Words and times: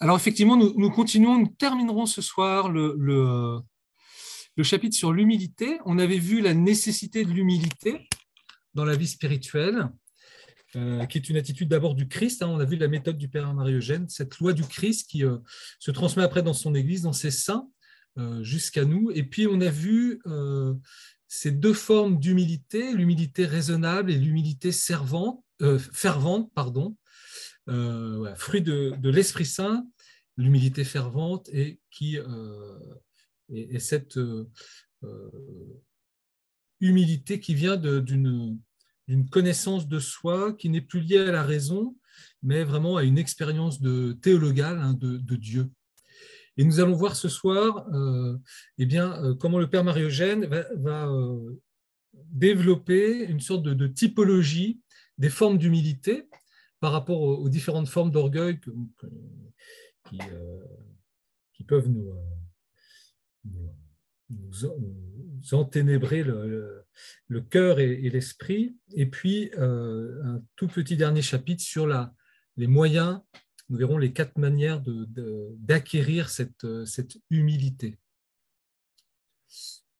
alors 0.00 0.16
effectivement, 0.16 0.56
nous, 0.56 0.90
continuons, 0.90 1.38
nous 1.38 1.54
terminerons 1.58 2.06
ce 2.06 2.22
soir 2.22 2.70
le, 2.70 3.60
chapitre 4.62 4.96
sur 4.96 5.12
l'humilité. 5.12 5.78
On 5.84 5.98
avait 5.98 6.18
vu 6.18 6.40
la 6.40 6.54
nécessité 6.54 7.24
de 7.24 7.30
l'humilité 7.30 8.08
dans 8.72 8.86
la 8.86 8.96
vie 8.96 9.06
spirituelle, 9.06 9.88
euh, 10.76 11.04
qui 11.06 11.18
est 11.18 11.28
une 11.28 11.36
attitude 11.36 11.68
d'abord 11.68 11.94
du 11.94 12.08
Christ. 12.08 12.42
Hein. 12.42 12.48
on 12.48 12.60
a 12.60 12.64
vu 12.64 12.76
la 12.76 12.88
méthode 12.88 13.18
du 13.18 13.28
Père 13.28 13.52
Marie-Eugène, 13.52 14.08
cette 14.08 14.38
loi 14.38 14.54
du 14.54 14.62
Christ 14.62 15.10
qui 15.10 15.24
euh, 15.24 15.36
se 15.78 15.90
transmet 15.90 16.22
après 16.22 16.42
dans 16.42 16.54
son 16.54 16.74
Église, 16.74 17.02
dans 17.02 17.12
ses 17.12 17.30
saints, 17.30 17.68
euh, 18.18 18.42
jusqu'à 18.42 18.86
nous. 18.86 19.10
Et 19.10 19.22
puis 19.22 19.46
on 19.46 19.60
a 19.60 19.68
vu 19.68 20.22
ces 21.28 21.52
deux 21.52 21.74
formes 21.74 22.18
d'humilité, 22.18 22.94
l'humilité 22.94 23.44
raisonnable 23.44 24.10
et 24.10 24.16
l'humilité 24.16 24.72
fervente, 24.72 26.52
pardon, 26.54 26.96
euh, 27.70 28.34
fruit 28.34 28.62
de, 28.62 29.10
l'Esprit 29.10 29.46
Saint, 29.46 29.86
l'humilité 30.36 30.84
fervente 30.84 31.48
et 31.52 31.78
qui 31.90 32.18
euh, 32.18 32.78
est, 33.54 33.78
cette 33.78 34.16
euh, 34.16 34.44
humilité 36.80 37.40
qui 37.40 37.54
vient 37.54 37.76
d'une 37.76 38.58
connaissance 39.30 39.86
de 39.86 39.98
soi 39.98 40.52
qui 40.54 40.68
n'est 40.68 40.80
plus 40.80 41.00
liée 41.00 41.18
à 41.18 41.32
la 41.32 41.42
raison, 41.42 41.96
mais 42.42 42.64
vraiment 42.64 42.96
à 42.96 43.04
une 43.04 43.18
expérience 43.18 43.80
de 43.80 44.12
théologale 44.12 44.78
hein, 44.78 44.94
de, 44.94 45.36
Dieu. 45.36 45.70
Et 46.56 46.64
nous 46.64 46.80
allons 46.80 46.94
voir 46.94 47.16
ce 47.16 47.28
soir 47.28 47.86
eh 48.78 48.86
bien, 48.86 49.36
comment 49.38 49.58
le 49.58 49.70
Père 49.70 49.84
Marie-Eugène 49.84 50.46
va, 50.46 51.08
développer 52.32 53.24
une 53.24 53.40
sorte 53.40 53.62
de 53.62 53.86
typologie 53.86 54.80
des 55.18 55.30
formes 55.30 55.58
d'humilité 55.58 56.28
par 56.80 56.92
rapport 56.92 57.20
aux, 57.20 57.48
différentes 57.48 57.88
formes 57.88 58.10
d'orgueil 58.10 58.58
qui, 58.58 60.18
euh, 60.32 60.64
qui, 61.52 61.64
peuvent 61.64 61.88
nous, 61.88 62.10
euh, 63.46 63.50
enténébrer 65.52 66.22
le, 66.22 67.40
cœur 67.50 67.80
et, 67.80 68.08
l'esprit. 68.08 68.76
Et 68.94 69.06
puis, 69.06 69.50
euh, 69.58 70.22
un 70.24 70.42
tout 70.56 70.68
petit 70.68 70.96
dernier 70.96 71.22
chapitre 71.22 71.62
sur 71.62 71.86
les 72.56 72.66
moyens, 72.66 73.20
nous 73.68 73.76
verrons 73.76 73.98
les 73.98 74.12
quatre 74.12 74.38
manières 74.38 74.82
d'acquérir 75.58 76.30
cette, 76.30 76.66
cette 76.86 77.18
humilité. 77.28 77.98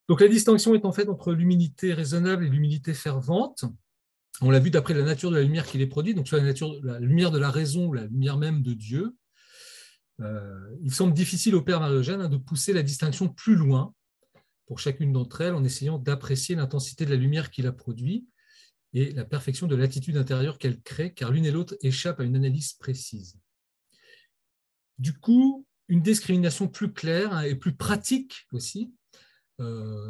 Donc 0.09 0.21
la 0.21 0.29
distinction 0.29 0.75
est 0.75 0.85
en 0.85 0.93
fait 0.93 1.09
entre 1.09 1.33
l'humilité 1.33 1.95
raisonnable 1.95 2.45
et 2.45 2.49
l'humilité 2.49 2.95
fervente 2.95 3.65
on 4.41 4.51
l'a 4.51 4.61
vu 4.61 4.71
d'après 4.71 4.95
la 4.95 5.03
nature 5.03 5.31
de 5.31 5.37
la 5.37 5.43
lumière 5.43 5.67
qui 5.67 5.79
les 5.79 5.87
produit, 5.87 6.15
donc 6.15 6.27
soit 6.27 6.41
la, 6.41 7.01
lumière 7.01 7.31
de 7.31 7.39
la 7.39 7.51
raison 7.51 7.93
la 7.93 8.07
lumière 8.07 8.39
même 8.39 8.63
de 8.63 8.73
Dieu. 8.73 9.17
Euh, 10.21 10.77
il 10.83 10.93
semble 10.93 11.15
difficile 11.15 11.55
au 11.55 11.63
Père 11.63 11.81
Marie-Eugène 11.81 12.21
hein, 12.21 12.29
de 12.29 12.37
pousser 12.37 12.73
la 12.73 12.83
distinction 12.83 13.29
plus 13.29 13.55
loin 13.55 13.95
pour 14.67 14.79
chacune 14.79 15.13
d'entre 15.13 15.41
elles 15.41 15.55
en 15.55 15.65
essayant 15.65 15.99
d'apprécier 15.99 16.55
l'intensité 16.55 17.05
de 17.05 17.11
la 17.11 17.17
lumière 17.17 17.51
qui 17.51 17.63
la 17.63 17.73
produit 17.73 18.27
et 18.93 19.13
la 19.13 19.25
perfection 19.25 19.67
de 19.67 19.77
l'attitude 19.77 20.17
intérieure 20.17 20.59
qu'elle 20.59 20.81
crée, 20.81 21.13
car 21.13 21.31
l'une 21.31 21.45
et 21.45 21.51
l'autre 21.51 21.77
échappent 21.81 22.21
à 22.21 22.25
une 22.25 22.37
analyse 22.37 22.73
précise. 22.75 23.39
Du 24.99 25.15
coup, 25.19 25.67
une 25.89 26.03
discrimination 26.03 26.69
plus 26.69 26.93
claire 26.93 27.33
hein, 27.33 27.43
et 27.43 27.55
plus 27.55 27.75
pratique 27.75 28.47
aussi 28.53 28.93
euh, 29.61 30.09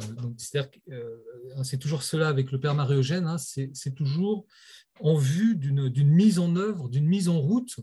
euh, 0.89 1.63
c'est 1.63 1.77
toujours 1.77 2.03
cela 2.03 2.27
avec 2.27 2.51
le 2.51 2.59
Père 2.59 2.75
Marie-Eugène, 2.75 3.27
hein, 3.27 3.37
c'est 3.37 3.95
toujours 3.95 4.45
en 4.99 5.15
vue 5.15 5.55
d'une 5.55 6.07
mise 6.07 6.39
en 6.39 6.55
œuvre, 6.55 6.89
d'une 6.89 7.07
mise 7.07 7.27
en 7.27 7.39
route 7.39 7.79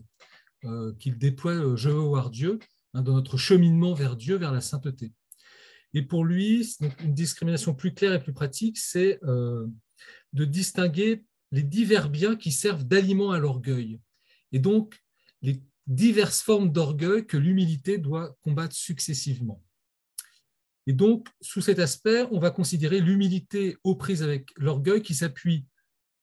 euh, 0.65 0.93
qu'il 0.99 1.17
déploie 1.17 1.75
Je 1.75 1.89
veux 1.89 1.99
voir 1.99 2.29
Dieu 2.29 2.59
hein, 2.93 3.01
dans 3.01 3.13
notre 3.13 3.37
cheminement 3.37 3.93
vers 3.93 4.15
Dieu, 4.15 4.35
vers 4.37 4.51
la 4.51 4.61
sainteté. 4.61 5.11
Et 5.93 6.01
pour 6.01 6.23
lui, 6.23 6.67
une 7.03 7.13
discrimination 7.13 7.73
plus 7.73 7.93
claire 7.93 8.13
et 8.13 8.21
plus 8.21 8.33
pratique, 8.33 8.77
c'est 8.77 9.19
de 9.23 10.45
distinguer 10.45 11.23
les 11.51 11.63
divers 11.63 12.09
biens 12.09 12.35
qui 12.35 12.51
servent 12.51 12.83
d'aliment 12.83 13.31
à 13.31 13.39
l'orgueil. 13.39 13.99
Et 14.51 14.59
donc, 14.59 14.99
les 15.41 15.63
diverses 15.87 16.43
formes 16.43 16.71
d'orgueil 16.71 17.25
que 17.25 17.37
l'humilité 17.37 17.97
doit 17.97 18.37
combattre 18.43 18.75
successivement. 18.75 19.63
Et 20.89 20.93
donc, 20.93 21.27
sous 21.39 21.61
cet 21.61 21.77
aspect, 21.77 22.25
on 22.31 22.39
va 22.39 22.49
considérer 22.49 22.99
l'humilité 22.99 23.77
aux 23.83 23.93
prises 23.93 24.23
avec 24.23 24.49
l'orgueil 24.57 25.03
qui 25.03 25.13
s'appuie 25.13 25.67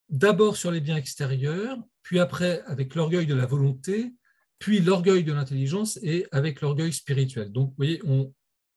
d'abord 0.09 0.57
sur 0.57 0.73
les 0.73 0.81
biens 0.81 0.97
extérieurs, 0.97 1.79
puis 2.03 2.19
après 2.19 2.63
avec 2.67 2.97
l'orgueil 2.97 3.27
de 3.27 3.35
la 3.37 3.47
volonté, 3.47 4.13
puis 4.59 4.81
l'orgueil 4.81 5.23
de 5.23 5.33
l'intelligence 5.33 6.01
et 6.03 6.27
avec 6.33 6.63
l'orgueil 6.63 6.93
spirituel. 6.93 7.53
Donc, 7.53 7.69
vous 7.69 7.77
voyez, 7.77 8.03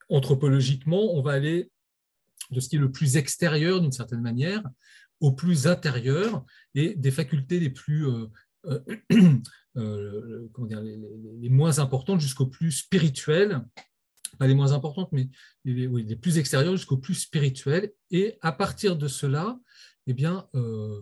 anthropologiquement, 0.09 1.15
on 1.15 1.23
va 1.23 1.31
aller 1.31 1.71
de 2.51 2.59
ce 2.59 2.69
qui 2.69 2.75
est 2.75 2.79
le 2.79 2.91
plus 2.91 3.17
extérieur 3.17 3.81
d'une 3.81 3.91
certaine 3.91 4.21
manière 4.21 4.61
au 5.19 5.31
plus 5.31 5.65
intérieur 5.65 6.45
et 6.75 6.93
des 6.93 7.09
facultés 7.09 7.59
les 7.59 7.71
plus 7.71 8.07
euh, 8.07 8.27
euh, 8.67 8.79
euh, 9.75 10.47
les, 11.41 11.49
moins 11.49 11.79
importantes 11.79 12.21
jusqu'au 12.21 12.45
plus 12.45 12.73
spirituel 12.73 13.65
pas 14.37 14.47
les 14.47 14.55
moins 14.55 14.71
importantes, 14.71 15.09
mais 15.11 15.29
les, 15.65 16.15
plus 16.15 16.37
extérieures 16.37 16.75
jusqu'au 16.75 16.97
plus 16.97 17.15
spirituel. 17.15 17.91
Et 18.11 18.37
à 18.41 18.51
partir 18.51 18.97
de 18.97 19.07
cela, 19.07 19.59
eh 20.07 20.13
bien, 20.13 20.47
euh, 20.55 21.01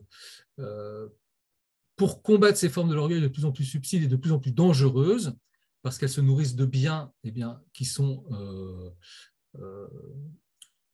euh, 0.60 1.08
pour 1.96 2.22
combattre 2.22 2.58
ces 2.58 2.70
formes 2.70 2.90
de 2.90 2.96
l'orgueil 2.96 3.22
de 3.22 3.28
plus 3.28 3.46
en 3.46 3.52
plus 3.52 3.66
subtiles 3.66 4.04
et 4.04 4.08
de 4.08 4.16
plus 4.16 4.32
en 4.32 4.40
plus 4.40 4.52
dangereuses, 4.52 5.36
parce 5.82 5.98
qu'elles 5.98 6.10
se 6.10 6.22
nourrissent 6.22 6.56
de 6.56 6.66
biens 6.66 7.12
eh 7.24 7.32
bien, 7.32 7.62
qui 7.74 7.86
sont 7.86 8.26
euh, 9.60 9.88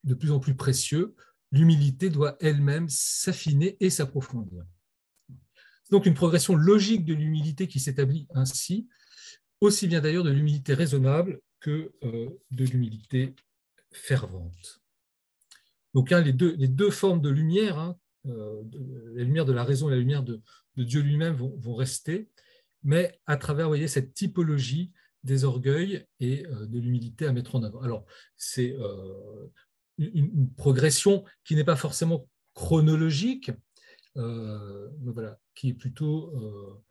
de 0.03 0.13
plus 0.13 0.31
en 0.31 0.39
plus 0.39 0.55
précieux, 0.55 1.15
l'humilité 1.51 2.09
doit 2.09 2.35
elle-même 2.39 2.87
s'affiner 2.89 3.77
et 3.79 3.89
s'approfondir. 3.89 4.63
Donc 5.91 6.05
une 6.05 6.13
progression 6.13 6.55
logique 6.55 7.05
de 7.05 7.13
l'humilité 7.13 7.67
qui 7.67 7.79
s'établit 7.79 8.27
ainsi, 8.33 8.87
aussi 9.61 9.87
bien 9.87 10.01
d'ailleurs 10.01 10.23
de 10.23 10.31
l'humilité 10.31 10.73
raisonnable 10.73 11.39
que 11.63 11.93
euh, 12.03 12.29
de 12.51 12.65
l'humilité 12.65 13.33
fervente. 13.91 14.81
Donc 15.95 16.11
hein, 16.11 16.21
les, 16.21 16.33
deux, 16.33 16.89
formes 16.91 17.21
de 17.21 17.29
lumière, 17.29 17.79
hein, 17.79 17.97
euh, 18.27 18.61
la 19.13 19.23
lumière 19.23 19.45
de 19.45 19.53
la 19.53 19.63
raison 19.63 19.87
et 19.87 19.91
la 19.91 19.97
lumière 19.97 20.23
de, 20.23 20.41
Dieu 20.75 21.01
lui-même 21.01 21.35
vont, 21.35 21.75
rester, 21.75 22.29
mais 22.83 23.17
à 23.27 23.37
travers 23.37 23.67
voyez, 23.67 23.87
cette 23.87 24.13
typologie 24.13 24.91
des 25.23 25.45
orgueils 25.45 26.05
et 26.19 26.45
euh, 26.47 26.65
de 26.65 26.79
l'humilité 26.79 27.27
à 27.27 27.31
mettre 27.31 27.55
en 27.55 27.63
avant. 27.63 27.81
Alors, 27.81 28.05
c'est 28.35 28.75
une, 29.97 30.51
progression 30.57 31.23
qui 31.45 31.55
n'est 31.55 31.63
pas 31.63 31.77
forcément 31.77 32.27
chronologique, 32.53 33.51
voilà, 34.15 35.39
qui 35.55 35.69
est 35.69 35.73
plutôt, 35.73 36.83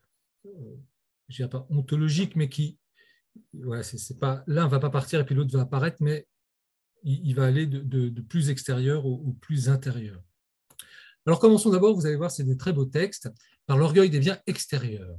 je 1.27 1.35
dirais 1.35 1.49
pas 1.49 1.67
ontologique, 1.69 2.35
mais 2.35 2.49
qui 2.49 2.79
c'est 3.81 4.19
pas 4.19 4.43
va 4.47 4.79
pas 4.79 4.89
partir 4.89 5.19
et 5.19 5.25
puis 5.25 5.35
l'autre 5.35 5.55
va 5.55 5.61
apparaître, 5.61 5.97
mais 5.99 6.27
il, 7.03 7.35
va 7.35 7.45
aller 7.45 7.67
de, 7.67 8.21
plus 8.21 8.49
extérieur 8.49 9.05
au, 9.05 9.33
plus 9.41 9.69
intérieur. 9.69 10.21
Alors 11.25 11.39
commençons 11.39 11.69
d'abord, 11.69 11.95
vous 11.95 12.05
allez 12.05 12.15
voir, 12.15 12.31
c'est 12.31 12.43
des 12.43 12.57
très 12.57 12.73
beaux 12.73 12.85
textes, 12.85 13.29
par 13.65 13.77
l'orgueil 13.77 14.09
des 14.09 14.19
biens 14.19 14.39
extérieurs. 14.47 15.17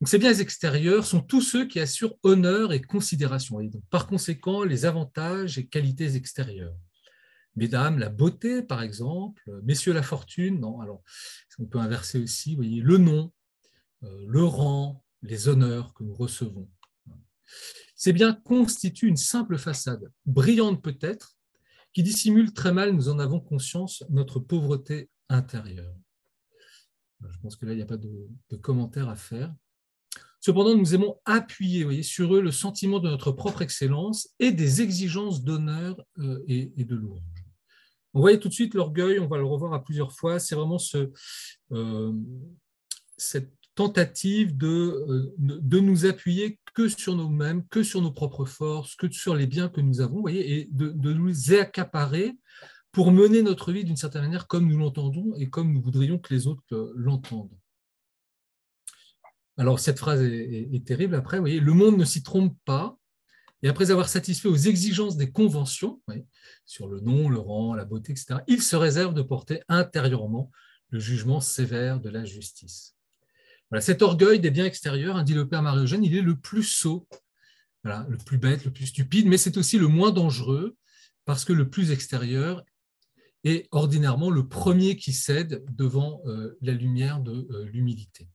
Donc, 0.00 0.08
ces 0.08 0.18
biens 0.18 0.34
extérieurs 0.34 1.06
sont 1.06 1.22
tous 1.22 1.40
ceux 1.40 1.66
qui 1.66 1.80
assurent 1.80 2.16
honneur 2.22 2.74
et 2.74 2.82
considération, 2.82 3.60
et 3.60 3.68
donc, 3.68 3.82
par 3.88 4.06
conséquent 4.06 4.62
les 4.62 4.84
avantages 4.84 5.56
et 5.56 5.66
qualités 5.66 6.16
extérieures. 6.16 6.76
Mesdames, 7.54 7.98
la 7.98 8.10
beauté, 8.10 8.62
par 8.62 8.82
exemple, 8.82 9.42
messieurs, 9.62 9.94
la 9.94 10.02
fortune, 10.02 10.60
non, 10.60 10.80
alors 10.80 11.02
on 11.58 11.64
peut 11.64 11.78
inverser 11.78 12.18
aussi, 12.18 12.54
voyez, 12.54 12.82
le 12.82 12.98
nom, 12.98 13.32
euh, 14.02 14.24
le 14.28 14.44
rang, 14.44 15.02
les 15.22 15.48
honneurs 15.48 15.94
que 15.94 16.04
nous 16.04 16.14
recevons. 16.14 16.68
Ces 17.94 18.12
biens 18.12 18.34
constituent 18.34 19.08
une 19.08 19.16
simple 19.16 19.58
façade, 19.58 20.12
brillante 20.26 20.82
peut-être, 20.82 21.36
qui 21.92 22.02
dissimule 22.02 22.52
très 22.52 22.72
mal, 22.72 22.92
nous 22.92 23.08
en 23.08 23.18
avons 23.18 23.40
conscience, 23.40 24.04
notre 24.10 24.38
pauvreté 24.38 25.08
intérieure. 25.30 25.94
Je 27.26 27.38
pense 27.38 27.56
que 27.56 27.64
là, 27.64 27.72
il 27.72 27.76
n'y 27.76 27.82
a 27.82 27.86
pas 27.86 27.96
de, 27.96 28.28
commentaire 28.60 29.08
à 29.08 29.16
faire. 29.16 29.54
Cependant, 30.40 30.76
nous 30.76 30.94
aimons 30.94 31.18
appuyer 31.24 31.84
voyez, 31.84 32.02
sur 32.02 32.34
eux 32.34 32.42
le 32.42 32.52
sentiment 32.52 33.00
de 33.00 33.08
notre 33.08 33.32
propre 33.32 33.62
excellence 33.62 34.28
et 34.38 34.52
des 34.52 34.82
exigences 34.82 35.42
d'honneur 35.42 35.96
euh, 36.18 36.44
et, 36.46 36.84
de 36.84 36.94
louange. 36.94 37.22
On 38.14 38.20
voyait 38.20 38.38
tout 38.38 38.48
de 38.48 38.54
suite 38.54 38.74
l'orgueil, 38.74 39.18
on 39.18 39.26
va 39.26 39.38
le 39.38 39.44
revoir 39.44 39.72
à 39.72 39.82
plusieurs 39.82 40.12
fois, 40.12 40.38
c'est 40.38 40.54
vraiment 40.54 40.78
ce, 40.78 41.10
euh, 41.72 42.12
cette 43.16 43.52
tentative 43.76 44.56
de, 44.56 44.66
euh, 44.66 45.34
de 45.38 45.78
nous 45.78 46.06
appuyer 46.06 46.58
que 46.74 46.88
sur 46.88 47.14
nous-mêmes, 47.14 47.64
que 47.68 47.84
sur 47.84 48.02
nos 48.02 48.10
propres 48.10 48.46
forces, 48.46 48.96
que 48.96 49.10
sur 49.12 49.36
les 49.36 49.46
biens 49.46 49.68
que 49.68 49.80
nous 49.80 50.00
avons, 50.00 50.20
voyez, 50.20 50.58
et 50.58 50.68
de, 50.72 50.88
de 50.88 51.12
nous 51.12 51.52
accaparer 51.54 52.36
pour 52.90 53.12
mener 53.12 53.42
notre 53.42 53.72
vie 53.72 53.84
d'une 53.84 53.96
certaine 53.96 54.22
manière 54.22 54.46
comme 54.46 54.66
nous 54.66 54.78
l'entendons 54.78 55.34
et 55.36 55.50
comme 55.50 55.70
nous 55.72 55.82
voudrions 55.82 56.18
que 56.18 56.32
les 56.32 56.46
autres 56.46 56.92
l'entendent. 56.96 57.56
alors 59.58 59.78
cette 59.78 59.98
phrase 59.98 60.22
est, 60.22 60.86
terrible 60.86 61.14
après, 61.14 61.36
vous 61.36 61.42
voyez, 61.42 61.60
le 61.60 61.74
monde 61.74 61.98
ne 61.98 62.06
s'y 62.06 62.22
trompe 62.22 62.56
pas, 62.64 62.98
et 63.62 63.68
après 63.68 63.90
avoir 63.90 64.08
satisfait 64.08 64.48
aux 64.48 64.56
exigences 64.56 65.18
des 65.18 65.30
conventions, 65.30 66.00
sur 66.64 66.88
le 66.88 67.00
nom, 67.00 67.28
le 67.28 67.38
rang, 67.38 67.74
la 67.74 67.84
beauté, 67.84 68.12
etc., 68.12 68.40
il 68.46 68.62
se 68.62 68.76
réserve 68.76 69.12
de 69.12 69.22
porter 69.22 69.62
intérieurement 69.68 70.50
le 70.88 70.98
jugement 70.98 71.40
sévère 71.40 72.00
de 72.00 72.08
la 72.08 72.24
justice. 72.24 72.95
Cet 73.80 74.02
orgueil 74.02 74.38
des 74.38 74.50
biens 74.50 74.64
extérieurs, 74.64 75.22
dit 75.24 75.34
le 75.34 75.48
père 75.48 75.62
Marie-Eugène, 75.62 76.04
il 76.04 76.16
est 76.16 76.22
le 76.22 76.36
plus 76.36 76.62
sot, 76.62 77.08
le 77.82 78.16
plus 78.16 78.38
bête, 78.38 78.64
le 78.64 78.72
plus 78.72 78.86
stupide, 78.86 79.26
mais 79.26 79.38
c'est 79.38 79.56
aussi 79.56 79.78
le 79.78 79.88
moins 79.88 80.12
dangereux, 80.12 80.76
parce 81.24 81.44
que 81.44 81.52
le 81.52 81.68
plus 81.68 81.90
extérieur 81.90 82.64
est 83.44 83.68
ordinairement 83.70 84.30
le 84.30 84.48
premier 84.48 84.96
qui 84.96 85.12
cède 85.12 85.64
devant 85.70 86.20
euh, 86.26 86.56
la 86.62 86.72
lumière 86.72 87.20
de 87.20 87.46
euh, 87.50 87.64
l'humilité. 87.66 88.28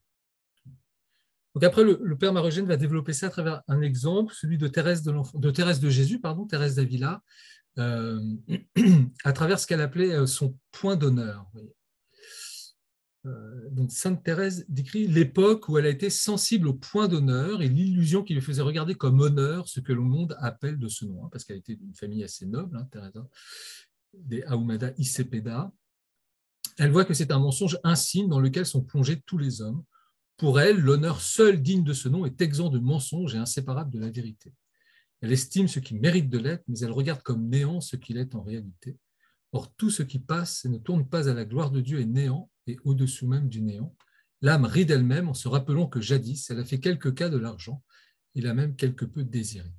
Donc 1.54 1.64
après, 1.64 1.84
le, 1.84 2.16
père 2.16 2.32
Marogène 2.32 2.64
va 2.64 2.78
développer 2.78 3.12
ça 3.12 3.26
à 3.26 3.30
travers 3.30 3.62
un 3.68 3.82
exemple, 3.82 4.32
celui 4.34 4.56
de 4.56 4.68
Thérèse 4.68 5.02
de, 5.02 5.12
de, 5.34 5.50
Thérèse 5.50 5.80
de 5.80 5.90
Jésus, 5.90 6.18
pardon, 6.18 6.46
Thérèse 6.46 6.76
d'Avila, 6.76 7.22
euh, 7.78 8.20
à 9.24 9.32
travers 9.34 9.58
ce 9.58 9.66
qu'elle 9.66 9.82
appelait 9.82 10.26
son 10.26 10.56
point 10.70 10.96
d'honneur. 10.96 11.46
Donc 13.70 13.92
Sainte 13.92 14.24
Thérèse 14.24 14.64
décrit 14.68 15.06
l'époque 15.06 15.68
où 15.68 15.78
elle 15.78 15.86
a 15.86 15.90
été 15.90 16.10
sensible 16.10 16.66
au 16.66 16.74
point 16.74 17.06
d'honneur 17.06 17.62
et 17.62 17.68
l'illusion 17.68 18.24
qui 18.24 18.34
lui 18.34 18.40
faisait 18.40 18.62
regarder 18.62 18.94
comme 18.94 19.20
honneur 19.20 19.68
ce 19.68 19.80
que 19.80 19.92
le 19.92 20.00
monde 20.00 20.36
appelle 20.40 20.78
de 20.78 20.88
ce 20.88 21.04
nom, 21.04 21.24
hein, 21.24 21.28
parce 21.30 21.44
qu'elle 21.44 21.58
était 21.58 21.76
d'une 21.76 21.94
famille 21.94 22.24
assez 22.24 22.46
noble, 22.46 22.76
hein, 22.76 22.88
Thérèse, 22.90 23.12
des 24.12 24.42
Ahumada 24.42 24.92
Isepeda, 24.98 25.72
elle 26.78 26.90
voit 26.90 27.04
que 27.04 27.14
c'est 27.14 27.32
un 27.32 27.38
mensonge 27.38 27.78
insigne 27.84 28.28
dans 28.28 28.40
lequel 28.40 28.66
sont 28.66 28.82
plongés 28.82 29.20
tous 29.26 29.38
les 29.38 29.62
hommes. 29.62 29.84
Pour 30.36 30.60
elle, 30.60 30.80
l'honneur 30.80 31.20
seul 31.20 31.62
digne 31.62 31.84
de 31.84 31.92
ce 31.92 32.08
nom 32.08 32.26
est 32.26 32.40
exempt 32.40 32.70
de 32.70 32.78
mensonge 32.78 33.34
et 33.34 33.38
inséparable 33.38 33.92
de 33.92 34.00
la 34.00 34.10
vérité. 34.10 34.52
Elle 35.20 35.32
estime 35.32 35.68
ce 35.68 35.78
qui 35.78 35.94
mérite 35.94 36.28
de 36.28 36.38
l'être, 36.38 36.64
mais 36.66 36.80
elle 36.80 36.90
regarde 36.90 37.22
comme 37.22 37.48
néant 37.48 37.80
ce 37.80 37.96
qu'il 37.96 38.16
est 38.16 38.34
en 38.34 38.42
réalité. 38.42 38.96
Or, 39.52 39.72
tout 39.76 39.90
ce 39.90 40.02
qui 40.02 40.18
passe 40.18 40.64
et 40.64 40.68
ne 40.68 40.78
tourne 40.78 41.06
pas 41.08 41.28
à 41.28 41.34
la 41.34 41.44
gloire 41.44 41.70
de 41.70 41.80
Dieu 41.80 42.00
est 42.00 42.06
néant 42.06 42.50
et 42.66 42.76
au-dessous 42.84 43.26
même 43.26 43.48
du 43.48 43.62
néant. 43.62 43.94
L'âme 44.40 44.64
rit 44.64 44.86
d'elle-même 44.86 45.28
en 45.28 45.34
se 45.34 45.48
rappelant 45.48 45.86
que 45.86 46.00
jadis, 46.00 46.50
elle 46.50 46.58
a 46.58 46.64
fait 46.64 46.80
quelques 46.80 47.14
cas 47.14 47.28
de 47.28 47.38
l'argent 47.38 47.82
et 48.34 48.40
l'a 48.40 48.54
même 48.54 48.76
quelque 48.76 49.04
peu 49.04 49.24
désiré. 49.24 49.70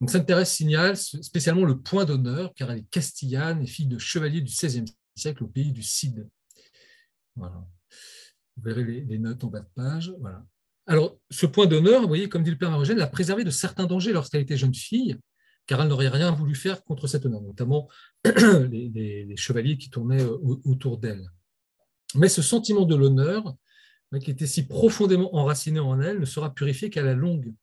Donc 0.00 0.10
Sainte 0.10 0.26
Thérèse 0.26 0.48
signale 0.48 0.96
spécialement 0.96 1.66
le 1.66 1.78
point 1.78 2.06
d'honneur, 2.06 2.54
car 2.54 2.70
elle 2.70 2.78
est 2.78 2.90
castillane 2.90 3.62
et 3.62 3.66
fille 3.66 3.86
de 3.86 3.98
chevalier 3.98 4.40
du 4.40 4.50
XVIe 4.50 4.84
siècle 5.14 5.44
au 5.44 5.48
pays 5.48 5.72
du 5.72 5.82
Cid. 5.82 6.26
Voilà. 7.36 7.66
Vous 8.56 8.62
verrez 8.62 8.84
les, 8.84 9.18
notes 9.18 9.44
en 9.44 9.48
bas 9.48 9.60
de 9.60 9.68
page. 9.74 10.14
Voilà. 10.20 10.44
Alors, 10.86 11.18
ce 11.30 11.46
point 11.46 11.66
d'honneur, 11.66 12.00
vous 12.02 12.08
voyez, 12.08 12.28
comme 12.28 12.42
dit 12.42 12.50
le 12.50 12.58
père 12.58 12.70
Marogène, 12.70 12.96
l'a 12.96 13.06
préservé 13.06 13.44
de 13.44 13.50
certains 13.50 13.86
dangers 13.86 14.12
lorsqu'elle 14.12 14.40
était 14.40 14.56
jeune 14.56 14.74
fille, 14.74 15.18
car 15.66 15.82
elle 15.82 15.88
n'aurait 15.88 16.08
rien 16.08 16.30
voulu 16.32 16.54
faire 16.54 16.82
contre 16.84 17.06
cet 17.06 17.26
honneur, 17.26 17.42
notamment 17.42 17.88
les, 18.24 19.34
chevaliers 19.36 19.78
qui 19.78 19.90
tournaient 19.90 20.24
autour 20.24 20.98
d'elle. 20.98 21.24
Mais 22.14 22.28
ce 22.28 22.42
sentiment 22.42 22.84
de 22.86 22.96
l'honneur, 22.96 23.54
qui 24.20 24.30
était 24.30 24.46
si 24.46 24.66
profondément 24.66 25.34
enraciné 25.36 25.78
en 25.78 26.00
elle, 26.00 26.18
ne 26.18 26.24
sera 26.24 26.52
purifié 26.52 26.90
qu'à 26.90 27.02
la 27.02 27.14
longue 27.14 27.54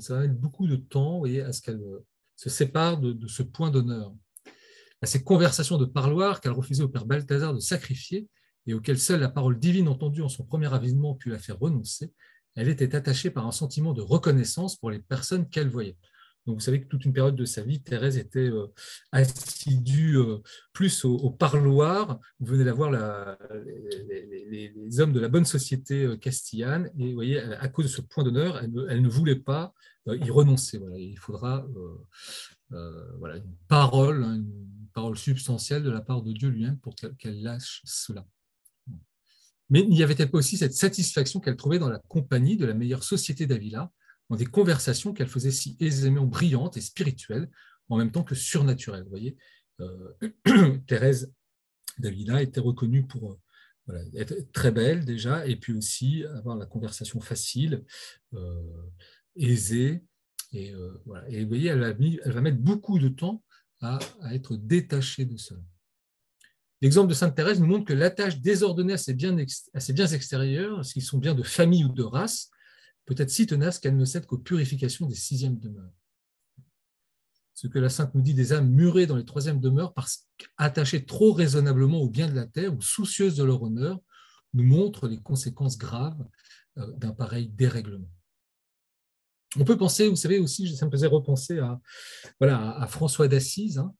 ça 0.00 0.14
va 0.14 0.20
mettre 0.22 0.34
beaucoup 0.34 0.66
de 0.66 0.76
temps 0.76 1.18
voyez, 1.18 1.42
à 1.42 1.52
ce 1.52 1.62
qu'elle 1.62 1.80
euh, 1.80 2.04
se 2.36 2.50
sépare 2.50 2.98
de, 2.98 3.26
ce 3.26 3.42
point 3.42 3.70
d'honneur. 3.70 4.14
À 5.02 5.06
ces 5.06 5.22
conversations 5.22 5.76
de 5.76 5.84
parloir 5.84 6.40
qu'elle 6.40 6.52
refusait 6.52 6.82
au 6.82 6.88
père 6.88 7.04
Balthazar 7.04 7.54
de 7.54 7.60
sacrifier 7.60 8.26
et 8.66 8.74
auxquelles 8.74 8.98
seule 8.98 9.20
la 9.20 9.28
parole 9.28 9.58
divine 9.58 9.88
entendue 9.88 10.22
en 10.22 10.28
son 10.28 10.44
premier 10.44 10.72
avisement 10.72 11.14
put 11.14 11.30
la 11.30 11.38
faire 11.38 11.58
renoncer, 11.58 12.12
elle 12.54 12.68
était 12.68 12.94
attachée 12.94 13.30
par 13.30 13.46
un 13.46 13.52
sentiment 13.52 13.92
de 13.92 14.00
reconnaissance 14.00 14.76
pour 14.76 14.90
les 14.90 15.00
personnes 15.00 15.48
qu'elle 15.48 15.68
voyait. 15.68 15.96
Donc 16.46 16.56
vous 16.56 16.60
savez 16.60 16.82
que 16.82 16.86
toute 16.86 17.04
une 17.04 17.12
période 17.12 17.36
de 17.36 17.44
sa 17.46 17.62
vie, 17.62 17.80
Thérèse 17.80 18.18
était 18.18 18.50
euh, 18.50 18.66
assidue 19.12 20.18
euh, 20.18 20.38
plus 20.72 21.04
au, 21.04 21.30
parloir. 21.30 22.18
Vous 22.38 22.46
venez 22.46 22.64
d'avoir 22.64 22.90
les, 22.90 22.98
hommes 25.00 25.12
de 25.12 25.20
la 25.20 25.28
bonne 25.28 25.46
société 25.46 26.04
euh, 26.04 26.16
castillane. 26.16 26.90
Et 26.98 27.08
vous 27.08 27.14
voyez, 27.14 27.40
à 27.40 27.68
cause 27.68 27.86
de 27.86 27.90
ce 27.90 28.02
point 28.02 28.24
d'honneur, 28.24 28.62
elle, 28.62 29.00
ne 29.00 29.08
voulait 29.08 29.36
pas 29.36 29.72
y 30.06 30.30
renoncer. 30.30 30.80
Il 30.96 31.18
faudra 31.18 31.66
voilà, 33.18 33.36
une 33.36 33.56
parole, 33.68 34.24
hein, 34.24 34.36
une 34.36 34.88
parole 34.92 35.16
substantielle 35.16 35.82
de 35.82 35.90
la 35.90 36.02
part 36.02 36.22
de 36.22 36.32
Dieu 36.32 36.50
lui-même 36.50 36.78
pour 36.78 36.94
qu'elle 36.94 37.42
lâche 37.42 37.80
cela. 37.84 38.26
Mais 39.70 39.86
n'y 39.86 40.02
avait-elle 40.02 40.30
pas 40.30 40.38
aussi 40.38 40.58
cette 40.58 40.74
satisfaction 40.74 41.40
qu'elle 41.40 41.56
trouvait 41.56 41.78
dans 41.78 41.88
la 41.88 42.00
compagnie 42.08 42.58
de 42.58 42.66
la 42.66 42.74
meilleure 42.74 43.02
société 43.02 43.46
d'Avila 43.46 43.90
dans 44.30 44.36
des 44.36 44.46
conversations 44.46 45.12
qu'elle 45.12 45.28
faisait 45.28 45.50
si 45.50 45.76
aisément 45.80 46.26
brillantes 46.26 46.76
et 46.76 46.80
spirituelles, 46.80 47.50
en 47.88 47.96
même 47.96 48.10
temps 48.10 48.24
que 48.24 48.34
surnaturelles. 48.34 49.04
Vous 49.04 49.10
voyez, 49.10 49.36
euh, 49.80 50.14
Thérèse 50.86 51.32
d'Avila 51.98 52.42
était 52.42 52.60
reconnue 52.60 53.06
pour 53.06 53.38
euh, 53.90 54.04
être 54.14 54.34
très 54.52 54.72
belle 54.72 55.04
déjà, 55.04 55.46
et 55.46 55.56
puis 55.56 55.74
aussi 55.74 56.24
avoir 56.24 56.56
la 56.56 56.66
conversation 56.66 57.20
facile, 57.20 57.84
euh, 58.34 58.90
aisée. 59.36 60.02
Et, 60.52 60.72
voilà. 61.04 61.28
et 61.28 61.42
vous 61.42 61.48
voyez, 61.48 61.70
elle 61.70 61.80
va, 61.80 61.92
va, 62.32 62.40
mettre 62.40 62.58
beaucoup 62.58 63.00
de 63.00 63.08
temps 63.08 63.42
à, 63.80 63.98
à 64.20 64.34
être 64.36 64.56
détachée 64.56 65.24
de 65.24 65.36
cela. 65.36 65.60
L'exemple 66.80 67.08
de 67.08 67.14
Sainte 67.14 67.34
Thérèse 67.34 67.58
nous 67.58 67.66
montre 67.66 67.86
que 67.86 67.92
l'attache 67.92 68.38
désordonnée 68.38 68.92
à 68.92 68.98
ses 68.98 69.14
biens, 69.14 69.36
à 69.72 69.80
ses 69.80 69.92
biens 69.92 70.06
extérieurs, 70.06 70.84
s'ils 70.84 71.02
sont 71.02 71.18
bien 71.18 71.34
de 71.34 71.42
famille 71.42 71.84
ou 71.84 71.88
de 71.88 72.04
race, 72.04 72.50
peut 73.06 73.14
être 73.18 73.30
si 73.30 73.46
tenace 73.46 73.78
qu'elle 73.78 73.96
ne 73.96 74.04
cède 74.04 74.26
qu'aux 74.26 74.38
purifications 74.38 75.06
des 75.06 75.14
sixièmes 75.14 75.58
demeures. 75.58 75.92
Ce 77.54 77.68
que 77.68 77.78
la 77.78 77.88
Sainte 77.88 78.14
nous 78.14 78.22
dit 78.22 78.34
des 78.34 78.52
âmes 78.52 78.68
murées 78.68 79.06
dans 79.06 79.16
les 79.16 79.24
troisièmes 79.24 79.60
demeures, 79.60 79.94
parce 79.94 80.26
qu'attachées 80.38 81.04
trop 81.04 81.32
raisonnablement 81.32 82.00
aux 82.00 82.10
biens 82.10 82.28
de 82.28 82.34
la 82.34 82.46
terre 82.46 82.74
ou 82.74 82.80
soucieuses 82.80 83.36
de 83.36 83.44
leur 83.44 83.62
honneur, 83.62 84.00
nous 84.54 84.64
montre 84.64 85.08
les 85.08 85.20
conséquences 85.20 85.78
graves 85.78 86.26
euh, 86.78 86.92
d'un 86.96 87.12
pareil 87.12 87.48
dérèglement. 87.48 88.10
On 89.58 89.64
peut 89.64 89.76
penser, 89.76 90.08
vous 90.08 90.16
savez 90.16 90.38
aussi, 90.38 90.76
ça 90.76 90.86
me 90.86 90.90
faisait 90.90 91.06
repenser 91.06 91.58
à, 91.58 91.80
voilà, 92.40 92.76
à 92.76 92.86
François 92.86 93.28
d'Assise, 93.28 93.78
hein, 93.78 93.94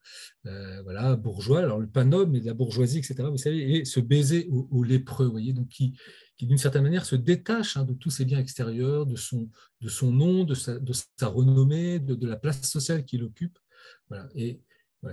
euh, 0.45 0.81
voilà, 0.83 1.15
bourgeois, 1.15 1.59
alors 1.59 1.79
le 1.79 1.87
panome 1.87 2.31
mais 2.31 2.41
de 2.41 2.45
la 2.45 2.53
bourgeoisie, 2.53 2.99
etc. 2.99 3.15
Vous 3.29 3.37
savez, 3.37 3.77
et 3.77 3.85
ce 3.85 3.99
baiser 3.99 4.47
aux, 4.49 4.83
lépreux, 4.83 5.27
voyez, 5.27 5.53
donc 5.53 5.69
qui, 5.69 5.97
qui 6.37 6.45
d'une 6.45 6.57
certaine 6.57 6.83
manière 6.83 7.05
se 7.05 7.15
détache 7.15 7.77
hein, 7.77 7.85
de 7.85 7.93
tous 7.93 8.09
ses 8.09 8.25
biens 8.25 8.39
extérieurs, 8.39 9.05
de 9.05 9.15
son, 9.15 9.49
de 9.81 9.89
son 9.89 10.11
nom, 10.11 10.43
de 10.43 10.53
sa, 10.55 11.27
renommée, 11.27 11.99
de, 11.99 12.27
la 12.27 12.35
place 12.35 12.61
sociale 12.61 13.05
qu'il 13.05 13.23
occupe. 13.23 13.57
Voilà. 14.09 14.27
Et 14.35 14.61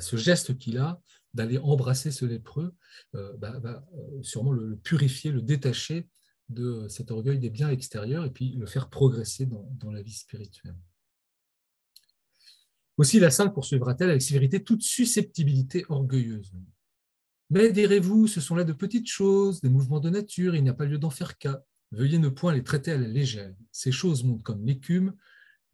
ce 0.01 0.17
geste 0.17 0.59
qu'il 0.59 0.79
a 0.79 1.01
d'aller 1.35 1.59
embrasser 1.59 2.11
ce 2.11 2.25
lépreux 2.25 2.75
euh, 3.15 3.33
va 3.39 3.55
euh, 3.95 4.23
sûrement 4.23 4.53
le, 4.53 4.77
purifier, 4.77 5.31
le 5.31 5.43
détacher 5.43 6.09
de 6.53 6.87
cet 6.89 7.11
orgueil 7.11 7.39
des 7.39 7.51
biens 7.51 7.71
extérieurs 7.71 8.25
et 8.25 8.31
puis 8.31 8.53
le 8.53 8.67
faire 8.67 8.89
progresser 8.89 9.47
dans, 9.47 9.69
dans 9.79 9.91
la 9.91 10.03
vie 10.03 10.13
spirituelle. 10.13 10.77
Aussi, 12.99 13.19
la 13.19 13.31
sainte 13.31 13.55
poursuivra-t-elle 13.55 14.11
avec 14.11 14.23
sévérité 14.23 14.63
toute 14.63 14.83
susceptibilité 14.83 15.85
orgueilleuse. 15.89 16.53
Mais 17.51 17.73
direz-vous, 17.73 18.29
ce 18.29 18.41
sont 18.41 18.55
là 18.55 18.65
de 18.65 18.73
petites 18.73 19.09
choses, 19.09 19.61
des 19.61 19.69
mouvements 19.69 20.01
de 20.01 20.11
nature, 20.11 20.55
il 20.55 20.63
n'y 20.63 20.69
a 20.69 20.75
pas 20.75 20.85
lieu 20.85 20.99
d'en 20.99 21.11
faire 21.11 21.37
cas. 21.39 21.63
Veuillez 21.91 22.19
ne 22.19 22.29
point 22.29 22.55
les 22.55 22.63
traiter 22.63 22.93
à 22.93 22.97
la 22.97 23.09
légère. 23.09 23.55
Ces 23.71 23.93
choses 23.93 24.25
montent 24.25 24.43
comme 24.43 24.65
l'écume. 24.65 25.15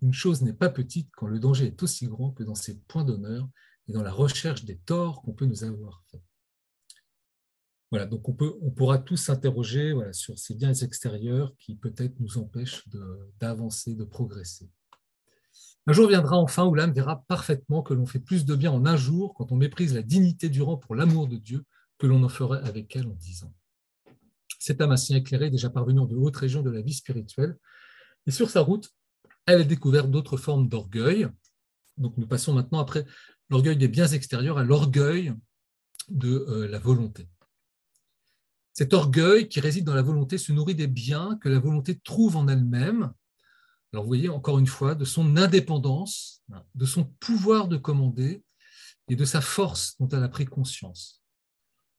Une 0.02 0.12
chose 0.12 0.42
n'est 0.42 0.52
pas 0.52 0.68
petite 0.68 1.08
quand 1.12 1.26
le 1.26 1.38
danger 1.38 1.66
est 1.66 1.82
aussi 1.82 2.06
grand 2.06 2.32
que 2.32 2.42
dans 2.42 2.54
ses 2.54 2.78
points 2.88 3.04
d'honneur 3.04 3.49
et 3.88 3.92
dans 3.92 4.02
la 4.02 4.12
recherche 4.12 4.64
des 4.64 4.78
torts 4.78 5.23
qu'on 5.23 5.32
peut 5.32 5.47
nous 5.47 5.64
avoir 5.64 6.02
faits. 6.11 6.23
Voilà, 7.90 8.04
donc 8.04 8.28
on, 8.28 8.35
peut, 8.35 8.54
on 8.61 8.71
pourra 8.71 8.99
tous 8.99 9.16
s'interroger 9.16 9.95
sur 10.12 10.38
ces 10.38 10.54
biens 10.54 10.75
extérieurs 10.75 11.54
qui 11.59 11.75
peut-être 11.75 12.21
nous 12.21 12.37
empêchent 12.37 12.85
d'avancer, 13.40 13.95
de, 13.95 14.04
progresser. 14.04 14.68
Un 15.87 15.95
jour 15.95 16.07
viendra 16.07 16.37
enfin 16.37 16.66
où 16.66 16.75
l'âme 16.75 16.92
verra 16.92 17.25
parfaitement 17.28 17.83
que 17.83 17.95
l'on 17.95 18.04
fait 18.04 18.18
plus 18.18 18.45
de 18.45 18.54
bien 18.54 18.71
en 18.71 18.85
un 18.85 18.97
jour 18.97 19.33
quand 19.35 19.52
on 19.52 19.57
méprise 19.57 19.95
la 19.95 20.02
dignité 20.02 20.50
du 20.50 20.61
rang 20.61 20.76
pour 20.76 20.95
l'amour 20.95 21.28
de 21.28 21.37
Dieu 21.37 21.64
que 21.97 22.07
l'on 22.07 22.23
en 22.23 22.28
ferait 22.28 22.61
avec 22.68 22.95
elle 22.95 23.07
en 23.07 23.14
dix 23.14 23.42
ans. 23.45 23.54
Cette 24.59 24.83
âme 24.83 24.92
ainsi 24.92 25.14
éclairée 25.16 25.49
déjà 25.49 25.71
parvenue 25.71 26.00
en 26.00 26.07
de 26.07 26.14
hautes 26.14 26.37
régions 26.37 26.62
de 26.62 26.71
la 26.71 26.83
vie 26.83 26.92
spirituelle. 26.92 27.57
Et 28.26 28.30
sur 28.30 28.50
sa 28.50 28.61
route, 28.61 28.90
elle 29.47 29.62
a 29.62 29.64
découvert 29.64 30.09
d'autres 30.09 30.37
formes 30.37 30.68
d'orgueil. 30.68 31.28
Donc 31.97 32.18
nous 32.18 32.26
passons 32.26 32.52
maintenant 32.52 32.80
après 32.80 33.07
l'orgueil 33.49 33.78
des 33.78 33.88
biens 33.88 34.07
extérieurs 34.07 34.59
à 34.59 34.64
l'orgueil 34.64 35.33
de 36.11 36.45
euh, 36.49 36.68
la 36.68 36.78
volonté. 36.78 37.28
Cet 38.78 38.94
orgueil 38.94 39.49
qui 39.49 39.58
réside 39.58 39.82
dans 39.82 39.94
la 39.97 40.02
volonté 40.02 40.38
se 40.38 40.52
nourrit 40.52 40.76
des 40.76 40.87
biens 40.87 41.37
que 41.42 41.49
la 41.49 41.58
volonté 41.58 41.99
trouve 41.99 42.37
en 42.37 42.47
elle-même 42.47 43.12
alors 43.92 44.04
vous 44.04 44.08
voyez 44.08 44.28
encore 44.28 44.61
une 44.61 44.68
fois, 44.68 44.94
de 44.94 45.04
son 45.04 45.37
indépendance, 45.37 46.44
de 46.76 46.87
son 46.87 47.04
pouvoir 47.18 47.66
de 47.66 47.76
commander 47.76 48.44
et 49.08 49.16
de 49.16 49.25
sa 49.25 49.40
force 49.40 49.97
dont 49.99 50.08
elle 50.11 50.23
a 50.23 50.28
pris 50.28 50.44
conscience. 50.44 51.25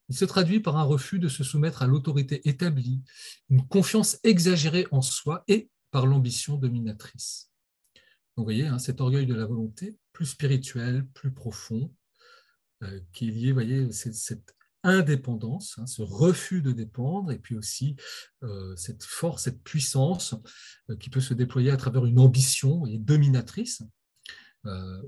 il 0.07 0.15
se 0.15 0.23
traduit 0.23 0.61
par 0.61 0.77
un 0.77 0.83
refus 0.83 1.19
de 1.19 1.27
se 1.27 1.43
soumettre 1.43 1.81
à 1.81 1.87
l'autorité 1.87 2.47
établie, 2.47 3.01
une 3.49 3.67
confiance 3.67 4.17
exagérée 4.23 4.87
en 4.91 5.01
soi 5.01 5.43
et 5.49 5.69
par 5.91 6.05
l'ambition 6.05 6.55
dominatrice. 6.55 7.51
vous 8.37 8.45
voyez, 8.45 8.67
hein, 8.67 8.79
cet 8.79 9.01
orgueil 9.01 9.25
de 9.25 9.35
la 9.35 9.45
volonté, 9.45 9.97
plus 10.13 10.27
spirituel, 10.27 11.05
plus 11.13 11.33
profond, 11.33 11.93
euh, 12.83 13.01
qui 13.11 13.27
est 13.27 13.31
lié, 13.31 13.47
vous 13.49 13.55
voyez, 13.55 13.91
cette 13.91 14.55
indépendance, 14.83 15.77
hein, 15.77 15.85
ce 15.85 16.01
refus 16.01 16.61
de 16.61 16.71
dépendre, 16.71 17.31
et 17.31 17.39
puis 17.39 17.55
aussi 17.55 17.95
euh, 18.43 18.75
cette 18.75 19.03
force, 19.03 19.43
cette 19.43 19.63
puissance 19.63 20.35
euh, 20.89 20.95
qui 20.95 21.09
peut 21.09 21.21
se 21.21 21.33
déployer 21.33 21.71
à 21.71 21.77
travers 21.77 22.05
une 22.05 22.19
ambition 22.19 22.85
et 22.85 22.97
dominatrice 22.97 23.81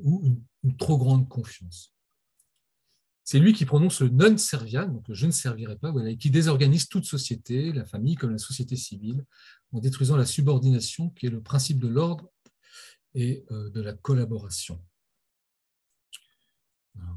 ou 0.03 0.21
une, 0.63 0.77
trop 0.77 0.97
grande 0.97 1.27
confiance. 1.27 1.93
C'est 3.25 3.37
lui 3.37 3.51
qui 3.53 3.65
prononce 3.65 4.01
le 4.01 4.07
non 4.07 4.37
serviam, 4.37 4.93
donc 4.93 5.03
je 5.09 5.25
ne 5.25 5.31
servirai 5.31 5.77
pas, 5.77 5.93
et 6.07 6.17
qui 6.17 6.29
désorganise 6.29 6.87
toute 6.87 7.03
société, 7.03 7.73
la 7.73 7.83
famille 7.83 8.15
comme 8.15 8.31
la 8.31 8.37
société 8.37 8.77
civile, 8.77 9.25
en 9.73 9.79
détruisant 9.79 10.15
la 10.15 10.25
subordination 10.25 11.09
qui 11.09 11.25
est 11.25 11.29
le 11.29 11.41
principe 11.41 11.79
de 11.79 11.89
l'ordre 11.89 12.31
et 13.13 13.43
de 13.49 13.81
la 13.81 13.91
collaboration. 13.91 14.81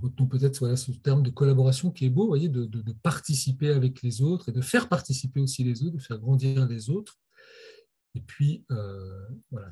Retenons 0.02 0.28
peut-être 0.28 0.58
voilà, 0.58 0.76
ce 0.76 0.92
terme 0.92 1.22
de 1.22 1.30
collaboration 1.30 1.90
qui 1.90 2.06
est 2.06 2.10
beau, 2.10 2.26
voyez, 2.26 2.48
de, 2.48 2.92
participer 3.02 3.70
avec 3.70 4.02
les 4.02 4.22
autres 4.22 4.48
et 4.48 4.52
de 4.52 4.60
faire 4.60 4.88
participer 4.88 5.40
aussi 5.40 5.64
les 5.64 5.82
autres, 5.82 5.96
de 5.96 6.02
faire 6.02 6.18
grandir 6.18 6.66
les 6.66 6.90
autres. 6.90 7.18
Et 8.14 8.20
puis, 8.20 8.64
euh, 8.70 9.28
voilà, 9.50 9.70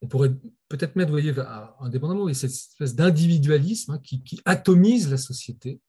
on 0.00 0.08
pourrait 0.08 0.34
peut-être 0.68 0.96
mettre, 0.96 1.10
voyez, 1.10 1.32
indépendamment, 1.80 2.32
cette 2.32 2.50
espèce 2.50 2.96
d'individualisme 2.96 3.92
hein, 3.92 3.98
qui, 3.98 4.40
atomise 4.44 5.10
la 5.10 5.18
société 5.18 5.80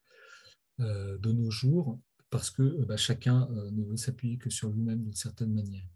euh, 0.80 1.18
de 1.18 1.32
nos 1.32 1.50
jours, 1.50 2.00
parce 2.30 2.52
que 2.52 2.62
euh, 2.62 2.86
bah, 2.86 2.98
chacun 2.98 3.48
ne 3.72 3.84
veut 3.84 3.98
s'appuyer 3.98 4.38
que 4.38 4.50
sur 4.50 4.70
lui-même 4.70 5.02
d'une 5.02 5.16
certaine 5.16 5.54
manière. 5.54 5.88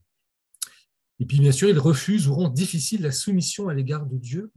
Et 1.19 1.25
puis, 1.25 1.39
bien 1.39 1.51
sûr, 1.51 1.69
il 1.69 1.79
refuse 1.79 2.27
ou 2.27 2.35
rend 2.35 2.49
difficile 2.49 3.01
la 3.01 3.11
soumission 3.11 3.69
à 3.69 3.73
l'égard 3.73 4.05
de 4.05 4.17
Dieu, 4.17 4.51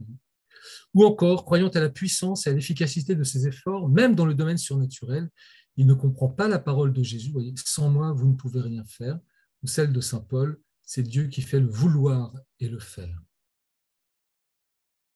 ou 0.93 1.05
encore, 1.05 1.45
croyant 1.45 1.69
à 1.69 1.79
la 1.79 1.89
puissance 1.89 2.47
et 2.47 2.49
à 2.49 2.53
l'efficacité 2.53 3.15
de 3.15 3.23
ses 3.23 3.47
efforts, 3.47 3.89
même 3.89 4.15
dans 4.15 4.25
le 4.25 4.33
domaine 4.33 4.57
surnaturel, 4.57 5.29
il 5.77 5.85
ne 5.85 5.93
comprend 5.93 6.29
pas 6.29 6.47
la 6.47 6.59
parole 6.59 6.93
de 6.93 7.03
Jésus. 7.03 7.31
Voyez, 7.31 7.53
sans 7.65 7.89
moi, 7.89 8.11
vous 8.11 8.27
ne 8.27 8.35
pouvez 8.35 8.61
rien 8.61 8.83
faire. 8.85 9.19
Ou 9.63 9.67
celle 9.67 9.93
de 9.93 10.01
Saint 10.01 10.19
Paul, 10.19 10.59
c'est 10.83 11.03
Dieu 11.03 11.27
qui 11.27 11.41
fait 11.41 11.59
le 11.59 11.67
vouloir 11.67 12.33
et 12.59 12.67
le 12.67 12.79
faire. 12.79 13.21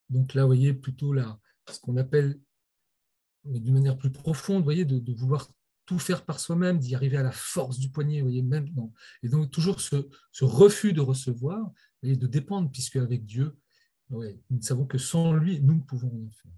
Donc 0.09 0.33
là, 0.33 0.43
vous 0.43 0.49
voyez, 0.49 0.73
plutôt 0.73 1.13
ce 1.69 1.79
qu'on 1.79 1.97
appelle, 1.97 2.39
d'une 3.43 3.73
manière 3.73 3.97
plus 3.97 4.11
profonde, 4.11 4.63
voyez, 4.63 4.85
de, 4.85 5.13
vouloir 5.13 5.49
tout 5.85 5.99
faire 5.99 6.25
par 6.25 6.39
soi-même, 6.39 6.79
d'y 6.79 6.95
arriver 6.95 7.17
à 7.17 7.23
la 7.23 7.31
force 7.31 7.79
du 7.79 7.89
poignet, 7.89 8.21
voyez, 8.21 8.41
même. 8.41 8.67
Et 9.23 9.29
donc 9.29 9.51
toujours 9.51 9.81
ce, 9.81 10.07
ce 10.31 10.45
refus 10.45 10.93
de 10.93 11.01
recevoir, 11.01 11.71
et 12.03 12.15
de 12.15 12.27
dépendre, 12.27 12.71
puisque 12.71 12.97
avec 12.97 13.25
Dieu, 13.25 13.57
nous 14.09 14.21
ne 14.50 14.62
savons 14.62 14.85
que 14.85 14.97
sans 14.97 15.33
lui, 15.33 15.62
nous 15.62 15.75
ne 15.75 15.81
pouvons 15.81 16.09
rien 16.09 16.29
faire. 16.31 16.51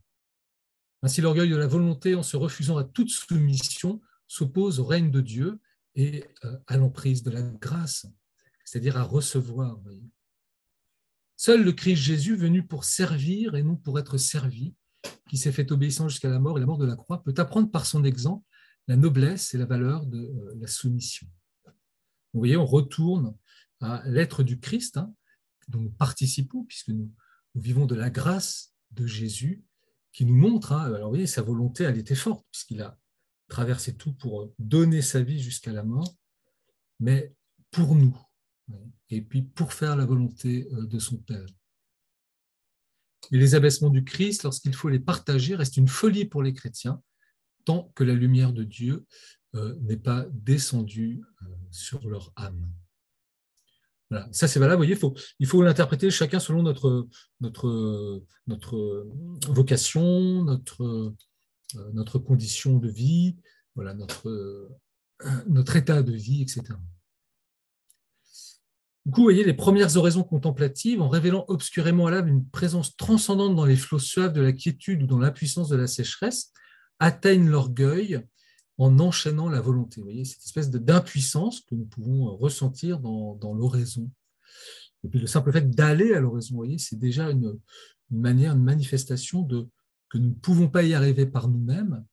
Ainsi, 1.03 1.21
l'orgueil 1.21 1.49
de 1.49 1.55
la 1.55 1.67
volonté, 1.67 2.15
en 2.15 2.23
se 2.23 2.37
refusant 2.37 2.77
à 2.77 2.83
toute 2.83 3.09
soumission, 3.09 4.01
s'oppose 4.27 4.79
au 4.79 4.85
règne 4.85 5.11
de 5.11 5.21
Dieu 5.21 5.59
et 5.95 6.25
euh, 6.43 6.57
à 6.67 6.77
l'emprise 6.77 7.23
de 7.23 7.31
la 7.31 7.41
grâce, 7.41 8.07
c'est-à-dire 8.65 8.97
à 8.97 9.03
recevoir. 9.03 9.79
Seul 11.35 11.63
le 11.63 11.71
Christ 11.71 12.01
Jésus, 12.01 12.35
venu 12.35 12.65
pour 12.65 12.83
servir 12.83 13.55
et 13.55 13.63
non 13.63 13.75
pour 13.75 13.99
être 13.99 14.17
servi, 14.17 14.75
qui 15.29 15.37
s'est 15.37 15.51
fait 15.51 15.71
obéissant 15.71 16.09
jusqu'à 16.09 16.29
la 16.29 16.39
mort 16.39 16.57
et 16.57 16.59
la 16.59 16.65
mort 16.65 16.77
de 16.77 16.85
la 16.85 16.95
croix, 16.95 17.23
peut 17.23 17.33
apprendre 17.37 17.71
par 17.71 17.85
son 17.85 18.03
exemple 18.03 18.45
la 18.87 18.95
noblesse 18.95 19.53
et 19.53 19.57
la 19.57 19.65
valeur 19.65 20.05
de 20.05 20.17
euh, 20.17 20.55
la 20.59 20.67
soumission. 20.67 21.27
Vous 22.33 22.39
voyez, 22.39 22.57
on 22.57 22.65
retourne 22.65 23.35
à 23.79 24.01
l'être 24.05 24.43
du 24.43 24.59
Christ, 24.59 24.97
hein, 24.97 25.13
dont 25.67 25.79
nous 25.79 25.91
participons, 25.91 26.63
puisque 26.63 26.89
nous, 26.89 27.11
nous 27.57 27.63
vivons 27.63 27.87
de 27.87 27.95
la 27.95 28.11
grâce 28.11 28.75
de 28.91 29.07
Jésus 29.07 29.65
qui 30.13 30.25
nous 30.25 30.35
montre, 30.35 30.73
hein, 30.73 30.93
alors 30.93 31.05
vous 31.05 31.15
voyez, 31.15 31.25
sa 31.25 31.41
volonté, 31.41 31.85
elle 31.85 31.97
était 31.97 32.13
forte, 32.13 32.45
puisqu'il 32.51 32.83
a 32.83 32.99
traversé 33.47 33.95
tout 33.95 34.13
pour 34.13 34.53
donner 34.59 35.01
sa 35.01 35.21
vie 35.21 35.41
jusqu'à 35.41 35.71
la 35.71 35.83
mort, 35.83 36.15
mais 36.99 37.33
pour 37.71 37.95
nous, 37.95 38.15
et 39.09 39.23
puis 39.23 39.41
pour 39.41 39.73
faire 39.73 39.95
la 39.95 40.05
volonté 40.05 40.67
euh, 40.71 40.85
de 40.85 40.99
son 40.99 41.17
Père. 41.17 41.47
Et 43.31 43.39
les 43.39 43.55
abaissements 43.55 43.89
du 43.89 44.03
Christ, 44.03 44.43
lorsqu'il 44.43 44.75
faut 44.75 44.89
les 44.89 44.99
partager, 44.99 45.55
restent 45.55 45.77
une 45.77 45.87
folie 45.87 46.25
pour 46.25 46.43
les 46.43 46.53
chrétiens, 46.53 47.01
tant 47.65 47.91
que 47.95 48.03
la 48.03 48.13
lumière 48.13 48.53
de 48.53 48.63
Dieu 48.63 49.07
euh, 49.55 49.75
n'est 49.81 49.97
pas 49.97 50.27
descendue 50.31 51.23
euh, 51.41 51.45
sur 51.71 52.07
leur 52.07 52.31
âme. 52.35 52.71
Ça, 54.31 54.47
c'est 54.47 54.59
valable. 54.59 54.81
Vous 54.81 54.87
voyez, 54.87 55.15
il 55.39 55.47
faut, 55.47 55.61
l'interpréter 55.61 56.09
chacun 56.09 56.39
selon 56.39 56.63
notre, 56.63 57.07
notre 57.41 59.05
vocation, 59.49 60.43
notre, 60.43 61.13
notre 61.93 62.19
condition 62.19 62.77
de 62.77 62.89
vie, 62.89 63.35
voilà, 63.75 63.93
notre, 63.93 64.69
notre 65.47 65.75
état 65.75 66.03
de 66.03 66.13
vie, 66.13 66.41
etc. 66.41 66.63
Du 69.05 69.13
coup, 69.13 69.21
vous 69.21 69.27
voyez, 69.27 69.45
les 69.45 69.53
premières 69.53 69.95
oraisons 69.95 70.23
contemplatives, 70.23 71.01
en 71.01 71.07
révélant 71.07 71.45
obscurément 71.47 72.07
à 72.07 72.11
l'âme 72.11 72.27
une 72.27 72.45
présence 72.45 72.97
transcendante 72.97 73.55
dans 73.55 73.65
les 73.65 73.77
flots 73.77 73.99
suaves 73.99 74.33
de 74.33 74.41
la 74.41 74.51
quiétude 74.51 75.03
ou 75.03 75.07
dans 75.07 75.19
l'impuissance 75.19 75.69
de 75.69 75.77
la 75.77 75.87
sécheresse, 75.87 76.51
atteignent 76.99 77.47
l'orgueil 77.47 78.21
en 78.77 78.99
enchaînant 78.99 79.49
la 79.49 79.61
volonté. 79.61 79.99
Vous 79.99 80.05
voyez, 80.05 80.25
cette 80.25 80.43
espèce 80.43 80.69
d'impuissance 80.69 81.61
que 81.61 81.75
nous 81.75 81.85
pouvons 81.85 82.35
ressentir 82.35 82.99
dans, 82.99 83.53
l'oraison. 83.53 84.09
Et 85.03 85.09
puis 85.09 85.19
le 85.19 85.27
simple 85.27 85.51
fait 85.51 85.69
d'aller 85.69 86.13
à 86.13 86.19
l'oraison, 86.19 86.55
voyez, 86.55 86.77
c'est 86.77 86.99
déjà 86.99 87.29
une, 87.29 87.59
manière, 88.11 88.53
une 88.53 88.63
manifestation 88.63 89.41
de 89.41 89.67
que 90.09 90.17
nous 90.17 90.29
ne 90.29 90.35
pouvons 90.35 90.69
pas 90.69 90.83
y 90.83 90.93
arriver 90.93 91.25
par 91.25 91.49
nous-mêmes, 91.49 92.05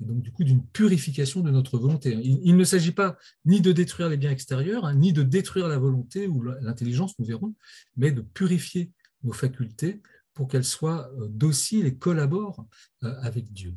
et 0.00 0.04
donc 0.04 0.20
du 0.20 0.30
coup 0.30 0.44
d'une 0.44 0.62
purification 0.62 1.40
de 1.40 1.50
notre 1.50 1.78
volonté. 1.78 2.12
Il, 2.22 2.54
ne 2.54 2.64
s'agit 2.64 2.92
pas 2.92 3.16
ni 3.46 3.62
de 3.62 3.72
détruire 3.72 4.10
les 4.10 4.18
biens 4.18 4.30
extérieurs, 4.30 4.84
hein, 4.84 4.94
ni 4.94 5.14
de 5.14 5.22
détruire 5.22 5.66
la 5.66 5.78
volonté 5.78 6.26
ou 6.26 6.42
l'intelligence, 6.42 7.18
nous 7.18 7.24
verrons, 7.24 7.54
mais 7.96 8.12
de 8.12 8.20
purifier 8.20 8.92
nos 9.22 9.32
facultés 9.32 10.02
pour 10.34 10.48
qu'elles 10.48 10.64
soient 10.64 11.10
euh, 11.18 11.28
dociles 11.28 11.86
et 11.86 11.96
collaborent 11.96 12.66
euh, 13.04 13.14
avec 13.22 13.52
Dieu. 13.52 13.74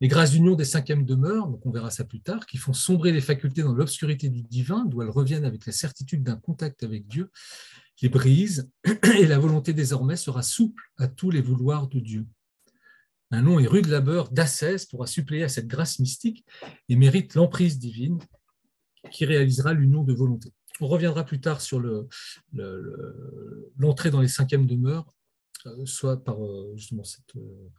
Les 0.00 0.08
grâces 0.08 0.32
d'union 0.32 0.54
des 0.54 0.64
cinquièmes 0.64 1.04
demeures, 1.04 1.48
donc 1.48 1.64
on 1.64 1.70
verra 1.70 1.90
ça 1.90 2.04
plus 2.04 2.20
tard, 2.20 2.46
qui 2.46 2.58
font 2.58 2.72
sombrer 2.72 3.12
les 3.12 3.20
facultés 3.20 3.62
dans 3.62 3.74
l'obscurité 3.74 4.28
du 4.28 4.42
divin, 4.42 4.84
d'où 4.84 5.02
elles 5.02 5.10
reviennent 5.10 5.44
avec 5.44 5.66
la 5.66 5.72
certitude 5.72 6.22
d'un 6.22 6.36
contact 6.36 6.82
avec 6.82 7.06
Dieu, 7.06 7.30
les 8.02 8.08
brise, 8.08 8.70
et 9.18 9.26
la 9.26 9.38
volonté 9.38 9.72
désormais 9.72 10.16
sera 10.16 10.42
souple 10.42 10.82
à 10.98 11.08
tous 11.08 11.30
les 11.30 11.40
vouloirs 11.40 11.88
de 11.88 12.00
Dieu. 12.00 12.26
Un 13.30 13.42
long 13.42 13.58
et 13.58 13.66
rude 13.66 13.86
labeur 13.86 14.30
d'ascèse 14.30 14.86
pourra 14.86 15.06
suppléer 15.06 15.44
à 15.44 15.48
cette 15.48 15.66
grâce 15.66 15.98
mystique 15.98 16.44
et 16.88 16.96
mérite 16.96 17.34
l'emprise 17.34 17.78
divine 17.78 18.18
qui 19.10 19.24
réalisera 19.24 19.72
l'union 19.72 20.04
de 20.04 20.12
volonté. 20.12 20.52
On 20.80 20.86
reviendra 20.86 21.24
plus 21.24 21.40
tard 21.40 21.60
sur 21.60 21.80
l'entrée 23.78 24.10
dans 24.10 24.20
les 24.20 24.28
cinquièmes 24.28 24.66
demeures, 24.66 25.06
euh, 25.66 25.86
soit 25.86 26.22
par 26.22 26.44
euh, 26.44 26.72
justement 26.76 27.04
cette, 27.04 27.36
euh, 27.36 27.70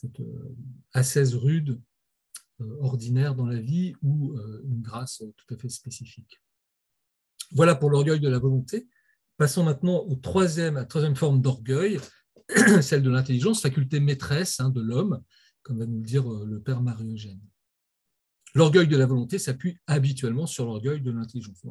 cette 0.00 0.20
euh, 0.20 0.56
assaise 0.92 1.34
rude, 1.34 1.80
euh, 2.60 2.76
ordinaire 2.80 3.34
dans 3.34 3.46
la 3.46 3.60
vie, 3.60 3.94
ou 4.02 4.36
euh, 4.36 4.62
une 4.64 4.80
grâce 4.80 5.22
tout 5.36 5.54
à 5.54 5.58
fait 5.58 5.68
spécifique. 5.68 6.40
Voilà 7.52 7.74
pour 7.74 7.90
l'orgueil 7.90 8.20
de 8.20 8.28
la 8.28 8.38
volonté. 8.38 8.88
Passons 9.36 9.64
maintenant 9.64 10.04
au 10.06 10.14
troisième, 10.16 10.76
à 10.76 10.80
la 10.80 10.86
troisième 10.86 11.16
forme 11.16 11.40
d'orgueil, 11.40 11.98
celle 12.82 13.02
de 13.02 13.10
l'intelligence, 13.10 13.62
faculté 13.62 14.00
maîtresse 14.00 14.60
hein, 14.60 14.70
de 14.70 14.80
l'homme, 14.80 15.22
comme 15.62 15.78
va 15.78 15.86
nous 15.86 15.98
le 15.98 16.06
dire 16.06 16.28
le 16.28 16.60
père 16.60 16.82
Marie-Eugène. 16.82 17.40
L'orgueil 18.54 18.88
de 18.88 18.96
la 18.96 19.06
volonté 19.06 19.38
s'appuie 19.38 19.78
habituellement 19.86 20.46
sur 20.46 20.64
l'orgueil 20.64 21.00
de 21.00 21.10
l'intelligence. 21.10 21.64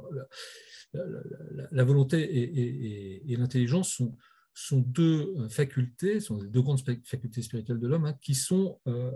La, 0.93 1.83
volonté 1.83 3.29
et 3.29 3.36
l'intelligence 3.36 3.93
sont, 3.93 4.15
sont 4.60 4.80
deux 4.80 5.34
euh, 5.38 5.50
facultés, 5.50 6.20
sont 6.20 6.38
deux 6.38 6.62
grandes 6.62 6.82
facultés 7.04 7.42
spirituelles 7.42 7.80
de 7.80 7.88
l'homme, 7.88 8.06
hein, 8.06 8.18
qui, 8.22 8.36
sont, 8.36 8.80
euh, 8.88 9.12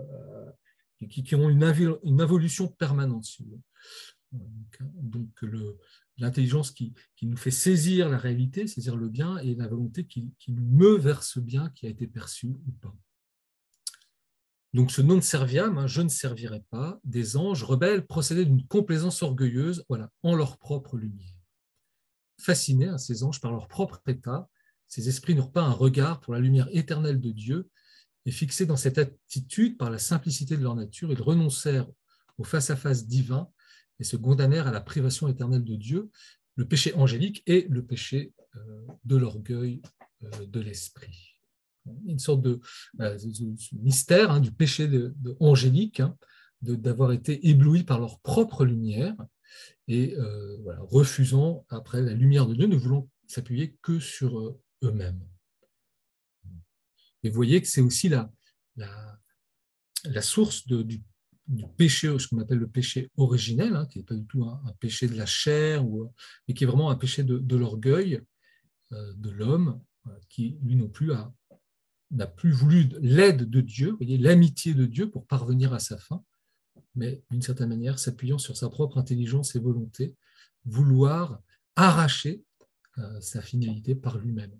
qui, 1.08 1.34
ont 1.34 1.48
une, 1.48 1.62
une 2.02 2.20
évolution 2.20 2.68
permanente. 2.68 3.26
Donc, 4.32 5.44
l'intelligence 6.18 6.70
qui, 6.70 6.94
qui, 7.16 7.26
nous 7.26 7.36
fait 7.36 7.50
saisir 7.50 8.08
la 8.08 8.18
réalité, 8.18 8.66
saisir 8.66 8.96
le 8.96 9.08
bien, 9.08 9.38
et 9.38 9.54
la 9.54 9.68
volonté 9.68 10.06
qui, 10.06 10.32
qui 10.38 10.52
nous 10.52 10.66
meut 10.66 10.96
vers 10.96 11.22
ce 11.22 11.40
bien 11.40 11.70
qui 11.70 11.86
a 11.86 11.90
été 11.90 12.06
perçu 12.06 12.48
ou 12.48 12.72
pas. 12.80 12.94
Donc 14.74 14.90
ce 14.90 15.02
non 15.02 15.20
serviam, 15.20 15.78
hein, 15.78 15.86
je 15.86 16.02
ne 16.02 16.08
servirai 16.08 16.60
pas, 16.68 16.98
des 17.04 17.36
anges 17.36 17.62
rebelles 17.62 18.06
procédaient 18.06 18.44
d'une 18.44 18.66
complaisance 18.66 19.22
orgueilleuse 19.22 19.84
voilà, 19.88 20.10
en 20.24 20.34
leur 20.34 20.58
propre 20.58 20.96
lumière. 20.96 21.32
Fascinés, 22.40 22.88
hein, 22.88 22.98
ces 22.98 23.22
anges, 23.22 23.40
par 23.40 23.52
leur 23.52 23.68
propre 23.68 24.02
état, 24.08 24.48
ces 24.86 25.08
esprits 25.08 25.34
n'ont 25.34 25.48
pas 25.48 25.62
un 25.62 25.72
regard 25.72 26.20
pour 26.20 26.34
la 26.34 26.40
lumière 26.40 26.68
éternelle 26.72 27.20
de 27.20 27.30
Dieu 27.30 27.68
et 28.26 28.30
fixés 28.30 28.66
dans 28.66 28.76
cette 28.76 28.98
attitude 28.98 29.76
par 29.76 29.90
la 29.90 29.98
simplicité 29.98 30.56
de 30.56 30.62
leur 30.62 30.74
nature, 30.74 31.12
ils 31.12 31.20
renoncèrent 31.20 31.88
au 32.38 32.44
face-à-face 32.44 33.06
divin 33.06 33.48
et 34.00 34.04
se 34.04 34.16
condamnèrent 34.16 34.66
à 34.66 34.72
la 34.72 34.80
privation 34.80 35.28
éternelle 35.28 35.64
de 35.64 35.76
Dieu, 35.76 36.10
le 36.56 36.66
péché 36.66 36.94
angélique 36.94 37.42
et 37.46 37.66
le 37.68 37.84
péché 37.84 38.32
euh, 38.56 38.86
de 39.04 39.16
l'orgueil 39.16 39.82
euh, 40.22 40.46
de 40.46 40.60
l'esprit. 40.60 41.40
Une 42.06 42.18
sorte 42.18 42.40
de, 42.42 42.60
euh, 43.00 43.18
mystère 43.72 44.30
hein, 44.30 44.40
du 44.40 44.52
péché 44.52 44.88
angélique, 45.38 46.00
hein, 46.00 46.16
d'avoir 46.62 47.12
été 47.12 47.46
éblouis 47.48 47.82
par 47.82 48.00
leur 48.00 48.20
propre 48.20 48.64
lumière 48.64 49.14
et 49.86 50.16
refusant 50.78 51.66
après 51.68 52.00
la 52.00 52.14
lumière 52.14 52.46
de 52.46 52.54
Dieu, 52.54 52.66
ne 52.66 52.76
voulant 52.76 53.06
s'appuyer 53.26 53.76
que 53.82 53.98
sur 53.98 54.56
eux-mêmes. 54.84 55.26
Et 57.22 57.28
vous 57.28 57.34
voyez 57.34 57.60
que 57.62 57.68
c'est 57.68 57.80
aussi 57.80 58.08
la, 58.08 58.30
la, 58.76 60.22
source 60.22 60.66
du, 60.66 61.02
péché, 61.76 62.16
ce 62.18 62.28
qu'on 62.28 62.38
appelle 62.38 62.58
le 62.58 62.68
péché 62.68 63.10
originel, 63.16 63.74
hein, 63.76 63.86
qui 63.86 63.98
n'est 63.98 64.04
pas 64.04 64.14
du 64.14 64.26
tout 64.26 64.44
un, 64.44 64.72
péché 64.78 65.08
de 65.08 65.16
la 65.16 65.26
chair, 65.26 65.84
mais 66.46 66.54
qui 66.54 66.64
est 66.64 66.66
vraiment 66.66 66.90
un 66.90 66.96
péché 66.96 67.24
de, 67.24 67.56
l'orgueil 67.56 68.20
euh, 68.92 69.14
de 69.14 69.30
l'homme, 69.30 69.80
qui 70.28 70.58
lui 70.62 70.76
non 70.76 70.88
plus 70.88 71.12
n'a 72.10 72.26
plus 72.26 72.52
voulu 72.52 72.90
l'aide 73.00 73.48
de 73.48 73.60
Dieu, 73.62 73.96
l'amitié 74.00 74.74
de 74.74 74.84
Dieu 74.84 75.10
pour 75.10 75.26
parvenir 75.26 75.72
à 75.72 75.78
sa 75.78 75.96
fin, 75.96 76.22
mais 76.94 77.22
d'une 77.30 77.42
certaine 77.42 77.70
manière 77.70 77.98
s'appuyant 77.98 78.38
sur 78.38 78.56
sa 78.56 78.68
propre 78.68 78.98
intelligence 78.98 79.56
et 79.56 79.58
volonté, 79.58 80.14
vouloir 80.64 81.40
arracher 81.76 82.44
euh, 82.98 83.20
sa 83.20 83.42
finalité 83.42 83.94
par 83.94 84.18
lui-même. 84.18 84.56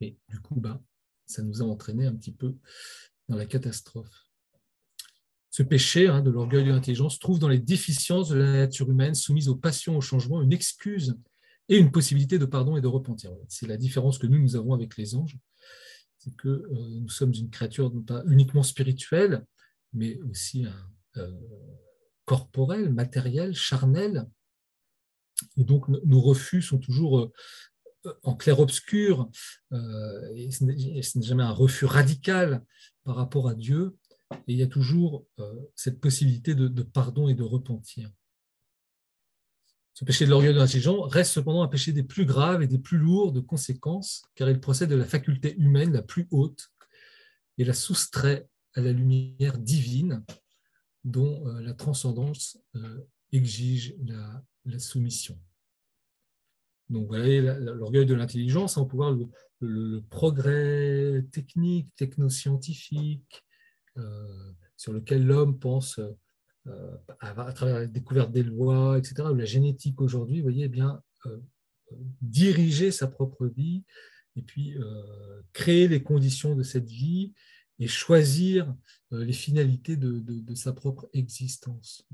Et 0.00 0.16
du 0.28 0.40
coup, 0.40 0.60
ben, 0.60 0.80
ça 1.26 1.42
nous 1.42 1.62
a 1.62 1.64
entraîné 1.64 2.06
un 2.06 2.14
petit 2.14 2.32
peu 2.32 2.54
dans 3.28 3.36
la 3.36 3.46
catastrophe. 3.46 4.28
Ce 5.50 5.62
péché 5.62 6.08
hein, 6.08 6.20
de 6.20 6.30
l'orgueil 6.30 6.64
de 6.64 6.70
l'intelligence 6.70 7.18
trouve 7.18 7.38
dans 7.38 7.48
les 7.48 7.58
déficiences 7.58 8.28
de 8.28 8.36
la 8.36 8.52
nature 8.52 8.88
humaine 8.90 9.14
soumise 9.14 9.48
aux 9.48 9.56
passions, 9.56 9.96
au 9.96 10.00
changement, 10.00 10.42
une 10.42 10.52
excuse 10.52 11.16
et 11.68 11.78
une 11.78 11.90
possibilité 11.90 12.38
de 12.38 12.44
pardon 12.44 12.76
et 12.76 12.80
de 12.80 12.86
repentir. 12.86 13.32
C'est 13.48 13.66
la 13.66 13.76
différence 13.76 14.18
que 14.18 14.26
nous, 14.26 14.38
nous 14.38 14.56
avons 14.56 14.72
avec 14.72 14.96
les 14.96 15.14
anges. 15.14 15.36
C'est 16.18 16.34
que 16.36 16.48
euh, 16.48 16.88
nous 17.00 17.08
sommes 17.08 17.32
une 17.34 17.50
créature 17.50 17.92
non 17.92 18.02
pas 18.02 18.22
uniquement 18.26 18.62
spirituelle, 18.62 19.44
mais 19.92 20.18
aussi 20.30 20.66
euh, 21.16 21.30
corporelle, 22.24 22.92
matérielle, 22.92 23.54
charnelle. 23.54 24.28
Et 25.56 25.64
donc, 25.64 25.88
nos 25.88 26.20
refus 26.20 26.62
sont 26.62 26.78
toujours 26.78 27.18
euh, 27.20 27.32
en 28.22 28.34
clair-obscur, 28.34 29.30
euh, 29.72 30.32
et 30.34 30.50
ce 30.50 30.64
n'est 30.64 31.24
jamais 31.24 31.42
un 31.42 31.52
refus 31.52 31.84
radical 31.84 32.64
par 33.04 33.16
rapport 33.16 33.48
à 33.48 33.54
Dieu, 33.54 33.96
et 34.32 34.52
il 34.52 34.58
y 34.58 34.62
a 34.62 34.66
toujours 34.66 35.26
euh, 35.38 35.54
cette 35.74 36.00
possibilité 36.00 36.54
de, 36.54 36.82
pardon 36.82 37.28
et 37.28 37.34
de 37.34 37.42
repentir. 37.42 38.10
Ce 39.94 40.04
péché 40.04 40.26
de 40.26 40.30
l'orgueil 40.30 40.54
de 40.54 40.58
l'intelligent 40.58 41.02
reste 41.02 41.32
cependant 41.32 41.62
un 41.62 41.68
péché 41.68 41.92
des 41.92 42.04
plus 42.04 42.24
graves 42.24 42.62
et 42.62 42.68
des 42.68 42.78
plus 42.78 42.98
lourds 42.98 43.32
de 43.32 43.40
conséquences, 43.40 44.22
car 44.34 44.48
il 44.48 44.60
procède 44.60 44.90
de 44.90 44.94
la 44.94 45.04
faculté 45.04 45.56
humaine 45.56 45.92
la 45.92 46.02
plus 46.02 46.28
haute 46.30 46.70
et 47.56 47.64
la 47.64 47.74
soustrait 47.74 48.48
à 48.74 48.80
la 48.80 48.92
lumière 48.92 49.58
divine 49.58 50.24
dont 51.04 51.44
euh, 51.48 51.60
la 51.60 51.74
transcendance 51.74 52.58
exige 53.32 53.96
la 54.64 54.78
soumission. 54.78 55.38
Donc, 56.90 57.02
vous 57.02 57.08
voyez, 57.08 57.40
l'orgueil 57.40 58.06
de 58.06 58.14
l'intelligence, 58.14 58.76
on 58.76 58.86
peut 58.86 58.96
voir 58.96 59.16
le, 59.60 60.00
progrès 60.08 61.24
technique, 61.32 61.88
technoscientifique, 61.96 63.44
euh, 63.96 64.52
sur 64.76 64.92
lequel 64.92 65.26
l'homme 65.26 65.58
pense 65.58 65.98
euh, 66.68 66.96
à, 67.20 67.52
travers 67.52 67.80
la 67.80 67.86
découverte 67.86 68.30
des 68.30 68.44
lois, 68.44 68.96
etc., 68.96 69.28
la 69.34 69.44
génétique 69.44 70.00
aujourd'hui, 70.00 70.38
vous 70.38 70.44
voyez, 70.44 70.64
eh 70.64 70.68
bien, 70.68 71.02
euh, 71.26 71.38
diriger 72.22 72.90
sa 72.90 73.06
propre 73.06 73.46
vie 73.46 73.84
et 74.36 74.42
puis 74.42 74.76
créer 75.52 75.88
les 75.88 76.02
conditions 76.02 76.54
de 76.54 76.62
cette 76.62 76.88
vie 76.88 77.32
et 77.80 77.88
choisir 77.88 78.72
les 79.10 79.32
finalités 79.32 79.96
de 79.96 80.54
sa 80.54 80.72
propre 80.72 81.08
existence. 81.12 82.06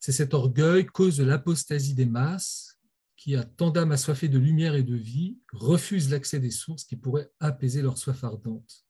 C'est 0.00 0.12
cet 0.12 0.34
orgueil, 0.34 0.86
cause 0.86 1.16
de 1.16 1.24
l'apostasie 1.24 1.94
des 1.94 2.06
masses, 2.06 2.78
qui, 3.16 3.34
a 3.34 3.44
tant 3.44 3.70
d'âmes 3.70 3.92
assoiffées 3.92 4.28
de 4.28 4.38
lumière 4.38 4.76
et 4.76 4.84
de 4.84 4.94
vie, 4.94 5.38
refuse 5.52 6.08
l'accès 6.08 6.38
des 6.38 6.52
sources 6.52 6.84
qui 6.84 6.96
pourraient 6.96 7.30
apaiser 7.40 7.82
leur 7.82 7.98
soif 7.98 8.22
ardente. 8.22 8.86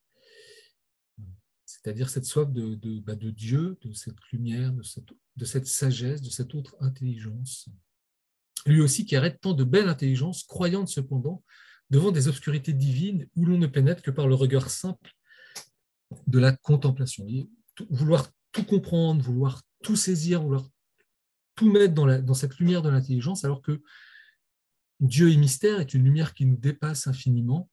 C'est-à-dire 1.64 2.10
cette 2.10 2.26
soif 2.26 2.50
de, 2.52 2.74
de, 2.74 2.98
bah, 3.00 3.14
Dieu, 3.14 3.78
de 3.82 3.92
cette 3.94 4.20
lumière, 4.32 4.72
de 4.72 4.82
cette, 4.82 5.66
sagesse, 5.66 6.20
de 6.20 6.30
cette 6.30 6.54
autre 6.54 6.76
intelligence. 6.80 7.68
Lui 8.66 8.82
aussi 8.82 9.06
qui 9.06 9.16
arrête 9.16 9.40
tant 9.40 9.54
de 9.54 9.64
belle 9.64 9.88
intelligence, 9.88 10.44
croyante 10.44 10.88
cependant, 10.88 11.42
devant 11.88 12.10
des 12.10 12.28
obscurités 12.28 12.74
divines 12.74 13.26
où 13.34 13.46
l'on 13.46 13.56
ne 13.56 13.66
pénètre 13.66 14.02
que 14.02 14.10
par 14.10 14.28
le 14.28 14.34
regard 14.34 14.68
simple 14.68 15.14
de 16.26 16.38
la 16.38 16.52
contemplation. 16.52 17.26
vouloir 17.90 18.30
tout 18.52 18.64
comprendre, 18.64 19.22
vouloir 19.22 19.62
tout 19.82 19.96
saisir, 19.96 20.42
vouloir 20.42 20.68
tout 21.58 21.70
mettre 21.70 21.92
dans, 21.92 22.34
cette 22.34 22.56
lumière 22.58 22.82
de 22.82 22.88
l'intelligence, 22.88 23.44
alors 23.44 23.62
que 23.62 23.82
Dieu 25.00 25.30
et 25.30 25.36
mystère 25.36 25.80
est 25.80 25.92
une 25.92 26.04
lumière 26.04 26.32
qui 26.32 26.46
nous 26.46 26.56
dépasse 26.56 27.08
infiniment, 27.08 27.68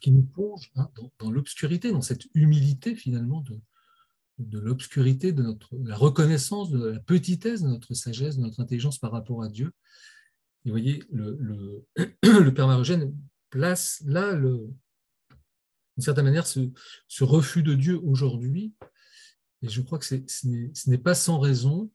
qui 0.00 0.10
nous 0.10 0.24
plonge 0.24 0.70
hein, 0.76 0.90
dans, 1.18 1.30
l'obscurité, 1.30 1.90
dans 1.90 2.02
cette 2.02 2.26
humilité 2.34 2.94
finalement 2.94 3.42
de, 4.38 4.58
l'obscurité, 4.58 5.32
de 5.32 5.42
notre, 5.42 5.74
la 5.82 5.96
reconnaissance 5.96 6.70
de 6.70 6.84
la 6.84 7.00
petitesse 7.00 7.62
de 7.62 7.68
notre 7.68 7.94
sagesse, 7.94 8.36
de 8.36 8.42
notre 8.42 8.60
intelligence 8.60 8.98
par 8.98 9.10
rapport 9.10 9.42
à 9.42 9.48
Dieu. 9.48 9.72
Et 10.66 10.70
vous 10.70 10.74
voyez, 10.74 11.02
le, 11.10 11.38
le, 12.22 12.50
Père 12.50 12.66
Marogène 12.66 13.16
place 13.48 14.02
là, 14.04 14.34
d'une 14.34 14.68
certaine 15.98 16.26
manière, 16.26 16.46
ce, 16.46 16.60
refus 17.24 17.62
de 17.62 17.74
Dieu 17.74 17.98
aujourd'hui. 18.04 18.74
Et 19.62 19.68
je 19.68 19.80
crois 19.80 19.98
que 19.98 20.04
ce 20.04 20.90
n'est 20.90 20.98
pas 20.98 21.14
sans 21.14 21.38
raison 21.38 21.90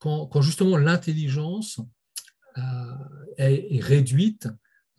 quand, 0.00 0.40
justement 0.40 0.76
l'intelligence 0.78 1.80
euh, 2.58 2.62
est, 3.36 3.80
réduite 3.80 4.48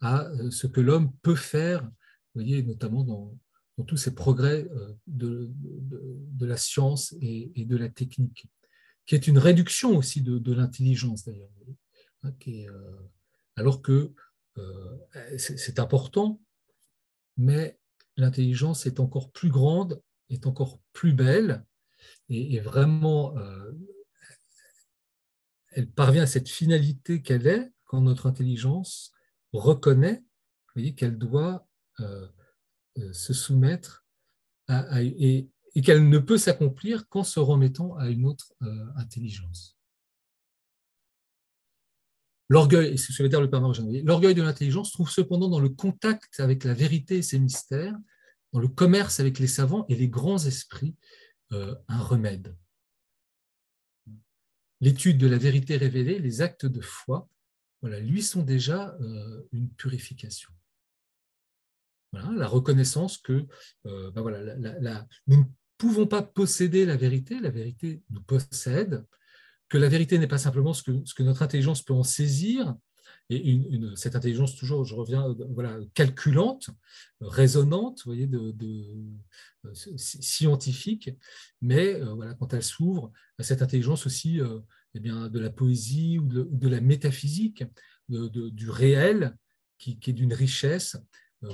à 0.00 0.24
euh, 0.26 0.50
ce 0.50 0.66
que 0.66 0.80
l'homme 0.80 1.12
peut 1.22 1.34
faire, 1.34 1.82
vous 1.82 2.40
voyez, 2.40 2.62
notamment 2.62 3.04
dans, 3.04 3.36
tous 3.88 3.96
ces 3.96 4.14
progrès 4.14 4.68
euh, 4.70 4.94
de, 5.08 5.50
la 6.40 6.56
science 6.56 7.16
et, 7.20 7.64
de 7.64 7.76
la 7.76 7.88
technique, 7.88 8.46
qui 9.06 9.16
est 9.16 9.26
une 9.26 9.38
réduction 9.38 9.96
aussi 9.96 10.22
de, 10.22 10.52
l'intelligence 10.52 11.24
d'ailleurs, 11.24 11.50
hein, 12.22 12.32
alors 13.56 13.82
que 13.82 14.12
c'est 15.36 15.80
important, 15.80 16.40
mais 17.36 17.76
l'intelligence 18.16 18.86
est 18.86 19.00
encore 19.00 19.32
plus 19.32 19.48
grande, 19.48 20.00
est 20.30 20.46
encore 20.46 20.78
plus 20.92 21.12
belle, 21.12 21.64
et, 22.28 22.60
vraiment 22.60 23.34
elle 25.72 25.90
parvient 25.90 26.22
à 26.22 26.26
cette 26.26 26.48
finalité 26.48 27.22
qu'elle 27.22 27.46
est 27.46 27.72
quand 27.84 28.00
notre 28.00 28.26
intelligence 28.26 29.12
reconnaît 29.52 30.22
qu'elle 30.96 31.18
doit 31.18 31.66
euh, 32.00 32.26
euh, 32.98 33.12
se 33.12 33.32
soumettre 33.32 34.06
et, 34.96 35.48
qu'elle 35.84 36.08
ne 36.08 36.18
peut 36.18 36.38
s'accomplir 36.38 37.08
qu'en 37.08 37.24
se 37.24 37.40
remettant 37.40 37.96
à 37.96 38.08
une 38.08 38.26
autre 38.26 38.54
euh, 38.62 38.86
intelligence. 38.96 39.76
L'orgueil, 42.48 42.96
l'orgueil 44.04 44.34
de 44.34 44.42
l'intelligence 44.42 44.92
trouve 44.92 45.10
cependant 45.10 45.48
dans 45.48 45.60
le 45.60 45.70
contact 45.70 46.40
avec 46.40 46.64
la 46.64 46.74
vérité 46.74 47.18
et 47.18 47.22
ses 47.22 47.38
mystères, 47.38 47.96
dans 48.52 48.60
le 48.60 48.68
commerce 48.68 49.20
avec 49.20 49.38
les 49.38 49.46
savants 49.46 49.86
et 49.88 49.96
les 49.96 50.08
grands 50.08 50.44
esprits, 50.44 50.94
un 51.50 51.98
remède 51.98 52.56
l'étude 54.82 55.16
de 55.16 55.28
la 55.28 55.38
vérité 55.38 55.76
révélée, 55.76 56.18
les 56.18 56.42
actes 56.42 56.66
de 56.66 56.80
foi, 56.80 57.28
voilà, 57.80 58.00
lui 58.00 58.22
sont 58.22 58.42
déjà 58.42 58.94
euh, 59.00 59.42
une 59.52 59.70
purification. 59.70 60.50
la 62.12 62.46
reconnaissance 62.46 63.16
que 63.16 63.46
euh, 63.86 64.10
ben 64.10 64.20
voilà, 64.20 65.06
nous 65.28 65.38
ne 65.38 65.44
pouvons 65.78 66.06
pas 66.06 66.22
posséder 66.22 66.84
la 66.84 66.96
vérité, 66.96 67.40
la 67.40 67.50
vérité 67.50 68.02
nous 68.10 68.22
possède, 68.22 69.06
que 69.68 69.78
la 69.78 69.88
vérité 69.88 70.18
n'est 70.18 70.28
pas 70.28 70.38
simplement 70.38 70.74
ce 70.74 70.82
que, 70.82 71.04
ce 71.04 71.14
que, 71.14 71.22
notre 71.22 71.42
intelligence 71.42 71.82
peut 71.82 71.94
en 71.94 72.02
saisir, 72.02 72.74
et 73.36 73.50
une, 73.50 73.96
cette 73.96 74.16
intelligence 74.16 74.56
toujours, 74.56 74.84
je 74.84 74.94
reviens, 74.94 75.28
euh, 75.28 75.46
voilà, 75.50 75.78
calculante, 75.94 76.70
raisonnante, 77.20 78.02
voyez, 78.04 78.26
de, 78.26 78.54
scientifique, 79.96 81.10
mais 81.60 82.00
voilà, 82.00 82.34
quand 82.34 82.52
elle 82.52 82.64
s'ouvre 82.64 83.12
à 83.38 83.44
cette 83.44 83.62
intelligence 83.62 84.06
aussi 84.06 84.40
eh 84.94 85.00
bien, 85.00 85.28
de 85.28 85.38
la 85.38 85.50
poésie 85.50 86.18
ou 86.18 86.26
de, 86.26 86.68
la 86.68 86.80
métaphysique, 86.80 87.62
du 88.08 88.70
réel, 88.70 89.36
qui, 89.78 89.98
est 90.04 90.12
d'une 90.12 90.34
richesse 90.34 90.96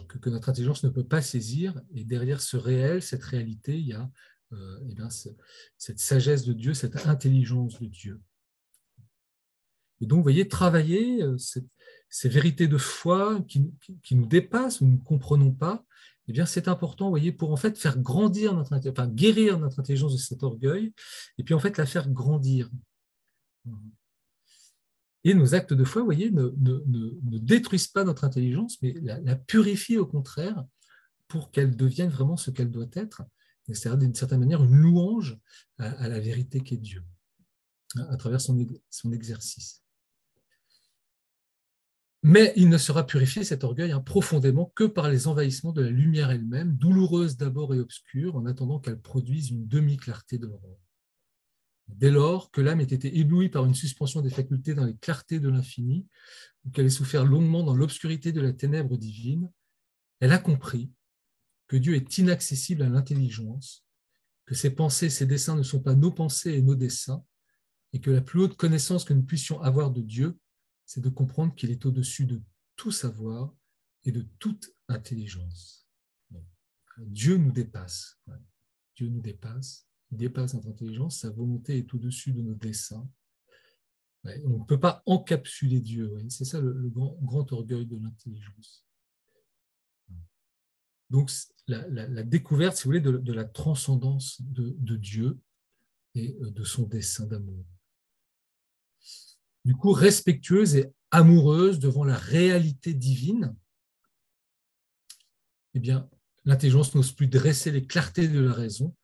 que, 0.08 0.30
notre 0.30 0.48
intelligence 0.48 0.84
ne 0.84 0.88
peut 0.88 1.04
pas 1.04 1.20
saisir. 1.20 1.78
Et 1.94 2.04
derrière 2.04 2.40
ce 2.40 2.56
réel, 2.56 3.02
cette 3.02 3.24
réalité, 3.24 3.78
il 3.78 3.88
y 3.88 3.92
a 3.92 4.10
eh 4.52 4.94
bien, 4.94 5.10
cette 5.10 6.00
sagesse 6.00 6.46
de 6.46 6.54
Dieu, 6.54 6.72
cette 6.72 7.06
intelligence 7.06 7.78
de 7.78 7.86
Dieu. 7.88 8.22
Et 10.00 10.06
donc, 10.06 10.22
voyez, 10.22 10.48
travailler 10.48 11.24
ces 12.08 12.28
vérités 12.28 12.68
de 12.68 12.78
foi 12.78 13.40
qui, 13.48 13.70
qui, 14.02 14.14
nous 14.14 14.26
dépassent, 14.26 14.80
nous 14.80 14.92
ne 14.92 14.98
comprenons 14.98 15.52
pas, 15.52 15.84
eh 16.28 16.32
bien, 16.32 16.46
c'est 16.46 16.68
important, 16.68 17.08
voyez, 17.08 17.32
pour 17.32 17.52
en 17.52 17.56
fait 17.56 17.78
faire 17.78 17.98
grandir 17.98 18.54
notre, 18.54 18.76
enfin, 18.90 19.08
guérir 19.08 19.58
notre 19.58 19.80
intelligence 19.80 20.12
de 20.12 20.18
cet 20.18 20.42
orgueil, 20.42 20.92
et 21.38 21.42
puis 21.42 21.54
en 21.54 21.58
fait 21.58 21.76
la 21.78 21.86
faire 21.86 22.08
grandir. 22.10 22.70
Et 25.24 25.34
nos 25.34 25.54
actes 25.54 25.72
de 25.72 25.84
foi, 25.84 26.02
vous 26.02 26.06
voyez, 26.06 26.30
ne, 26.30 26.50
détruisent 27.38 27.88
pas 27.88 28.04
notre 28.04 28.24
intelligence, 28.24 28.80
mais 28.82 28.94
la, 29.02 29.36
purifient 29.36 29.98
au 29.98 30.06
contraire 30.06 30.64
pour 31.28 31.50
qu'elle 31.50 31.76
devienne 31.76 32.10
vraiment 32.10 32.36
ce 32.36 32.50
qu'elle 32.50 32.70
doit 32.70 32.90
être, 32.92 33.22
c'est-à-dire 33.66 33.98
d'une 33.98 34.14
certaine 34.14 34.40
manière 34.40 34.62
une 34.62 34.76
louange 34.76 35.38
à, 35.78 36.08
la 36.08 36.20
vérité 36.20 36.60
qu'est 36.60 36.76
Dieu, 36.76 37.02
à 37.96 38.16
travers 38.16 38.40
son, 38.40 38.66
son 38.90 39.12
exercice. 39.12 39.82
Mais 42.22 42.52
il 42.56 42.68
ne 42.68 42.78
sera 42.78 43.06
purifié, 43.06 43.44
cet 43.44 43.62
orgueil, 43.62 43.92
hein, 43.92 44.00
profondément 44.00 44.72
que 44.74 44.84
par 44.84 45.08
les 45.08 45.28
envahissements 45.28 45.72
de 45.72 45.82
la 45.82 45.90
lumière 45.90 46.30
elle-même, 46.30 46.76
douloureuse 46.76 47.36
d'abord 47.36 47.74
et 47.74 47.78
obscure, 47.78 48.36
en 48.36 48.46
attendant 48.46 48.80
qu'elle 48.80 49.00
produise 49.00 49.50
une 49.50 49.68
demi-clarté 49.68 50.38
de 50.38 50.46
l'aurore. 50.46 50.80
Dès 51.86 52.10
lors 52.10 52.50
que 52.50 52.60
l'âme 52.60 52.80
ait 52.80 52.84
été 52.84 53.18
éblouie 53.18 53.48
par 53.48 53.64
une 53.64 53.74
suspension 53.74 54.20
des 54.20 54.30
facultés 54.30 54.74
dans 54.74 54.84
les 54.84 54.96
clartés 54.96 55.40
de 55.40 55.48
l'infini, 55.48 56.06
ou 56.64 56.70
qu'elle 56.70 56.86
ait 56.86 56.90
souffert 56.90 57.24
longuement 57.24 57.62
dans 57.62 57.74
l'obscurité 57.74 58.32
de 58.32 58.40
la 58.40 58.52
ténèbre 58.52 58.98
divine, 58.98 59.50
elle 60.20 60.32
a 60.32 60.38
compris 60.38 60.90
que 61.68 61.76
Dieu 61.76 61.94
est 61.94 62.18
inaccessible 62.18 62.82
à 62.82 62.88
l'intelligence, 62.88 63.84
que 64.44 64.54
ses 64.54 64.70
pensées, 64.70 65.08
ses 65.08 65.26
desseins 65.26 65.56
ne 65.56 65.62
sont 65.62 65.80
pas 65.80 65.94
nos 65.94 66.10
pensées 66.10 66.54
et 66.54 66.62
nos 66.62 66.74
desseins, 66.74 67.22
et 67.92 68.00
que 68.00 68.10
la 68.10 68.20
plus 68.20 68.40
haute 68.40 68.56
connaissance 68.56 69.04
que 69.04 69.14
nous 69.14 69.22
puissions 69.22 69.62
avoir 69.62 69.90
de 69.90 70.02
Dieu 70.02 70.36
c'est 70.88 71.02
de 71.02 71.10
comprendre 71.10 71.54
qu'il 71.54 71.70
est 71.70 71.84
au-dessus 71.84 72.24
de 72.24 72.42
tout 72.74 72.90
savoir 72.90 73.54
et 74.04 74.10
de 74.10 74.22
toute 74.38 74.74
intelligence. 74.88 75.86
Dieu 76.96 77.36
nous 77.36 77.52
dépasse. 77.52 78.18
Dieu 78.96 79.08
nous 79.08 79.20
dépasse. 79.20 79.86
Il 80.10 80.16
dépasse 80.16 80.54
notre 80.54 80.68
intelligence. 80.68 81.18
Sa 81.20 81.30
volonté 81.30 81.76
est 81.76 81.92
au-dessus 81.92 82.32
de 82.32 82.40
nos 82.40 82.54
desseins. 82.54 83.06
On 84.24 84.60
ne 84.60 84.64
peut 84.64 84.80
pas 84.80 85.02
encapsuler 85.04 85.80
Dieu. 85.80 86.10
C'est 86.30 86.46
ça 86.46 86.58
le, 86.58 86.88
grand, 86.88 87.52
orgueil 87.52 87.84
de 87.84 87.98
l'intelligence. 87.98 88.86
Donc, 91.10 91.30
la, 91.66 92.22
découverte, 92.22 92.78
si 92.78 92.84
vous 92.84 92.88
voulez, 92.88 93.02
de, 93.02 93.32
la 93.34 93.44
transcendance 93.44 94.40
de 94.40 94.96
Dieu 94.96 95.38
et 96.14 96.34
de 96.40 96.64
son 96.64 96.84
dessein 96.84 97.26
d'amour 97.26 97.66
du 99.68 99.76
coup 99.76 99.92
respectueuse 99.92 100.76
et 100.76 100.90
amoureuse 101.10 101.78
devant 101.78 102.02
la 102.02 102.16
réalité 102.16 102.94
divine, 102.94 103.54
eh 105.74 105.78
bien, 105.78 106.08
l'intelligence 106.46 106.94
n'ose 106.94 107.12
plus 107.12 107.26
dresser 107.26 107.70
les 107.70 107.86
clartés 107.86 108.28
de 108.28 108.40
la 108.40 108.54
raison 108.54 108.96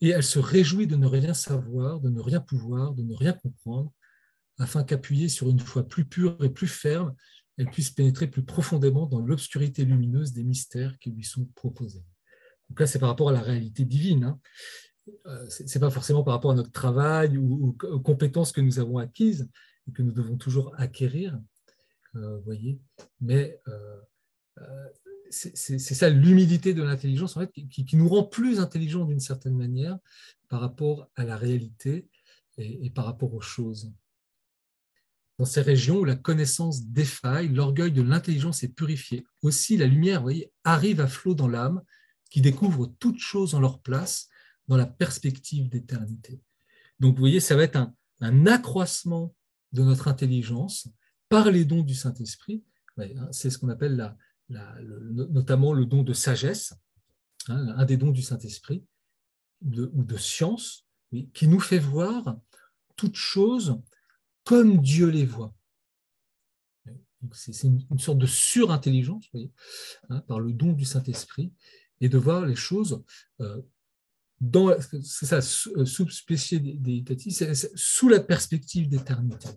et 0.00 0.08
elle 0.08 0.22
se 0.22 0.38
réjouit 0.38 0.86
de 0.86 0.96
ne 0.96 1.06
rien 1.06 1.34
savoir, 1.34 2.00
de 2.00 2.08
ne 2.08 2.22
rien 2.22 2.40
pouvoir, 2.40 2.94
de 2.94 3.02
ne 3.02 3.14
rien 3.14 3.34
comprendre, 3.34 3.92
afin 4.58 4.84
qu'appuyée 4.84 5.28
sur 5.28 5.50
une 5.50 5.60
foi 5.60 5.86
plus 5.86 6.06
pure 6.06 6.42
et 6.42 6.48
plus 6.48 6.66
ferme, 6.66 7.14
elle 7.58 7.68
puisse 7.68 7.90
pénétrer 7.90 8.26
plus 8.26 8.42
profondément 8.42 9.04
dans 9.04 9.20
l'obscurité 9.20 9.84
lumineuse 9.84 10.32
des 10.32 10.44
mystères 10.44 10.98
qui 10.98 11.10
lui 11.10 11.24
sont 11.24 11.44
proposés. 11.54 12.06
Donc 12.70 12.80
là, 12.80 12.86
c'est 12.86 12.98
par 12.98 13.10
rapport 13.10 13.28
à 13.28 13.32
la 13.32 13.42
réalité 13.42 13.84
divine. 13.84 14.24
Hein. 14.24 14.40
Euh, 15.26 15.46
Ce 15.50 15.62
n'est 15.62 15.80
pas 15.80 15.90
forcément 15.90 16.24
par 16.24 16.32
rapport 16.32 16.52
à 16.52 16.54
notre 16.54 16.72
travail 16.72 17.36
ou 17.36 17.76
aux 17.82 18.00
compétences 18.00 18.50
que 18.50 18.62
nous 18.62 18.78
avons 18.78 18.96
acquises, 18.96 19.46
que 19.92 20.02
nous 20.02 20.12
devons 20.12 20.36
toujours 20.36 20.74
acquérir, 20.78 21.38
euh, 22.16 22.38
voyez. 22.40 22.80
Mais 23.20 23.60
euh, 23.68 24.00
euh, 24.58 24.88
c'est 25.30 25.78
ça 25.78 26.08
l'humilité 26.08 26.72
de 26.72 26.82
l'intelligence 26.82 27.36
en 27.36 27.40
fait, 27.40 27.52
qui, 27.52 27.96
nous 27.96 28.08
rend 28.08 28.24
plus 28.24 28.60
intelligents 28.60 29.04
d'une 29.04 29.20
certaine 29.20 29.56
manière 29.56 29.98
par 30.48 30.60
rapport 30.60 31.10
à 31.16 31.24
la 31.24 31.36
réalité 31.36 32.08
et, 32.58 32.90
par 32.90 33.04
rapport 33.04 33.34
aux 33.34 33.40
choses. 33.40 33.92
Dans 35.38 35.44
ces 35.44 35.60
régions 35.60 35.98
où 35.98 36.04
la 36.04 36.16
connaissance 36.16 36.86
défaille, 36.86 37.48
l'orgueil 37.48 37.92
de 37.92 38.00
l'intelligence 38.00 38.62
est 38.62 38.72
purifié. 38.72 39.26
Aussi, 39.42 39.76
la 39.76 39.86
lumière 39.86 40.24
arrive 40.64 41.00
à 41.00 41.08
flot 41.08 41.34
dans 41.34 41.48
l'âme 41.48 41.82
qui 42.30 42.40
découvre 42.40 42.86
toutes 42.98 43.18
choses 43.18 43.54
en 43.54 43.60
leur 43.60 43.80
place 43.82 44.28
dans 44.68 44.76
la 44.76 44.86
perspective 44.86 45.68
d'éternité. 45.68 46.40
Donc, 47.00 47.16
vous 47.16 47.20
voyez, 47.20 47.40
ça 47.40 47.56
va 47.56 47.64
être 47.64 47.90
un 48.20 48.46
accroissement 48.46 49.34
de 49.72 49.82
notre 49.82 50.08
intelligence 50.08 50.88
par 51.28 51.50
les 51.50 51.64
dons 51.64 51.82
du 51.82 51.94
Saint-Esprit. 51.94 52.64
Hein, 52.98 53.28
c'est 53.32 53.50
ce 53.50 53.58
qu'on 53.58 53.68
appelle 53.68 53.96
la, 53.96 54.16
notamment 54.48 55.72
le 55.72 55.86
don 55.86 56.02
de 56.02 56.12
sagesse, 56.12 56.74
hein, 57.48 57.74
un 57.76 57.84
des 57.84 57.96
dons 57.96 58.12
du 58.12 58.22
Saint-Esprit, 58.22 58.84
ou 59.62 60.04
de 60.04 60.16
science, 60.16 60.86
qui 61.32 61.48
nous 61.48 61.60
fait 61.60 61.78
voir 61.78 62.36
toutes 62.96 63.16
choses 63.16 63.80
comme 64.44 64.80
Dieu 64.80 65.08
les 65.08 65.24
voit. 65.24 65.54
C'est 67.32 67.64
une, 67.64 67.98
sorte 67.98 68.18
de 68.18 68.26
surintelligence 68.26 69.28
hein, 70.10 70.20
par 70.28 70.38
le 70.38 70.52
don 70.52 70.72
du 70.72 70.84
Saint-Esprit 70.84 71.52
et 72.00 72.08
de 72.08 72.18
voir 72.18 72.46
les 72.46 72.54
choses 72.54 73.02
euh, 73.40 73.62
dans, 74.40 74.74
c'est 75.02 75.26
ça, 75.26 75.40
sous 75.40 75.70
sous 77.74 78.08
la 78.08 78.20
perspective 78.20 78.88
d'éternité. 78.88 79.48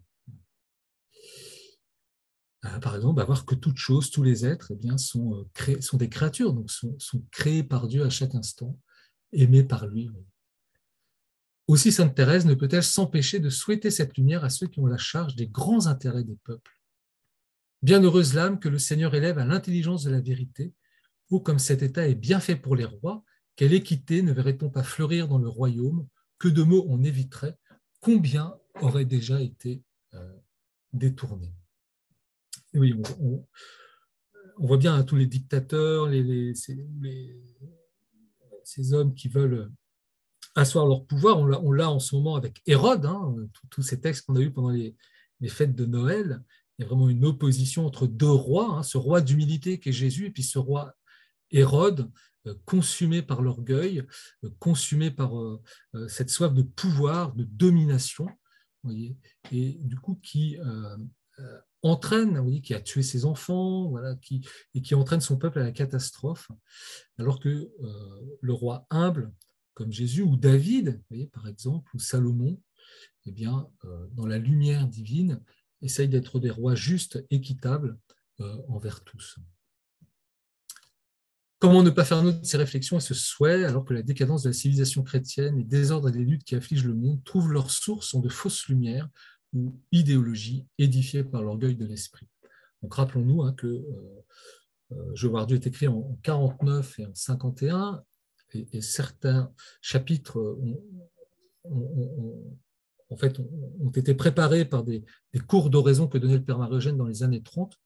Euh, 2.65 2.79
par 2.79 2.95
exemple, 2.95 3.23
voir 3.23 3.45
que 3.45 3.55
toutes 3.55 3.77
choses, 3.77 4.11
tous 4.11 4.23
les 4.23 4.45
êtres, 4.45 4.71
eh 4.71 4.75
bien, 4.75 4.97
sont, 4.97 5.35
euh, 5.35 5.43
créés, 5.53 5.81
sont 5.81 5.97
des 5.97 6.09
créatures, 6.09 6.53
donc 6.53 6.69
sont, 6.69 6.97
sont, 6.99 7.23
créés 7.31 7.63
par 7.63 7.87
Dieu 7.87 8.03
à 8.03 8.09
chaque 8.09 8.35
instant, 8.35 8.77
aimés 9.31 9.63
par 9.63 9.87
lui. 9.87 10.09
Aussi, 11.67 11.91
Sainte 11.91 12.15
Thérèse 12.15 12.45
ne 12.45 12.55
peut-elle 12.55 12.83
s'empêcher 12.83 13.39
de 13.39 13.49
souhaiter 13.49 13.91
cette 13.91 14.17
lumière 14.17 14.43
à 14.43 14.49
ceux 14.49 14.67
qui 14.67 14.79
ont 14.79 14.87
la 14.87 14.97
charge 14.97 15.35
des 15.35 15.47
grands 15.47 15.87
intérêts 15.87 16.23
des 16.23 16.37
peuples? 16.43 16.81
Bienheureuse 17.81 18.33
l'âme 18.33 18.59
que 18.59 18.67
le 18.67 18.79
Seigneur 18.79 19.15
élève 19.15 19.37
à 19.39 19.45
l'intelligence 19.45 20.03
de 20.03 20.11
la 20.11 20.19
vérité, 20.19 20.73
ou 21.29 21.39
comme 21.39 21.59
cet 21.59 21.81
état 21.81 22.07
est 22.07 22.15
bien 22.15 22.41
fait 22.41 22.57
pour 22.57 22.75
les 22.75 22.85
rois, 22.85 23.23
quelle 23.60 23.74
équité 23.74 24.22
ne 24.22 24.32
verrait-on 24.32 24.69
pas 24.69 24.84
fleurir 24.84 25.28
dans 25.28 25.38
le 25.38 25.50
royaume? 25.50 26.08
Que 26.38 26.48
de 26.48 26.63
mots 26.63 26.86
on 26.88 27.04
éviterait, 27.04 27.58
combien 28.00 28.56
aurait 28.76 29.04
déjà 29.04 29.41
été 29.41 29.84
euh, 30.13 30.38
détourné? 30.93 31.52
Oui, 32.74 32.95
on, 33.19 33.45
voit 34.65 34.78
bien 34.78 34.95
hein, 34.95 35.04
tous 35.04 35.17
les 35.17 35.26
dictateurs, 35.26 36.10
ces, 38.63 38.93
hommes 38.93 39.13
qui 39.13 39.28
veulent 39.28 39.69
asseoir 40.56 40.88
leur 40.88 41.06
pouvoir. 41.06 41.38
On 41.39 41.74
l'a 41.74 41.91
en 41.91 42.00
ce 42.00 42.15
moment 42.15 42.36
avec 42.36 42.62
Hérode, 42.65 43.08
hein, 43.08 43.36
tous 43.69 43.82
ces 43.82 44.00
textes 44.00 44.26
qu'on 44.26 44.38
a 44.38 44.39
eus 44.39 44.54
pendant 44.54 44.69
les, 44.69 44.95
fêtes 45.50 45.76
de 45.76 45.86
Noël. 45.86 46.41
Il 46.78 46.84
y 46.84 46.86
a 46.86 46.88
vraiment 46.88 47.10
une 47.10 47.26
opposition 47.26 47.86
entre 47.86 48.08
deux 48.08 48.32
rois, 48.32 48.78
hein, 48.78 48.84
ce 48.84 48.98
roi 48.98 49.19
d'humilité 49.19 49.82
qui 49.82 49.89
est 49.89 49.91
Jésus, 49.91 50.28
et 50.28 50.32
puis 50.32 50.43
ce 50.43 50.60
roi 50.60 50.95
Hérode, 51.52 52.10
euh, 52.47 52.56
consumé 52.65 53.21
par 53.21 53.41
l'orgueil, 53.41 54.06
euh, 54.45 54.49
consumé 54.60 55.12
par 55.12 55.38
euh, 55.38 55.62
cette 56.08 56.30
soif 56.30 56.54
de 56.54 56.62
pouvoir, 56.62 57.34
de 57.34 57.43
domination, 57.43 58.28
voyez, 58.84 59.17
et 59.52 59.73
du 59.84 59.97
coup 59.97 60.15
qui 60.23 60.58
entraîne, 61.82 62.39
oui, 62.39 62.62
qui 62.62 62.73
a 62.73 62.82
tué 62.82 63.02
ses 63.02 63.25
enfants, 63.25 63.89
voilà, 63.89 64.15
qui, 64.15 64.45
et 64.73 64.82
qui 64.82 64.95
entraîne 64.95 65.21
son 65.21 65.38
peuple 65.38 65.60
à 65.60 65.63
la 65.63 65.71
catastrophe, 65.71 66.49
alors 67.17 67.39
que 67.39 67.69
le 68.41 68.54
roi 68.54 68.86
humble, 68.89 69.34
comme 69.73 69.91
Jésus, 69.91 70.21
ou 70.21 70.36
David, 70.38 71.02
voyez, 71.10 71.28
par 71.28 71.47
exemple, 71.47 71.89
ou 71.93 71.99
Salomon, 71.99 72.62
eh 73.25 73.32
bien, 73.32 73.69
dans 74.12 74.25
la 74.25 74.38
lumière 74.38 74.88
divine, 74.88 75.41
essayent 75.82 76.10
d'être 76.10 76.39
des 76.39 76.49
rois 76.49 76.75
justes, 76.75 77.25
équitables 77.30 77.97
envers 78.67 79.04
tous. 79.04 79.39
Comment 81.60 81.84
ne 81.84 81.89
pas 81.89 82.06
faire 82.06 82.24
note 82.24 82.39
de 82.39 82.45
ces 82.45 82.58
réflexions 82.58 82.98
et 82.98 83.02
ce 83.02 83.13
souhait 83.13 83.65
alors 83.65 83.84
que 83.84 83.93
la 83.93 84.02
décadence 84.02 84.43
de 84.43 84.50
la 84.50 84.54
civilisation 84.54 85.04
chrétienne, 85.04 85.58
les 85.58 85.65
désordres 85.65 86.08
et 86.08 86.13
les 86.13 86.24
luttes 86.24 86.45
qui 86.45 86.56
affligent 86.56 86.88
le 86.88 86.95
monde 86.95 87.22
trouvent 87.26 87.52
leur 87.52 87.69
source 87.69 88.13
en 88.15 88.22
de 88.22 88.30
fausses 88.30 88.67
lumières 88.69 89.10
ou 89.54 89.78
idéologie 89.91 90.65
édifiée 90.78 91.24
par 91.24 91.43
l'orgueil 91.43 91.76
de 91.76 91.86
l'esprit. 91.86 92.28
Rappelons-nous 92.89 93.43
hein, 93.43 93.54
que 93.54 93.67
euh, 93.67 93.84
euh, 94.93 95.45
Dieu 95.45 95.58
est 95.58 95.67
écrit 95.67 95.88
en 95.88 96.17
49 96.24 97.00
et 97.00 97.06
en 97.06 97.13
51, 97.13 98.04
et, 98.54 98.82
certains 98.82 99.54
chapitres 99.82 100.58
ont, 101.65 102.58
en 103.10 103.17
fait, 103.17 103.39
ont 103.39 103.91
été 103.91 104.13
préparés 104.13 104.65
par 104.65 104.84
des, 104.84 105.04
cours 105.48 105.69
d'oraison 105.69 106.08
que 106.08 106.17
donnait 106.17 106.38
le 106.38 106.43
Père 106.43 106.58
Marie-Eugène 106.58 106.98
dans 106.98 107.06
les 107.06 107.24
années 107.24 107.43
30. 107.43 107.78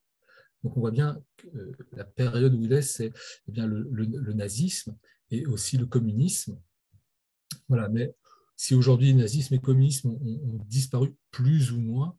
Donc 0.63 0.77
on 0.77 0.79
voit 0.79 0.91
bien 0.91 1.21
que 1.37 1.47
la 1.91 2.05
période 2.05 2.53
où 2.53 2.63
il 2.63 2.71
est, 2.71 2.81
c'est 2.81 3.11
eh 3.47 3.51
bien 3.51 3.65
le, 3.67 4.33
nazisme 4.33 4.95
et 5.29 5.45
aussi 5.45 5.77
le 5.77 5.85
communisme. 5.85 6.57
Mais 7.69 8.15
si 8.55 8.75
aujourd'hui 8.75 9.13
nazisme 9.13 9.55
et 9.55 9.59
communisme 9.59 10.09
ont, 10.09 10.59
disparu 10.65 11.15
plus 11.31 11.71
ou 11.71 11.79
moins, 11.79 12.17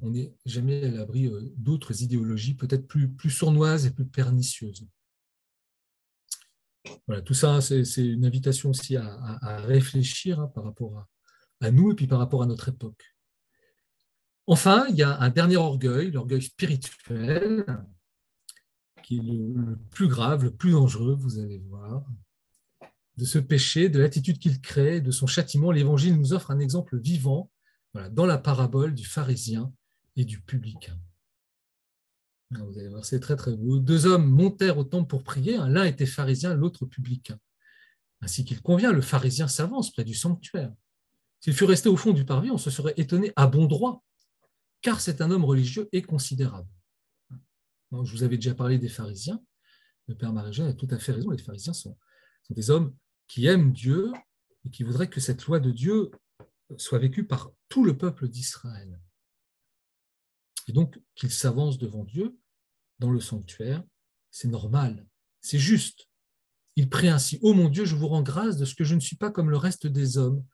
on 0.00 0.10
n'est 0.10 0.34
jamais 0.46 0.84
à 0.84 0.90
l'abri 0.90 1.26
euh, 1.26 1.52
d'autres 1.56 2.02
idéologies 2.02 2.54
peut-être 2.54 2.86
plus, 2.86 3.30
sournoises 3.30 3.84
et 3.84 3.90
plus 3.90 4.06
pernicieuses. 4.06 4.86
Tout 7.24 7.34
ça, 7.34 7.60
c'est 7.60 8.06
une 8.06 8.24
invitation 8.24 8.70
aussi 8.70 8.96
à, 8.96 9.58
réfléchir 9.60 10.40
hein, 10.40 10.48
par 10.48 10.64
rapport 10.64 10.98
à, 10.98 11.08
à, 11.60 11.70
nous 11.70 11.90
et 11.90 11.94
puis 11.94 12.06
par 12.06 12.18
rapport 12.18 12.42
à 12.42 12.46
notre 12.46 12.68
époque. 12.68 13.13
Enfin, 14.46 14.86
il 14.90 14.96
y 14.96 15.02
a 15.02 15.18
un 15.20 15.30
dernier 15.30 15.56
orgueil, 15.56 16.10
l'orgueil 16.10 16.42
spirituel, 16.42 17.64
qui 19.02 19.18
est 19.18 19.22
le, 19.22 19.78
plus 19.90 20.08
grave, 20.08 20.44
le 20.44 20.50
plus 20.50 20.72
dangereux, 20.72 21.14
vous 21.14 21.38
allez 21.38 21.58
voir. 21.58 22.04
De 23.16 23.24
ce 23.24 23.38
péché, 23.38 23.88
de 23.88 24.00
l'attitude 24.00 24.38
qu'il 24.38 24.60
crée, 24.60 25.00
de 25.00 25.10
son 25.10 25.26
châtiment, 25.26 25.70
l'Évangile 25.70 26.16
nous 26.16 26.32
offre 26.32 26.50
un 26.50 26.58
exemple 26.58 26.98
vivant 26.98 27.50
dans 28.10 28.26
la 28.26 28.38
parabole 28.38 28.94
du 28.94 29.04
pharisien 29.04 29.72
et 30.16 30.24
du 30.24 30.40
publicain. 30.40 30.98
Vous 32.50 32.78
allez 32.78 32.88
voir, 32.88 33.04
c'est 33.04 33.20
très 33.20 33.36
très 33.36 33.56
beau. 33.56 33.78
Deux 33.78 34.06
hommes 34.06 34.28
montèrent 34.28 34.78
au 34.78 34.84
temple 34.84 35.08
pour 35.08 35.22
prier, 35.22 35.56
l'un 35.56 35.84
était 35.84 36.06
pharisien, 36.06 36.54
l'autre 36.54 36.86
publicain. 36.86 37.38
Ainsi 38.20 38.44
qu'il 38.44 38.60
convient, 38.62 38.92
le 38.92 39.00
pharisien 39.00 39.48
s'avance 39.48 39.90
près 39.90 40.04
du 40.04 40.14
sanctuaire. 40.14 40.72
S'il 41.40 41.54
fût 41.54 41.64
resté 41.64 41.88
au 41.88 41.96
fond 41.96 42.12
du 42.12 42.24
parvis, 42.24 42.50
on 42.50 42.58
se 42.58 42.70
serait 42.70 42.94
étonné 42.96 43.32
à 43.36 43.46
bon 43.46 43.66
droit 43.66 44.04
car 44.84 45.00
c'est 45.00 45.22
un 45.22 45.30
homme 45.30 45.46
religieux 45.46 45.88
et 45.92 46.02
considérable. 46.02 46.68
je 47.90 48.12
vous 48.12 48.22
avais 48.22 48.36
déjà 48.36 48.54
parlé 48.54 48.78
des 48.78 48.90
pharisiens. 48.90 49.42
Le 50.06 50.14
Père 50.14 50.34
marie 50.34 50.60
a 50.60 50.74
tout 50.74 50.86
à 50.90 50.98
fait 50.98 51.12
raison. 51.12 51.30
Les 51.30 51.42
pharisiens 51.42 51.72
sont, 51.72 51.96
des 52.50 52.68
hommes 52.68 52.94
qui 53.26 53.46
aiment 53.46 53.72
Dieu 53.72 54.12
et 54.66 54.70
qui 54.70 54.82
voudraient 54.82 55.08
que 55.08 55.20
cette 55.20 55.46
loi 55.46 55.58
de 55.58 55.70
Dieu 55.70 56.10
soit 56.76 56.98
vécue 56.98 57.24
par 57.24 57.50
tout 57.70 57.82
le 57.82 57.96
peuple 57.96 58.28
d'Israël. 58.28 59.00
Et 60.68 60.72
donc 60.72 61.00
qu'ils 61.14 61.32
s'avancent 61.32 61.78
devant 61.78 62.04
Dieu 62.04 62.38
dans 62.98 63.10
le 63.10 63.20
sanctuaire, 63.20 63.82
c'est 64.30 64.48
normal, 64.48 65.06
c'est 65.40 65.58
juste. 65.58 66.10
Il 66.76 66.90
prie 66.90 67.08
ainsi, 67.08 67.38
Ô 67.40 67.54
mon 67.54 67.70
Dieu, 67.70 67.86
je 67.86 67.96
vous 67.96 68.08
rends 68.08 68.22
grâce 68.22 68.58
de 68.58 68.66
ce 68.66 68.74
que 68.74 68.84
je 68.84 68.94
ne 68.94 69.00
suis 69.00 69.16
pas 69.16 69.30
comme 69.30 69.48
le 69.48 69.56
reste 69.56 69.86
des 69.86 70.18
hommes, 70.18 70.44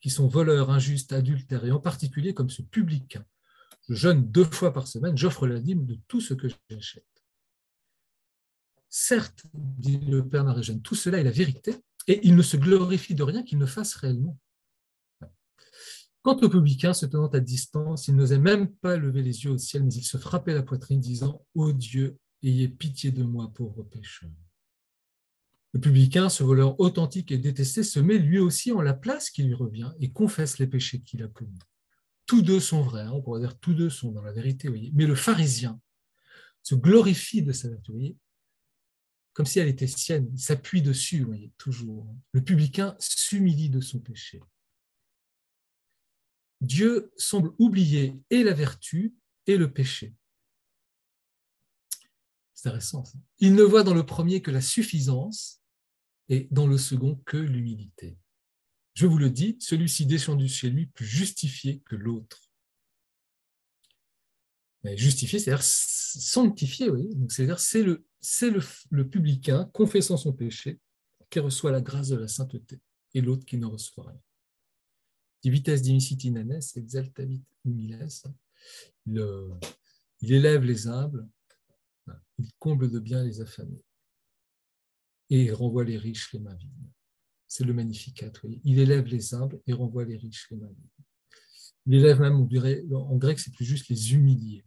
qui 0.00 0.10
sont 0.10 0.28
voleurs, 0.28 0.70
injustes, 0.70 1.12
adultères, 1.12 1.64
et 1.64 1.72
en 1.72 1.80
particulier 1.80 2.34
comme 2.34 2.50
ce 2.50 2.62
publicain 2.62 3.24
je 3.90 3.96
jeûne 3.96 4.30
deux 4.30 4.44
fois 4.44 4.72
par 4.72 4.86
semaine, 4.86 5.18
j'offre 5.18 5.48
la 5.48 5.58
dîme 5.58 5.84
de 5.84 5.98
tout 6.06 6.20
ce 6.20 6.32
que 6.32 6.46
j'achète. 6.70 7.04
Certes, 8.88 9.44
dit 9.52 9.98
le 9.98 10.26
Père 10.26 10.44
Marie-Jeanne, 10.44 10.80
tout 10.80 10.94
cela 10.94 11.18
est 11.18 11.24
la 11.24 11.32
vérité, 11.32 11.74
et 12.06 12.20
il 12.22 12.36
ne 12.36 12.42
se 12.42 12.56
glorifie 12.56 13.16
de 13.16 13.24
rien 13.24 13.42
qu'il 13.42 13.58
ne 13.58 13.66
fasse 13.66 13.94
réellement. 13.94 14.38
Quant 16.22 16.36
au 16.36 16.48
publicain 16.48 16.94
se 16.94 17.04
tenant 17.04 17.28
à 17.28 17.40
distance, 17.40 18.06
il 18.06 18.14
n'osait 18.14 18.38
même 18.38 18.72
pas 18.76 18.96
lever 18.96 19.22
les 19.22 19.42
yeux 19.44 19.50
au 19.50 19.58
ciel, 19.58 19.82
mais 19.82 19.94
il 19.94 20.04
se 20.04 20.18
frappait 20.18 20.54
la 20.54 20.62
poitrine, 20.62 21.00
disant 21.00 21.44
Ô 21.54 21.72
Dieu, 21.72 22.16
ayez 22.44 22.68
pitié 22.68 23.10
de 23.10 23.24
moi, 23.24 23.52
pauvre 23.52 23.82
pécheur. 23.82 24.30
Le 25.72 25.80
publicain, 25.80 26.28
ce 26.28 26.44
voleur 26.44 26.78
authentique 26.78 27.32
et 27.32 27.38
détesté, 27.38 27.82
se 27.82 27.98
met 27.98 28.18
lui 28.18 28.38
aussi 28.38 28.70
en 28.70 28.82
la 28.82 28.94
place 28.94 29.30
qui 29.30 29.42
lui 29.42 29.54
revient 29.54 29.92
et 29.98 30.12
confesse 30.12 30.58
les 30.58 30.66
péchés 30.68 31.00
qu'il 31.00 31.22
a 31.24 31.28
commis 31.28 31.58
tous 32.30 32.42
deux 32.42 32.60
sont 32.60 32.82
vrais, 32.82 33.02
hein, 33.02 33.10
on 33.12 33.20
pourrait 33.20 33.40
dire 33.40 33.58
tous 33.58 33.74
deux 33.74 33.90
sont 33.90 34.12
dans 34.12 34.22
la 34.22 34.30
vérité, 34.30 34.68
mais 34.68 35.04
le 35.04 35.16
pharisien 35.16 35.80
se 36.62 36.76
glorifie 36.76 37.42
de 37.42 37.50
sa 37.50 37.68
vertu, 37.68 38.16
comme 39.32 39.46
si 39.46 39.58
elle 39.58 39.66
était 39.66 39.88
sienne, 39.88 40.30
il 40.32 40.38
s'appuie 40.38 40.80
dessus, 40.80 41.24
voyez, 41.24 41.52
toujours. 41.58 42.14
Le 42.30 42.40
publicain 42.40 42.94
s'humilie 43.00 43.68
de 43.68 43.80
son 43.80 43.98
péché. 43.98 44.40
Dieu 46.60 47.12
semble 47.16 47.52
oublier 47.58 48.14
et 48.30 48.44
la 48.44 48.52
vertu 48.52 49.12
et 49.48 49.56
le 49.56 49.72
péché. 49.72 50.14
C'est 52.54 52.68
intéressant. 52.68 53.04
Ça. 53.04 53.18
Il 53.40 53.56
ne 53.56 53.64
voit 53.64 53.82
dans 53.82 53.94
le 53.94 54.06
premier 54.06 54.40
que 54.40 54.52
la 54.52 54.60
suffisance 54.60 55.64
et 56.28 56.46
dans 56.52 56.68
le 56.68 56.78
second 56.78 57.16
que 57.26 57.38
l'humilité. 57.38 58.16
Je 58.94 59.06
vous 59.06 59.18
le 59.18 59.30
dis, 59.30 59.56
celui-ci 59.60 60.06
descendu 60.06 60.48
chez 60.48 60.68
lui 60.68 60.86
plus 60.86 61.06
justifié 61.06 61.80
que 61.80 61.96
l'autre. 61.96 62.50
Justifié, 64.96 65.38
c'est-à-dire 65.38 65.62
sanctifié, 65.62 66.88
oui. 66.88 67.08
C'est-à-dire 67.28 67.60
c'est 67.60 67.82
le, 67.82 68.06
le, 68.90 69.08
publicain 69.08 69.70
confessant 69.74 70.16
son 70.16 70.32
péché 70.32 70.80
qui 71.28 71.38
reçoit 71.38 71.70
la 71.70 71.82
grâce 71.82 72.08
de 72.08 72.16
la 72.16 72.28
sainteté 72.28 72.80
et 73.14 73.20
l'autre 73.20 73.44
qui 73.44 73.58
ne 73.58 73.66
reçoit 73.66 74.08
rien. 74.08 74.20
Divites 75.42 75.70
dimiciti 75.70 76.30
nanes, 76.30 76.60
exaltavit 76.76 77.42
humiles. 77.64 78.08
Il, 79.06 79.24
il 80.22 80.32
élève 80.32 80.64
les 80.64 80.86
humbles, 80.86 81.28
il 82.38 82.50
comble 82.58 82.90
de 82.90 82.98
bien 82.98 83.22
les 83.22 83.40
affamés 83.40 83.84
et 85.30 85.44
il 85.44 85.52
renvoie 85.52 85.84
les 85.84 85.96
riches 85.96 86.32
les 86.32 86.40
mains 86.40 86.54
vides. 86.54 86.90
C'est 87.50 87.64
le 87.64 87.74
magnificat. 87.74 88.30
Il 88.62 88.78
élève 88.78 89.06
les 89.06 89.34
humbles 89.34 89.60
et 89.66 89.72
renvoie 89.72 90.04
les 90.04 90.16
riches, 90.16 90.46
les 90.52 90.56
malades. 90.56 90.76
Il 91.84 91.96
élève 91.96 92.20
même, 92.20 92.38
on 92.38 92.44
dirait, 92.44 92.84
en 92.92 93.16
grec, 93.16 93.40
c'est 93.40 93.52
plus 93.52 93.64
juste 93.64 93.88
les 93.88 94.14
humilier. 94.14 94.64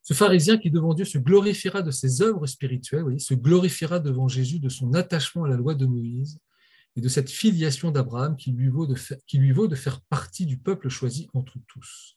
Ce 0.00 0.14
pharisien 0.14 0.56
qui 0.56 0.70
devant 0.70 0.94
Dieu 0.94 1.04
se 1.04 1.18
glorifiera 1.18 1.82
de 1.82 1.90
ses 1.90 2.22
œuvres 2.22 2.46
spirituelles, 2.46 3.20
se 3.20 3.34
glorifiera 3.34 4.00
devant 4.00 4.28
Jésus 4.28 4.60
de 4.60 4.70
son 4.70 4.94
attachement 4.94 5.44
à 5.44 5.48
la 5.50 5.56
loi 5.56 5.74
de 5.74 5.84
Moïse 5.84 6.38
et 6.96 7.02
de 7.02 7.08
cette 7.08 7.28
filiation 7.28 7.90
d'Abraham 7.90 8.34
qui, 8.34 8.52
lui 8.52 8.70
vaut 8.70 8.86
de 8.86 8.96
qui 9.26 9.36
lui 9.36 9.52
vaut 9.52 9.68
de 9.68 9.74
faire 9.74 10.00
partie 10.00 10.46
du 10.46 10.56
peuple 10.56 10.88
choisi 10.88 11.28
entre 11.34 11.58
tous. 11.68 12.16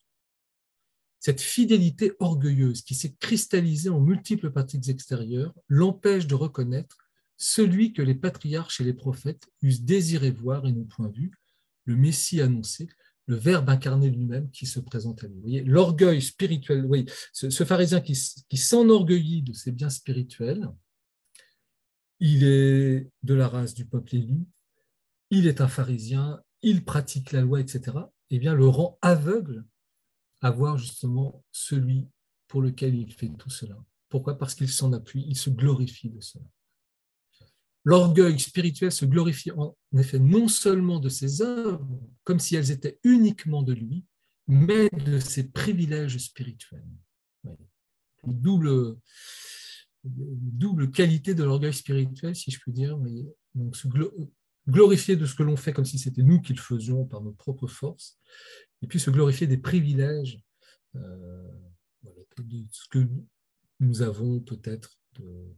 Cette 1.19 1.41
fidélité 1.41 2.13
orgueilleuse 2.19 2.83
qui 2.83 2.95
s'est 2.95 3.15
cristallisée 3.15 3.89
en 3.89 3.99
multiples 3.99 4.49
pratiques 4.49 4.87
extérieures 4.87 5.53
l'empêche 5.67 6.25
de 6.25 6.35
reconnaître 6.35 7.04
celui 7.37 7.93
que 7.93 8.01
les 8.01 8.15
patriarches 8.15 8.81
et 8.81 8.83
les 8.83 8.93
prophètes 8.93 9.47
eussent 9.61 9.81
désiré 9.81 10.31
voir 10.31 10.65
et 10.65 10.71
n'ont 10.71 10.85
point 10.85 11.09
vu, 11.09 11.31
le 11.85 11.95
Messie 11.95 12.41
annoncé, 12.41 12.87
le 13.27 13.35
Verbe 13.35 13.69
incarné 13.69 14.09
lui-même 14.09 14.49
qui 14.51 14.65
se 14.65 14.79
présente 14.79 15.23
à 15.23 15.27
lui. 15.27 15.35
Vous 15.35 15.41
voyez, 15.41 15.63
l'orgueil 15.63 16.21
spirituel, 16.21 16.87
ce, 17.33 17.63
pharisien 17.63 18.01
qui, 18.01 18.17
qui 18.49 18.57
s'enorgueillit 18.57 19.41
de 19.41 19.53
ses 19.53 19.71
biens 19.71 19.89
spirituels, 19.89 20.69
il 22.19 22.43
est 22.43 23.09
de 23.23 23.33
la 23.33 23.47
race 23.47 23.73
du 23.73 23.85
peuple 23.85 24.15
élu, 24.15 24.45
il 25.31 25.47
est 25.47 25.61
un 25.61 25.67
pharisien, 25.67 26.41
il 26.61 26.85
pratique 26.85 27.31
la 27.31 27.41
loi, 27.41 27.59
etc., 27.59 27.97
eh 28.31 28.39
bien, 28.39 28.53
le 28.53 28.67
rend 28.67 28.97
aveugle 29.01 29.65
à 30.41 30.51
voir 30.51 30.77
justement 30.77 31.43
celui 31.51 32.07
pour 32.47 32.61
lequel 32.61 32.95
il 32.95 33.11
fait 33.13 33.29
tout 33.37 33.49
cela. 33.49 33.77
Pourquoi? 34.09 34.37
Parce 34.37 34.55
qu'il 34.55 34.69
s'en 34.69 34.93
appuie, 34.93 35.25
il 35.27 35.35
se 35.35 35.49
glorifie 35.49 36.09
de 36.09 36.21
cela. 36.21 36.45
L'orgueil 37.85 38.39
spirituel 38.39 38.91
se 38.91 39.05
glorifie 39.05 39.51
en 39.51 39.75
effet 39.95 40.17
non 40.17 40.47
seulement 40.47 40.99
de 40.99 41.07
ses 41.07 41.43
œuvres, 41.43 41.87
comme 42.23 42.39
si 42.39 42.55
elles 42.55 42.71
étaient 42.71 42.99
uniquement 43.03 43.61
de 43.61 43.73
lui, 43.73 44.03
mais 44.47 44.89
de 44.89 45.19
ses 45.19 45.49
privilèges 45.49 46.17
spirituels. 46.17 46.87
double, 48.23 48.97
double 50.03 50.89
qualité 50.89 51.35
de 51.35 51.43
l'orgueil 51.43 51.73
spirituel, 51.73 52.35
si 52.35 52.49
je 52.49 52.59
puis 52.59 52.71
dire. 52.71 52.97
Se 53.73 53.87
glorifier 54.67 55.15
de 55.15 55.27
ce 55.27 55.35
que 55.35 55.43
l'on 55.43 55.55
fait 55.55 55.71
comme 55.71 55.85
si 55.85 55.99
c'était 55.99 56.23
nous 56.23 56.41
qui 56.41 56.53
le 56.53 56.61
faisions 56.61 57.05
par 57.05 57.21
nos 57.21 57.33
propres 57.33 57.67
forces, 57.67 58.17
et 58.81 58.87
puis 58.87 58.99
se 58.99 59.11
glorifier 59.11 59.45
des 59.45 59.59
privilèges, 59.59 60.39
euh, 60.95 61.51
de 62.37 62.65
ce 62.71 62.87
que 62.89 63.07
nous 63.79 64.01
avons 64.01 64.39
peut-être 64.39 64.99
de, 65.19 65.55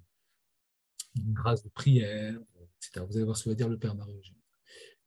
une 1.16 1.34
grâce 1.34 1.64
de 1.64 1.70
prière, 1.70 2.38
etc. 2.78 3.06
Vous 3.08 3.16
allez 3.16 3.26
voir 3.26 3.38
ce 3.38 3.46
que 3.46 3.50
va 3.50 3.56
dire 3.56 3.70
le 3.70 3.78
Père 3.78 3.96
Marie. 3.96 4.36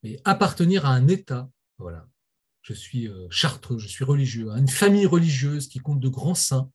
Mais 0.03 0.21
appartenir 0.25 0.87
à 0.87 0.95
un 0.95 1.09
État, 1.09 1.51
voilà, 1.79 2.09
je 2.63 2.73
suis 2.73 3.09
euh, 3.09 3.27
chartreux, 3.31 3.79
je 3.79 3.89
suis 3.89 4.05
religieux, 4.05 4.51
à 4.51 4.59
une 4.59 4.69
famille 4.69 5.07
religieuse 5.07 5.69
qui 5.69 5.79
compte 5.79 6.01
de 6.01 6.09
grands 6.09 6.35
saints, 6.35 6.71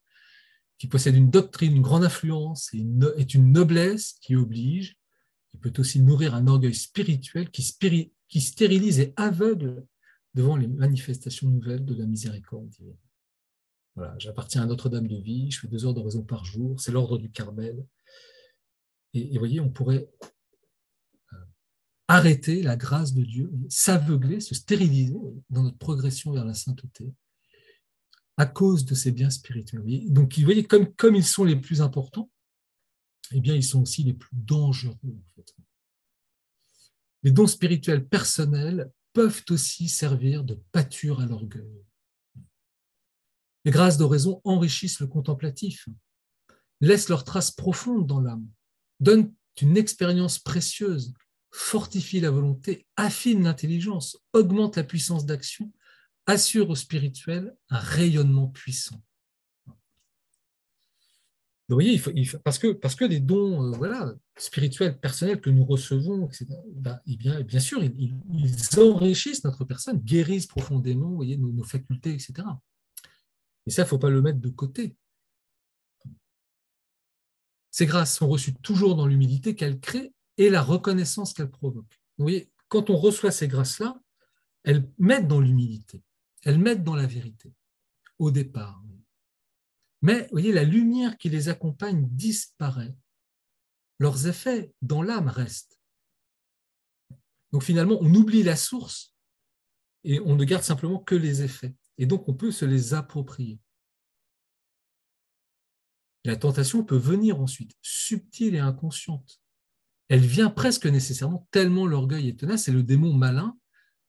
qui 0.78 0.88
possède 0.88 1.16
une 1.16 1.30
doctrine, 1.30 1.76
une 1.76 1.82
grande 1.82 2.04
influence 2.04 2.74
et 2.74 2.80
une, 2.80 3.12
est 3.18 3.34
une 3.34 3.52
noblesse 3.52 4.18
qui 4.22 4.36
oblige, 4.36 4.98
il 5.54 5.60
peut 5.60 5.74
aussi 5.78 6.02
nourrir 6.02 6.36
un 6.36 6.48
orgueil 6.48 6.76
spirituel 6.76 7.50
qui, 7.50 7.78
qui 8.28 8.42
stérilise 8.42 9.00
et 9.00 9.14
aveugle 9.16 9.86
devant 10.34 10.58
les 10.58 10.68
manifestations 10.68 11.50
nouvelles 11.50 11.86
de 11.86 11.96
la 11.96 12.06
miséricorde 12.06 12.68
divine. 12.68 12.98
Voilà, 13.96 14.14
j'appartiens 14.18 14.64
à 14.64 14.66
Notre-Dame 14.66 15.08
de 15.08 15.16
Vie, 15.16 15.50
je 15.50 15.62
fais 15.62 15.68
deux 15.70 15.86
heures 15.86 15.94
de 15.94 16.02
raison 16.02 16.24
par 16.24 16.44
jour, 16.44 16.82
c'est 16.82 16.92
l'ordre 16.92 17.18
du 17.18 17.32
Carmel, 17.32 17.86
et, 19.16 19.32
vous 19.34 19.40
voyez, 19.40 19.60
on 19.60 19.70
pourrait 19.70 20.10
euh, 21.34 21.38
arrêter 22.08 22.62
la 22.62 22.76
grâce 22.76 23.14
de 23.14 23.24
Dieu, 23.24 23.52
s'aveugler, 23.70 24.40
se 24.40 24.54
stériliser 24.54 25.16
dans 25.50 25.64
notre 25.64 25.78
progression 25.78 26.34
vers 26.34 26.46
la 26.46 26.54
sainteté, 26.54 27.12
à 28.38 28.46
cause 28.46 28.84
de 28.86 28.94
ces 28.94 29.12
biens 29.12 29.30
spirituels. 29.30 29.84
Donc, 30.12 30.38
vous 30.38 30.44
voyez, 30.44 30.66
comme, 30.66 31.16
ils 31.16 31.26
sont 31.26 31.46
les 31.46 31.56
plus 31.56 31.82
importants, 31.82 32.30
eh 33.32 33.40
bien, 33.40 33.56
ils 33.56 33.64
sont 33.64 33.82
aussi 33.82 34.04
les 34.04 34.14
plus 34.14 34.36
dangereux. 34.36 34.98
Les 37.24 37.32
dons 37.32 37.48
spirituels 37.48 38.08
personnels 38.08 38.92
peuvent 39.14 39.44
aussi 39.50 39.88
servir 39.88 40.44
de 40.44 40.56
pâture 40.72 41.22
à 41.22 41.26
l'orgueil. 41.26 41.84
Les 43.64 43.72
grâces 43.72 43.98
d'oraison 43.98 44.42
enrichissent 44.44 45.00
le 45.00 45.08
contemplatif, 45.08 45.88
laissent 46.82 47.10
leurs 47.10 47.24
traces 47.24 47.50
profondes 47.50 48.06
dans 48.06 48.20
l'âme, 48.20 48.48
donnent 49.00 49.34
une 49.62 49.78
expérience 49.78 50.40
précieuse, 50.40 51.14
fortifient 51.52 52.20
la 52.20 52.32
volonté, 52.32 52.86
affinent 52.98 53.44
l'intelligence, 53.44 54.18
augmentent 54.34 54.76
la 54.76 54.84
puissance 54.84 55.26
d'action, 55.26 55.72
assurent 56.26 56.70
au 56.70 56.76
spirituel 56.76 57.56
un 57.70 57.80
rayonnement 57.80 58.48
puissant. 58.48 59.02
Vous 61.68 61.76
voyez, 61.76 62.00
parce, 62.44 62.60
que, 62.60 62.74
parce 62.74 62.94
que 62.94 63.06
les 63.06 63.20
dons 63.20 63.64
euh, 63.64 63.72
voilà, 63.72 64.14
spirituels, 64.38 65.00
personnels 65.00 65.42
que 65.42 65.50
nous 65.50 65.66
recevons, 65.66 66.30
bah, 66.76 67.02
eh 67.08 67.18
bien, 67.18 67.42
bien 67.42 67.60
sûr, 67.60 67.84
ils, 67.84 68.14
enrichissent 68.78 69.44
notre 69.44 69.66
personne, 69.66 70.00
guérissent 70.00 70.46
profondément 70.46 71.10
voyez, 71.10 71.38
nos, 71.38 71.52
nos 71.52 71.64
facultés, 71.64 72.12
etc. 72.12 72.34
Et 73.66 73.72
ça, 73.72 73.82
il 73.82 73.86
ne 73.86 73.90
faut 73.90 73.98
pas 73.98 74.12
le 74.12 74.22
mettre 74.22 74.40
de 74.40 74.50
côté. 74.50 74.96
Ces 77.76 77.88
grâces 77.88 78.16
sont 78.16 78.30
reçues 78.30 78.54
toujours 78.54 78.96
dans 78.96 79.06
l'humilité 79.06 79.54
qu'elles 79.54 79.82
créent 79.82 80.14
et 80.38 80.50
la 80.50 80.62
reconnaissance 80.62 81.34
qu'elles 81.34 81.52
provoquent. 81.52 82.00
Vous 82.18 82.24
voyez, 82.24 82.50
quand 82.70 82.90
on 82.90 82.96
reçoit 82.96 83.32
ces 83.32 83.50
grâces-là, 83.50 84.00
elles 84.64 84.90
mettent 84.98 85.28
dans 85.28 85.42
l'humilité, 85.42 86.02
elles 86.44 86.58
mettent 86.58 86.86
dans 86.86 86.96
la 86.96 87.06
vérité, 87.06 87.54
au 88.18 88.32
départ. 88.32 88.82
Mais 90.02 90.22
vous 90.22 90.30
voyez, 90.32 90.54
la 90.54 90.64
lumière 90.64 91.18
qui 91.18 91.28
les 91.28 91.50
accompagne 91.50 92.08
disparaît. 92.12 92.96
Leurs 94.00 94.26
effets 94.28 94.72
dans 94.82 95.02
l'âme 95.02 95.28
restent. 95.28 95.78
Donc 97.52 97.64
finalement, 97.64 97.98
on 98.00 98.16
oublie 98.16 98.44
la 98.44 98.56
source 98.56 99.14
et 100.06 100.22
on 100.22 100.38
ne 100.38 100.46
garde 100.46 100.64
simplement 100.64 101.00
que 101.00 101.16
les 101.16 101.42
effets. 101.42 101.76
Et 101.98 102.06
donc, 102.06 102.30
on 102.30 102.36
peut 102.36 102.54
se 102.54 102.64
les 102.64 102.94
approprier. 102.94 103.60
La 106.26 106.36
tentation 106.36 106.84
peut 106.84 106.98
venir 106.98 107.40
ensuite, 107.40 107.76
subtile 107.82 108.56
et 108.56 108.60
inconsciente. 108.60 109.40
Elle 110.08 110.26
vient 110.26 110.50
presque 110.50 110.88
nécessairement 110.88 111.48
tellement 111.52 111.86
l'orgueil 111.86 112.28
est 112.28 112.40
tenace, 112.40 112.64
c'est 112.64 112.72
le 112.72 112.84
démon 112.84 113.14
malin 113.14 113.58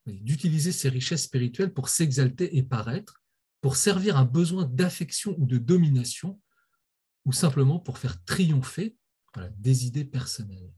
d'utiliser 0.05 0.71
ses 0.71 0.89
richesses 0.89 1.23
spirituelles 1.23 1.73
pour 1.73 1.89
s'exalter 1.89 2.57
et 2.57 2.63
paraître, 2.63 3.23
pour 3.61 3.75
servir 3.75 4.17
un 4.17 4.25
besoin 4.25 4.65
d'affection 4.65 5.35
ou 5.37 5.45
de 5.45 5.57
domination, 5.57 6.41
ou 7.25 7.33
simplement 7.33 7.79
pour 7.79 7.97
faire 7.97 8.23
triompher 8.23 8.95
des 9.57 9.85
idées 9.85 10.05
personnelles. 10.05 10.71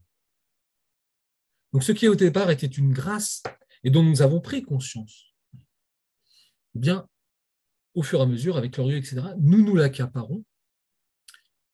Donc 1.72 1.84
ce 1.84 1.92
qui 1.92 2.08
au 2.08 2.16
départ 2.16 2.50
était 2.50 2.66
une 2.66 2.92
grâce 2.92 3.42
et 3.84 3.90
dont 3.90 4.02
nous 4.02 4.20
avons 4.20 4.40
pris 4.40 4.62
conscience, 4.62 5.34
eh 6.74 6.78
bien, 6.78 7.08
au 7.94 8.02
fur 8.02 8.18
et 8.20 8.22
à 8.22 8.26
mesure, 8.26 8.56
avec 8.56 8.76
l'orgueil, 8.76 8.98
etc., 8.98 9.22
nous 9.38 9.64
nous 9.64 9.76
l'accaparons. 9.76 10.44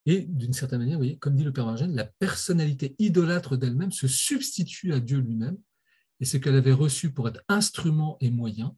Et 0.06 0.20
d'une 0.20 0.52
certaine 0.52 0.78
manière, 0.78 1.00
comme 1.18 1.34
dit 1.34 1.44
le 1.44 1.52
Père 1.52 1.66
Margène, 1.66 1.94
la 1.94 2.04
personnalité 2.04 2.94
idolâtre 2.98 3.56
d'elle-même 3.56 3.92
se 3.92 4.06
substitue 4.06 4.92
à 4.92 5.00
Dieu 5.00 5.18
lui-même, 5.18 5.58
et 6.20 6.24
ce 6.24 6.36
qu'elle 6.36 6.54
avait 6.54 6.72
reçu 6.72 7.12
pour 7.12 7.28
être 7.28 7.42
instrument 7.48 8.16
et 8.20 8.30
moyen, 8.30 8.76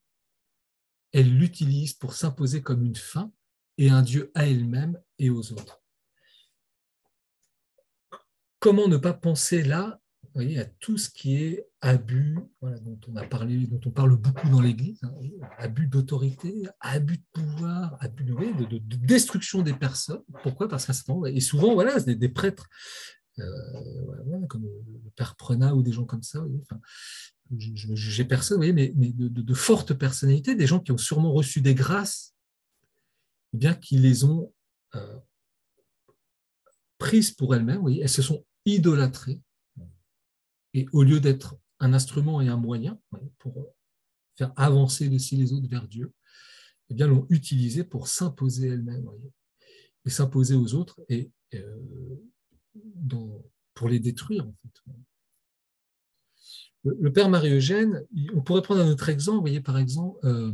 elle 1.12 1.36
l'utilise 1.36 1.92
pour 1.92 2.14
s'imposer 2.14 2.62
comme 2.62 2.84
une 2.84 2.96
fin 2.96 3.32
et 3.76 3.90
un 3.90 4.02
Dieu 4.02 4.32
à 4.34 4.46
elle-même 4.46 5.00
et 5.18 5.30
aux 5.30 5.52
autres. 5.52 5.82
Comment 8.58 8.88
ne 8.88 8.96
pas 8.96 9.14
penser 9.14 9.62
là 9.62 10.00
voyez, 10.42 10.58
à 10.58 10.64
tout 10.64 10.98
ce 10.98 11.10
qui 11.10 11.36
est 11.36 11.68
abus, 11.80 12.38
dont 12.62 13.00
on 13.08 13.16
a 13.16 13.24
parlé, 13.24 13.66
dont 13.66 13.80
on 13.84 13.90
parle 13.90 14.16
beaucoup 14.16 14.48
dans 14.48 14.60
l'Église, 14.60 15.00
hein, 15.02 15.12
abus 15.58 15.86
d'autorité, 15.88 16.66
abus 16.80 17.18
de 17.18 17.24
pouvoir, 17.32 17.96
abus 18.00 18.24
de, 18.24 18.78
destruction 18.78 19.62
des 19.62 19.74
personnes. 19.74 20.22
Pourquoi? 20.42 20.68
Parce 20.68 20.86
qu'à 20.86 20.92
ce 20.92 21.02
moment, 21.08 21.26
et 21.26 21.40
souvent, 21.40 21.74
voilà, 21.74 21.98
c'est 21.98 22.14
des, 22.14 22.28
prêtres 22.28 22.68
euh, 23.38 24.46
comme 24.48 24.64
le 24.64 25.10
père 25.16 25.34
Prenat 25.34 25.74
ou 25.74 25.82
des 25.82 25.92
gens 25.92 26.04
comme 26.04 26.22
ça. 26.22 26.44
je 27.56 27.94
j'ai 27.94 28.24
personne, 28.24 28.60
mais, 28.60 28.72
mais 28.72 29.12
de, 29.12 29.54
fortes 29.54 29.94
personnalités, 29.94 30.54
des 30.54 30.66
gens 30.66 30.80
qui 30.80 30.92
ont 30.92 30.98
sûrement 30.98 31.32
reçu 31.32 31.60
des 31.60 31.74
grâces, 31.74 32.34
eh 33.54 33.56
bien 33.56 33.74
qui 33.74 33.98
les 33.98 34.24
ont 34.24 34.52
euh, 34.94 35.18
prises 36.98 37.32
pour 37.32 37.56
elles-mêmes. 37.56 37.82
Elles 37.88 38.08
se 38.08 38.22
sont 38.22 38.44
idolâtrées 38.66 39.40
et 40.74 40.86
au 40.92 41.02
lieu 41.02 41.20
d'être 41.20 41.56
un 41.80 41.92
instrument 41.92 42.40
et 42.40 42.48
un 42.48 42.56
moyen 42.56 42.98
pour 43.38 43.74
faire 44.36 44.52
avancer 44.56 45.08
les 45.08 45.18
les 45.36 45.52
autres 45.52 45.68
vers 45.68 45.86
Dieu, 45.88 46.12
eh 46.90 46.94
bien, 46.94 47.06
l'ont 47.06 47.26
utilisé 47.28 47.84
pour 47.84 48.08
s'imposer 48.08 48.68
elles-mêmes 48.68 49.08
et 50.04 50.10
s'imposer 50.10 50.54
aux 50.54 50.74
autres 50.74 51.00
et 51.08 51.30
euh, 51.54 51.76
pour 53.74 53.88
les 53.88 54.00
détruire. 54.00 54.46
En 54.46 54.54
fait. 54.62 54.92
le, 56.84 57.12
père 57.12 57.28
Marie-Eugène, 57.28 58.04
on 58.34 58.40
pourrait 58.40 58.62
prendre 58.62 58.80
un 58.80 58.88
autre 58.88 59.08
exemple, 59.08 59.36
vous 59.36 59.42
voyez, 59.42 59.60
par 59.60 59.78
exemple, 59.78 60.18
euh, 60.24 60.52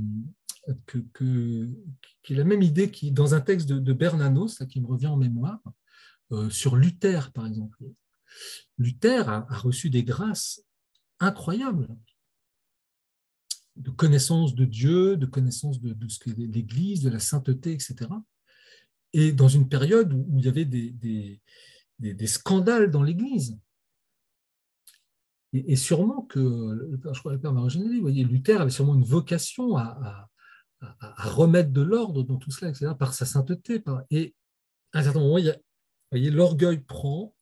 que, 0.86 1.68
qui 2.22 2.32
est 2.32 2.36
la 2.36 2.44
même 2.44 2.62
idée 2.62 2.90
qui, 2.90 3.12
dans 3.12 3.34
un 3.34 3.40
texte 3.40 3.68
de, 3.68 3.92
Bernanos, 3.92 4.62
qui 4.68 4.80
me 4.80 4.86
revient 4.86 5.06
en 5.08 5.16
mémoire, 5.16 5.60
euh, 6.32 6.50
sur 6.50 6.76
Luther, 6.76 7.32
par 7.32 7.46
exemple. 7.46 7.78
Luther 8.78 9.28
a, 9.28 9.46
reçu 9.50 9.90
des 9.90 10.04
grâces 10.04 10.64
incroyables 11.20 11.88
de 13.76 13.90
connaissance 13.90 14.54
de 14.54 14.64
Dieu, 14.64 15.16
de 15.16 15.26
connaissance 15.26 15.80
de, 15.80 16.08
ce 16.08 16.30
l'Église, 16.30 17.02
de 17.02 17.10
la 17.10 17.18
sainteté, 17.18 17.72
etc. 17.72 18.10
Et 19.12 19.32
dans 19.32 19.48
une 19.48 19.68
période 19.68 20.12
où, 20.12 20.38
il 20.38 20.44
y 20.44 20.48
avait 20.48 20.64
des, 20.64 22.26
scandales 22.26 22.90
dans 22.90 23.02
l'Église. 23.02 23.58
Et, 25.52 25.76
sûrement 25.76 26.22
que, 26.22 26.98
je 27.12 27.18
crois 27.20 27.32
que 27.32 27.36
le 27.36 27.40
père 27.40 27.52
Marie 27.52 28.00
voyez, 28.00 28.24
Luther 28.24 28.60
avait 28.60 28.70
sûrement 28.70 28.94
une 28.94 29.04
vocation 29.04 29.76
à, 29.76 30.28
remettre 31.16 31.70
de 31.70 31.80
l'ordre 31.80 32.24
dans 32.24 32.36
tout 32.36 32.50
cela, 32.50 32.70
etc., 32.70 32.92
par 32.98 33.14
sa 33.14 33.24
sainteté. 33.24 33.82
Et 34.10 34.34
à 34.92 34.98
un 34.98 35.02
certain 35.02 35.20
moment, 35.20 35.38
voyez, 36.10 36.30
l'orgueil 36.30 36.78
prend 36.78 37.34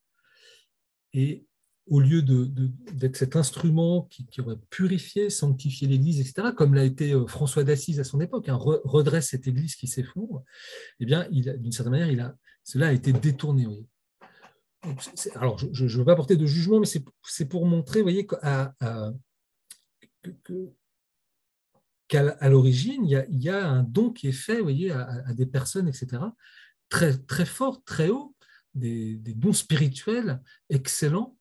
et 1.13 1.45
au 1.87 1.99
lieu 1.99 2.21
d'être 2.21 3.17
cet 3.17 3.35
instrument 3.35 4.07
qui, 4.09 4.39
aurait 4.39 4.57
purifié, 4.69 5.29
sanctifié 5.29 5.87
l'Église, 5.87 6.21
etc., 6.21 6.49
comme 6.55 6.73
l'a 6.73 6.85
été 6.85 7.13
euh, 7.13 7.27
François 7.27 7.63
d'Assise 7.63 7.99
à 7.99 8.03
son 8.03 8.21
époque, 8.21 8.47
hein, 8.47 8.57
redresse 8.57 9.29
cette 9.29 9.47
Église 9.47 9.75
qui 9.75 9.87
s'effondre, 9.87 10.43
eh 10.99 11.05
bien, 11.05 11.27
d'une 11.29 11.71
certaine 11.71 11.91
manière, 11.91 12.33
cela 12.63 12.87
a 12.87 12.91
été 12.93 13.11
détourné. 13.11 13.67
Alors, 15.35 15.59
je 15.59 15.83
ne 15.83 15.89
veux 15.89 16.05
pas 16.05 16.15
porter 16.15 16.37
de 16.37 16.45
jugement, 16.45 16.79
mais 16.79 16.87
c'est 17.23 17.45
pour 17.45 17.65
montrer, 17.65 18.01
voyez, 18.01 18.25
qu'à 18.25 18.73
à, 18.79 19.11
l'origine, 22.49 23.05
il, 23.05 23.43
y 23.43 23.49
a 23.49 23.67
un 23.67 23.83
don 23.83 24.11
qui 24.11 24.27
est 24.27 24.31
fait, 24.31 24.61
voyez, 24.61 24.91
à, 24.91 25.33
des 25.33 25.45
personnes, 25.45 25.89
etc., 25.89 26.23
très, 26.87 27.17
très 27.17 27.45
fort, 27.45 27.83
très 27.83 28.09
haut, 28.09 28.32
des, 28.73 29.15
dons 29.15 29.53
spirituels 29.53 30.41
excellents 30.69 31.37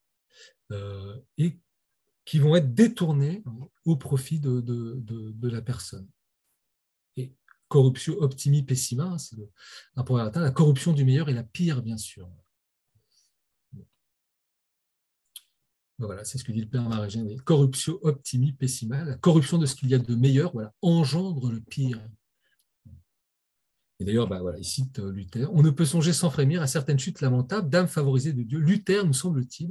euh, 0.71 1.17
et 1.39 1.59
qui 2.25 2.39
vont 2.39 2.55
être 2.57 2.75
détournés 2.75 3.43
au 3.85 3.97
profit 3.97 4.39
de, 4.39 5.49
la 5.49 5.63
personne. 5.63 6.09
Et 7.17 7.35
corruption 7.69 8.15
optimi 8.19 8.63
pessima, 8.63 9.05
hein, 9.05 9.19
c'est 9.19 9.37
un 9.97 10.05
point 10.05 10.23
latin, 10.23 10.41
la 10.41 10.51
corruption 10.51 10.93
du 10.93 11.05
meilleur 11.05 11.29
est 11.29 11.35
la 11.35 11.43
pire, 11.43 11.83
bien 11.83 11.97
sûr. 11.97 12.31
Voilà, 15.99 16.25
c'est 16.25 16.39
ce 16.39 16.45
que 16.45 16.53
dit 16.53 16.61
le 16.61 16.69
Père 16.69 16.89
Marigène. 16.89 17.41
Corruption 17.43 17.99
optimi 18.03 18.53
pessima, 18.53 19.05
la 19.05 19.15
corruption 19.17 19.59
de 19.59 19.67
ce 19.67 19.77
qu'il 19.77 19.89
y 19.89 19.95
a 19.95 19.99
de 19.99 20.15
meilleur, 20.17 20.53
voilà, 20.53 20.75
engendre 20.83 21.51
le 21.51 21.61
pire. 21.61 22.01
Et 24.03 24.05
d'ailleurs, 24.05 24.27
bah, 24.27 24.43
il 24.59 24.65
cite 24.65 24.99
euh, 24.99 25.13
Luther. 25.13 25.49
On 25.53 25.63
ne 25.63 25.71
peut 25.71 25.85
songer 25.85 26.13
sans 26.13 26.29
frémir 26.29 26.61
à 26.61 26.67
certaines 26.67 26.99
chutes 26.99 27.21
lamentables 27.21 27.71
d'âmes 27.71 27.87
favorisées 27.87 28.33
de 28.33 28.43
Dieu. 28.43 28.59
Luther, 28.59 29.07
nous 29.07 29.13
semble-t-il, 29.13 29.71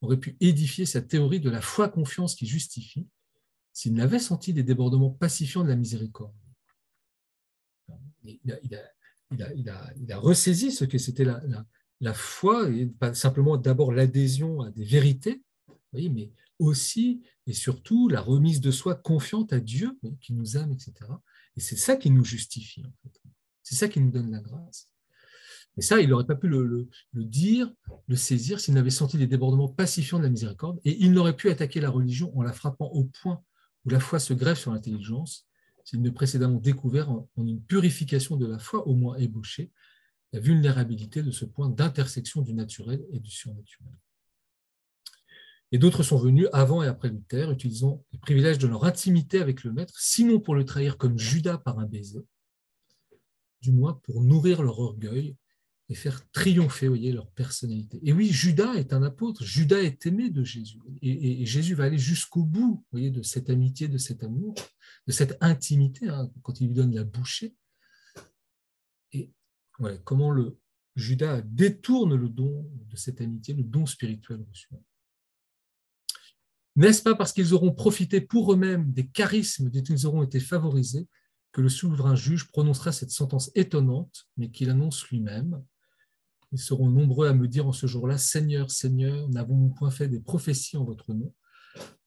aurait 0.00 0.16
pu 0.16 0.36
édifier 0.38 0.86
sa 0.86 1.02
théorie 1.02 1.40
de 1.40 1.50
la 1.50 1.60
foi-confiance 1.60 2.36
qui 2.36 2.46
justifie 2.46 3.08
s'il 3.72 3.94
n'avait 3.94 4.20
senti 4.20 4.52
des 4.52 4.62
débordements 4.62 5.10
pacifiants 5.10 5.64
de 5.64 5.70
la 5.70 5.74
miséricorde. 5.74 6.36
Il 8.22 10.12
a, 10.12 10.18
ressaisi 10.20 10.70
ce 10.70 10.84
que 10.84 10.98
c'était 10.98 11.24
la, 11.24 12.14
foi, 12.14 12.70
et 12.70 12.86
pas 12.86 13.12
simplement 13.12 13.56
d'abord 13.56 13.90
l'adhésion 13.90 14.60
à 14.60 14.70
des 14.70 14.84
vérités, 14.84 15.42
mais 15.92 16.30
aussi 16.60 17.22
et 17.48 17.52
surtout 17.52 18.08
la 18.08 18.20
remise 18.20 18.60
de 18.60 18.70
soi 18.70 18.94
confiante 18.94 19.52
à 19.52 19.58
Dieu 19.58 19.98
qui 20.20 20.32
nous 20.32 20.56
aime, 20.56 20.70
etc 20.70 21.10
Et 21.56 21.60
c'est 21.60 21.76
ça 21.76 21.96
qui 21.96 22.10
nous 22.10 22.24
justifie, 22.24 22.84
en 22.84 22.92
fait. 23.02 23.17
C'est 23.68 23.74
ça 23.74 23.88
qui 23.88 24.00
nous 24.00 24.10
donne 24.10 24.30
la 24.30 24.40
grâce. 24.40 24.88
Et 25.76 25.82
ça, 25.82 26.00
il 26.00 26.08
n'aurait 26.08 26.24
pas 26.24 26.36
pu 26.36 26.48
le, 26.48 26.88
dire, 27.12 27.70
le 28.06 28.16
saisir, 28.16 28.60
s'il 28.60 28.72
n'avait 28.72 28.88
senti 28.88 29.18
les 29.18 29.26
débordements 29.26 29.68
pacifiants 29.68 30.16
de 30.16 30.22
la 30.22 30.30
miséricorde, 30.30 30.80
et 30.86 30.96
il 31.04 31.12
n'aurait 31.12 31.36
pu 31.36 31.50
attaquer 31.50 31.78
la 31.78 31.90
religion 31.90 32.36
en 32.36 32.40
la 32.40 32.54
frappant 32.54 32.86
au 32.86 33.04
point 33.04 33.42
où 33.84 33.90
la 33.90 34.00
foi 34.00 34.20
se 34.20 34.32
grève 34.32 34.56
sur 34.56 34.72
l'intelligence, 34.72 35.46
s'il 35.84 36.00
ne 36.00 36.08
précédemment 36.08 36.60
découvert 36.60 37.10
en, 37.10 37.28
une 37.36 37.60
purification 37.60 38.36
de 38.36 38.46
la 38.46 38.58
foi 38.58 38.88
au 38.88 38.94
moins 38.94 39.18
ébauchée 39.18 39.70
la 40.32 40.40
vulnérabilité 40.40 41.22
de 41.22 41.30
ce 41.30 41.44
point 41.44 41.68
d'intersection 41.68 42.40
du 42.40 42.54
naturel 42.54 43.04
et 43.12 43.20
du 43.20 43.30
surnaturel. 43.30 43.92
Et 45.72 45.78
d'autres 45.78 46.02
sont 46.02 46.18
venus 46.18 46.48
avant 46.54 46.82
et 46.82 46.86
après 46.86 47.10
Luther, 47.10 47.50
utilisant 47.50 48.02
les 48.12 48.18
privilèges 48.18 48.58
de 48.58 48.66
leur 48.66 48.84
intimité 48.84 49.42
avec 49.42 49.62
le 49.62 49.72
Maître, 49.72 49.94
sinon 49.98 50.40
pour 50.40 50.54
le 50.54 50.64
trahir 50.64 50.96
comme 50.96 51.18
Judas 51.18 51.58
par 51.58 51.78
un 51.78 51.84
baiser, 51.84 52.24
du 53.60 53.72
moins 53.72 53.94
pour 54.04 54.22
nourrir 54.22 54.62
leur 54.62 54.78
orgueil 54.78 55.36
et 55.88 55.94
faire 55.94 56.28
triompher 56.32 56.88
voyez, 56.88 57.12
leur 57.12 57.30
personnalité. 57.30 57.98
Et 58.02 58.12
oui, 58.12 58.30
Judas 58.30 58.74
est 58.74 58.92
un 58.92 59.02
apôtre, 59.02 59.42
Judas 59.44 59.80
est 59.80 60.04
aimé 60.06 60.28
de 60.28 60.44
Jésus, 60.44 60.78
et, 61.00 61.46
Jésus 61.46 61.74
va 61.74 61.84
aller 61.84 61.98
jusqu'au 61.98 62.44
bout 62.44 62.84
voyez, 62.92 63.10
de 63.10 63.22
cette 63.22 63.48
amitié, 63.48 63.88
de 63.88 63.96
cet 63.96 64.22
amour, 64.22 64.54
de 65.06 65.12
cette 65.12 65.36
intimité, 65.40 66.08
hein, 66.08 66.30
quand 66.42 66.60
il 66.60 66.68
lui 66.68 66.74
donne 66.74 66.94
la 66.94 67.04
bouchée. 67.04 67.54
Et 69.12 69.30
comment 70.04 70.30
le 70.30 70.58
Judas 70.98 71.40
détourne 71.42 72.16
le 72.16 72.28
don 72.28 72.68
de 72.90 72.96
cette 72.96 73.20
amitié, 73.20 73.54
le 73.54 73.62
don 73.62 73.86
spirituel 73.86 74.44
reçu. 74.50 74.68
N'est-ce 76.76 77.02
pas 77.02 77.14
parce 77.14 77.32
qu'ils 77.32 77.54
auront 77.54 77.72
profité 77.72 78.20
pour 78.20 78.52
eux-mêmes 78.52 78.92
des 78.92 79.06
charismes 79.08 79.70
dont 79.70 79.82
ils 79.82 80.06
auront 80.06 80.22
été 80.22 80.40
favorisés 80.40 81.08
que 81.52 81.60
le 81.60 81.68
souverain 81.68 82.14
juge 82.14 82.48
prononcera 82.48 82.92
cette 82.92 83.10
sentence 83.10 83.50
étonnante, 83.54 84.28
mais 84.36 84.50
qu'il 84.50 84.70
annonce 84.70 85.06
lui-même 85.08 85.62
Ils 86.52 86.58
seront 86.58 86.90
nombreux 86.90 87.28
à 87.28 87.34
me 87.34 87.48
dire 87.48 87.66
en 87.66 87.72
ce 87.72 87.86
jour-là 87.86 88.18
Seigneur, 88.18 88.70
Seigneur, 88.70 89.28
n'avons-nous 89.28 89.70
point 89.70 89.90
fait 89.90 90.08
des 90.08 90.20
prophéties 90.20 90.76
en 90.76 90.84
votre 90.84 91.12
nom? 91.14 91.34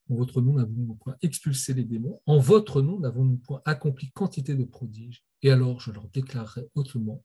En 0.10 0.16
votre 0.16 0.42
nom, 0.42 0.54
n'avons-nous 0.54 0.96
point 0.96 1.16
expulsé 1.22 1.74
les 1.74 1.86
démons? 1.86 2.22
En 2.26 2.40
votre 2.40 2.82
nom, 2.82 3.00
n'avons-nous 3.00 3.38
point 3.38 3.62
accompli 3.66 4.12
quantité 4.12 4.56
de 4.56 4.64
prodiges? 4.64 5.24
Et 5.42 5.52
alors 5.52 5.80
je 5.80 5.92
leur 5.92 6.08
déclarerai 6.10 6.70
autrement 6.76 7.24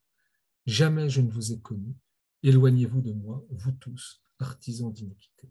Jamais 0.66 1.08
je 1.08 1.20
ne 1.20 1.30
vous 1.30 1.52
ai 1.52 1.60
connu. 1.60 1.94
Éloignez-vous 2.42 3.00
de 3.00 3.12
moi, 3.12 3.44
vous 3.50 3.72
tous, 3.72 4.22
artisans 4.40 4.92
d'iniquité. 4.92 5.48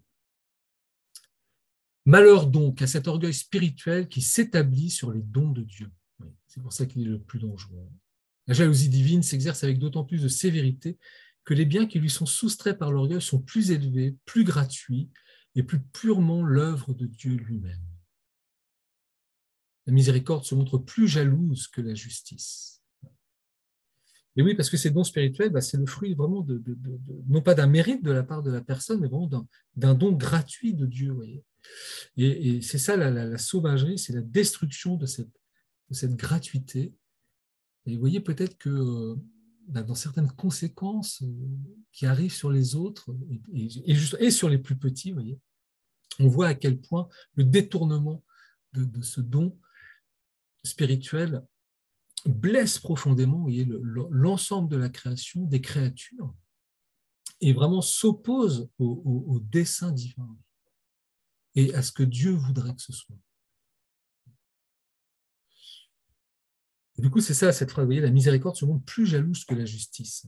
Malheur 2.06 2.48
donc 2.48 2.82
à 2.82 2.88
cet 2.88 3.08
orgueil 3.08 3.34
spirituel 3.34 4.08
qui 4.10 4.22
s'établit 4.22 4.92
sur 4.92 5.12
les 5.12 5.22
dons 5.22 5.52
de 5.52 5.64
Dieu. 5.64 5.90
C'est 6.48 6.62
pour 6.62 6.74
ça 6.74 6.86
qu'il 6.86 7.02
est 7.04 7.10
le 7.10 7.20
plus 7.20 7.40
dangereux. 7.40 7.90
La 8.48 8.54
jalousie 8.54 8.90
divine 8.90 9.24
s'exerce 9.24 9.64
avec 9.64 9.80
d'autant 9.80 10.04
plus 10.04 10.22
de 10.22 10.28
sévérité 10.28 10.98
que 11.44 11.54
les 11.54 11.66
biens 11.66 11.86
qui 11.86 12.00
lui 12.00 12.10
sont 12.10 12.26
soustraits 12.26 12.78
par 12.78 12.92
l'orgueil 12.92 13.22
sont 13.22 13.42
plus 13.42 13.72
élevés, 13.72 14.16
plus 14.26 14.44
gratuits 14.44 15.10
et 15.56 15.64
plus 15.64 15.80
purement 15.80 16.44
l'œuvre 16.44 16.94
de 16.94 17.06
Dieu 17.06 17.36
lui-même. 17.36 17.82
La 19.86 19.94
miséricorde 19.94 20.44
se 20.44 20.56
montre 20.56 20.78
plus 20.78 21.08
jalouse 21.08 21.68
que 21.68 21.82
la 21.82 21.94
justice. 21.94 22.82
Et 24.38 24.42
oui, 24.42 24.54
parce 24.54 24.70
que 24.70 24.78
ces 24.78 24.90
dons 24.90 25.04
spirituels, 25.04 25.50
bah, 25.50 25.62
c'est 25.62 25.78
le 25.78 25.86
fruit 25.86 26.14
vraiment 26.14 26.42
de, 26.42 26.62
non 27.28 27.42
pas 27.42 27.54
d'un 27.54 27.68
mérite 27.68 28.04
de 28.04 28.12
la 28.12 28.24
part 28.24 28.44
de 28.44 28.52
la 28.52 28.62
personne, 28.62 29.00
mais 29.00 29.08
vraiment 29.08 29.48
d'un 29.76 29.94
don 29.94 30.12
gratuit 30.12 30.74
de 30.74 30.86
Dieu. 30.86 31.16
Et, 32.18 32.62
c'est 32.62 32.78
ça 32.78 32.98
la, 32.98 33.38
sauvagerie, 33.38 33.98
c'est 33.98 34.14
la 34.14 34.22
destruction 34.22 34.96
de 34.98 35.06
cette, 35.06 35.30
cette, 35.92 36.16
gratuité. 36.16 36.94
Et 37.86 37.94
vous 37.94 38.00
voyez 38.00 38.20
peut-être 38.20 38.58
que 38.58 38.70
euh, 38.70 39.16
bah, 39.68 39.84
dans 39.84 39.96
certaines 39.96 40.32
conséquences 40.32 41.22
euh, 41.22 41.28
qui 41.92 42.06
arrivent 42.06 42.34
sur 42.34 42.52
les 42.52 42.76
autres 42.76 43.16
et, 43.54 44.32
sur 44.32 44.50
les 44.50 44.58
plus 44.58 44.76
petits, 44.76 45.12
voyez, 45.12 45.40
on 46.20 46.28
voit 46.28 46.48
à 46.48 46.56
quel 46.56 46.80
point 46.80 47.08
le 47.36 47.44
détournement 47.44 48.24
de, 48.74 49.02
ce 49.02 49.22
don 49.22 49.58
spirituel 50.64 51.46
blesse 52.26 52.80
profondément 52.80 53.48
l'ensemble 54.10 54.70
de 54.70 54.78
la 54.78 54.90
création, 54.90 55.46
des 55.46 55.62
créatures, 55.62 56.34
et 57.40 57.54
vraiment 57.54 57.82
s'oppose 57.82 58.70
au 58.80 59.40
dessein 59.44 59.92
divin 59.92 60.36
et 61.56 61.74
à 61.74 61.82
ce 61.82 61.92
que 61.92 62.04
Dieu 62.04 62.32
voudrait 62.32 62.76
que 62.76 62.82
ce 62.82 62.94
soit. 62.94 63.16
Du 66.98 67.10
coup, 67.10 67.20
c'est 67.20 67.34
ça 67.34 67.52
cette 67.52 67.72
phrase. 67.72 67.84
Vous 67.84 67.90
voyez, 67.90 68.02
la 68.02 68.12
miséricorde 68.12 68.56
se 68.56 68.66
montre 68.66 68.86
plus 68.86 69.06
jalouse 69.06 69.44
que 69.44 69.54
la 69.54 69.66
justice. 69.66 70.28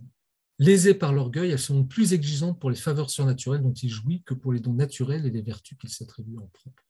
Lésée 0.59 0.93
par 0.93 1.13
l'orgueil, 1.13 1.51
elle 1.51 1.59
se 1.59 1.71
montre 1.71 1.87
plus 1.87 2.13
exigeante 2.13 2.59
pour 2.59 2.69
les 2.69 2.75
faveurs 2.75 3.09
surnaturelles 3.09 3.61
dont 3.61 3.73
il 3.73 3.89
jouit 3.89 4.23
que 4.23 4.33
pour 4.33 4.51
les 4.51 4.59
dons 4.59 4.73
naturels 4.73 5.25
et 5.25 5.29
les 5.29 5.41
vertus 5.41 5.77
qu'il 5.77 5.89
s'attribue 5.89 6.37
en 6.37 6.47
propre. 6.47 6.83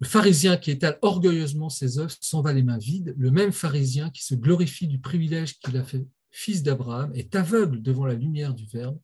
Le 0.00 0.06
pharisien 0.06 0.56
qui 0.56 0.70
étale 0.70 0.98
orgueilleusement 1.02 1.70
ses 1.70 1.98
œuvres 1.98 2.14
s'en 2.20 2.42
va 2.42 2.52
les 2.52 2.62
mains 2.62 2.78
vides. 2.78 3.14
Le 3.16 3.30
même 3.30 3.52
pharisien 3.52 4.10
qui 4.10 4.24
se 4.24 4.34
glorifie 4.34 4.88
du 4.88 4.98
privilège 4.98 5.58
qu'il 5.58 5.76
a 5.76 5.84
fait 5.84 6.06
fils 6.30 6.62
d'Abraham 6.62 7.12
est 7.14 7.34
aveugle 7.34 7.80
devant 7.80 8.04
la 8.04 8.14
lumière 8.14 8.54
du 8.54 8.66
Verbe. 8.66 8.98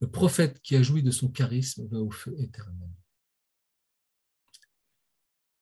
Le 0.00 0.08
prophète 0.08 0.60
qui 0.62 0.76
a 0.76 0.82
joui 0.82 1.02
de 1.02 1.10
son 1.10 1.28
charisme 1.28 1.86
va 1.88 1.98
au 1.98 2.10
feu 2.10 2.34
éternel. 2.38 2.90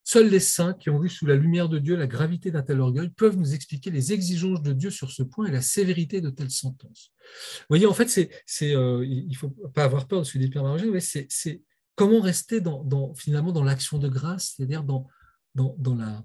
Seuls 0.09 0.31
les 0.31 0.41
saints 0.41 0.73
qui 0.73 0.89
ont 0.89 0.99
vu 0.99 1.11
sous 1.11 1.27
la 1.27 1.37
lumière 1.37 1.69
de 1.69 1.79
Dieu 1.79 1.95
la 1.95 2.07
gravité 2.07 2.51
d'un 2.51 2.63
tel 2.63 2.81
orgueil 2.81 3.11
peuvent 3.11 3.37
nous 3.37 3.53
expliquer 3.53 3.91
les 3.91 4.15
exigences 4.15 4.63
de 4.63 4.73
Dieu 4.73 4.89
sur 4.89 5.11
ce 5.11 5.23
point 5.23 5.45
et 5.45 5.51
la 5.51 5.61
sévérité 5.61 6.23
de 6.23 6.31
telles 6.31 6.51
sentences. 6.51 7.13
Vous 7.61 7.67
voyez, 7.69 7.85
en 7.85 7.93
fait, 7.93 8.09
c'est, 8.09 8.75
euh, 8.75 9.05
il 9.05 9.29
ne 9.29 9.35
faut 9.35 9.51
pas 9.51 9.85
avoir 9.85 10.09
peur 10.09 10.21
de 10.21 10.25
ce 10.25 10.39
Pierre 10.39 10.65
mais 10.65 11.01
c'est, 11.01 11.63
comment 11.95 12.23
rester 12.23 12.63
dans, 12.63 13.15
finalement 13.17 13.53
dans 13.53 13.63
l'action 13.63 13.99
de 13.99 14.09
grâce, 14.09 14.55
c'est-à-dire 14.57 14.83
dans, 14.83 15.07
dans, 15.55 15.95
la, 15.95 16.25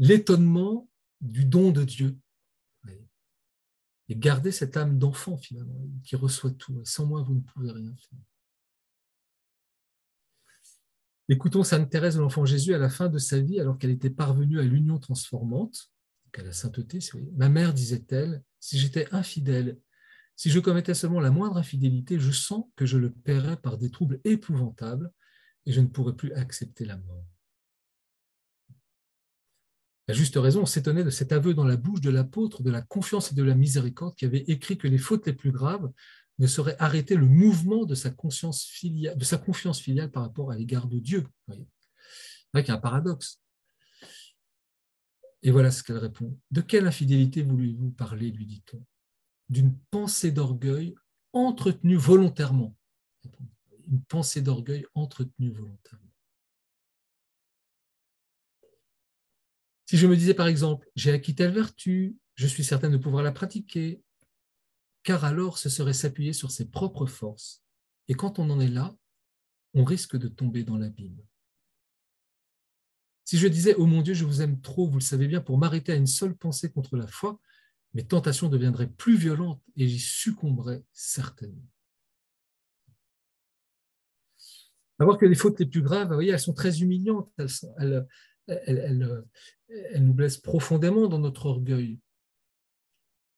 l'étonnement 0.00 0.88
du 1.20 1.44
don 1.44 1.70
de 1.70 1.84
Dieu. 1.84 2.18
Et 4.08 4.16
garder 4.16 4.50
cette 4.50 4.76
âme 4.76 4.98
d'enfant, 4.98 5.36
finalement, 5.36 5.86
qui 6.02 6.16
reçoit 6.16 6.50
tout. 6.50 6.80
Sans 6.82 7.06
moi, 7.06 7.22
vous 7.22 7.36
ne 7.36 7.40
pouvez 7.40 7.70
rien 7.70 7.94
faire. 8.10 8.18
Écoutons 11.32 11.64
Sainte 11.64 11.88
Thérèse 11.88 12.16
de 12.16 12.20
l'Enfant 12.20 12.44
Jésus 12.44 12.74
à 12.74 12.78
la 12.78 12.90
fin 12.90 13.08
de 13.08 13.16
sa 13.16 13.40
vie, 13.40 13.58
alors 13.58 13.78
qu'elle 13.78 13.90
était 13.90 14.10
parvenue 14.10 14.60
à 14.60 14.64
l'union 14.64 14.98
transformante, 14.98 15.90
à 16.36 16.42
la 16.42 16.52
sainteté. 16.52 16.98
Ma 17.38 17.48
mère, 17.48 17.72
disait-elle, 17.72 18.42
si 18.60 18.78
j'étais 18.78 19.08
infidèle, 19.12 19.78
si 20.36 20.50
je 20.50 20.60
commettais 20.60 20.92
seulement 20.92 21.20
la 21.20 21.30
moindre 21.30 21.56
infidélité, 21.56 22.18
je 22.18 22.32
sens 22.32 22.66
que 22.76 22.84
je 22.84 22.98
le 22.98 23.10
paierais 23.10 23.56
par 23.56 23.78
des 23.78 23.90
troubles 23.90 24.20
épouvantables 24.24 25.10
et 25.64 25.72
je 25.72 25.80
ne 25.80 25.86
pourrais 25.86 26.16
plus 26.16 26.34
accepter 26.34 26.84
la 26.84 26.98
mort. 26.98 27.24
À 30.08 30.12
juste 30.12 30.36
raison, 30.36 30.60
on 30.60 30.66
s'étonnait 30.66 31.02
de 31.02 31.08
cet 31.08 31.32
aveu 31.32 31.54
dans 31.54 31.64
la 31.64 31.78
bouche 31.78 32.02
de 32.02 32.10
l'apôtre 32.10 32.62
de 32.62 32.70
la 32.70 32.82
confiance 32.82 33.32
et 33.32 33.34
de 33.34 33.42
la 33.42 33.54
miséricorde 33.54 34.14
qui 34.16 34.26
avait 34.26 34.44
écrit 34.48 34.76
que 34.76 34.86
les 34.86 34.98
fautes 34.98 35.26
les 35.26 35.32
plus 35.32 35.50
graves 35.50 35.90
ne 36.42 36.48
saurait 36.48 36.76
arrêter 36.80 37.14
le 37.14 37.26
mouvement 37.26 37.84
de 37.84 37.94
sa, 37.94 38.10
conscience 38.10 38.64
filiale, 38.64 39.16
de 39.16 39.22
sa 39.22 39.38
confiance 39.38 39.80
filiale 39.80 40.10
par 40.10 40.24
rapport 40.24 40.50
à 40.50 40.56
l'égard 40.56 40.88
de 40.88 40.98
Dieu. 40.98 41.24
C'est 41.46 41.54
vrai 42.52 42.64
qu'il 42.64 42.72
y 42.72 42.74
a 42.74 42.78
un 42.78 42.80
paradoxe. 42.80 43.40
Et 45.44 45.52
voilà 45.52 45.70
ce 45.70 45.84
qu'elle 45.84 45.98
répond. 45.98 46.36
De 46.50 46.60
quelle 46.60 46.88
infidélité 46.88 47.42
voulez-vous 47.42 47.92
parler 47.92 48.32
lui 48.32 48.44
dit-on. 48.44 48.84
D'une 49.50 49.78
pensée 49.92 50.32
d'orgueil 50.32 50.96
entretenue 51.32 51.94
volontairement. 51.94 52.76
Une 53.88 54.02
pensée 54.02 54.42
d'orgueil 54.42 54.84
entretenue 54.94 55.52
volontairement. 55.52 56.12
Si 59.86 59.96
je 59.96 60.08
me 60.08 60.16
disais 60.16 60.34
par 60.34 60.48
exemple, 60.48 60.88
j'ai 60.96 61.12
acquis 61.12 61.36
telle 61.36 61.52
vertu, 61.52 62.16
je 62.34 62.48
suis 62.48 62.64
certaine 62.64 62.90
de 62.90 62.96
pouvoir 62.96 63.22
la 63.22 63.30
pratiquer, 63.30 64.02
car 65.02 65.24
alors 65.24 65.58
ce 65.58 65.68
serait 65.68 65.92
s'appuyer 65.92 66.32
sur 66.32 66.50
ses 66.50 66.68
propres 66.68 67.06
forces. 67.06 67.62
Et 68.08 68.14
quand 68.14 68.38
on 68.38 68.50
en 68.50 68.60
est 68.60 68.68
là, 68.68 68.96
on 69.74 69.84
risque 69.84 70.16
de 70.16 70.28
tomber 70.28 70.64
dans 70.64 70.76
l'abîme. 70.76 71.18
Si 73.24 73.38
je 73.38 73.48
disais, 73.48 73.74
oh 73.78 73.86
mon 73.86 74.02
Dieu, 74.02 74.14
je 74.14 74.24
vous 74.24 74.42
aime 74.42 74.60
trop, 74.60 74.86
vous 74.86 74.98
le 74.98 75.04
savez 75.04 75.26
bien, 75.26 75.40
pour 75.40 75.56
m'arrêter 75.58 75.92
à 75.92 75.96
une 75.96 76.06
seule 76.06 76.36
pensée 76.36 76.70
contre 76.70 76.96
la 76.96 77.06
foi, 77.06 77.40
mes 77.94 78.04
tentations 78.04 78.48
deviendraient 78.48 78.90
plus 78.90 79.16
violentes 79.16 79.62
et 79.76 79.86
j'y 79.86 80.00
succomberais 80.00 80.82
certainement. 80.92 81.68
voir 84.98 85.18
que 85.18 85.26
les 85.26 85.34
fautes 85.34 85.58
les 85.58 85.66
plus 85.66 85.82
graves, 85.82 86.12
vous 86.12 86.20
elles 86.20 86.38
sont 86.38 86.54
très 86.54 86.80
humiliantes, 86.80 87.32
elles, 87.78 88.06
elles 88.46 89.26
nous 90.00 90.14
blessent 90.14 90.38
profondément 90.38 91.08
dans 91.08 91.18
notre 91.18 91.46
orgueil. 91.46 91.98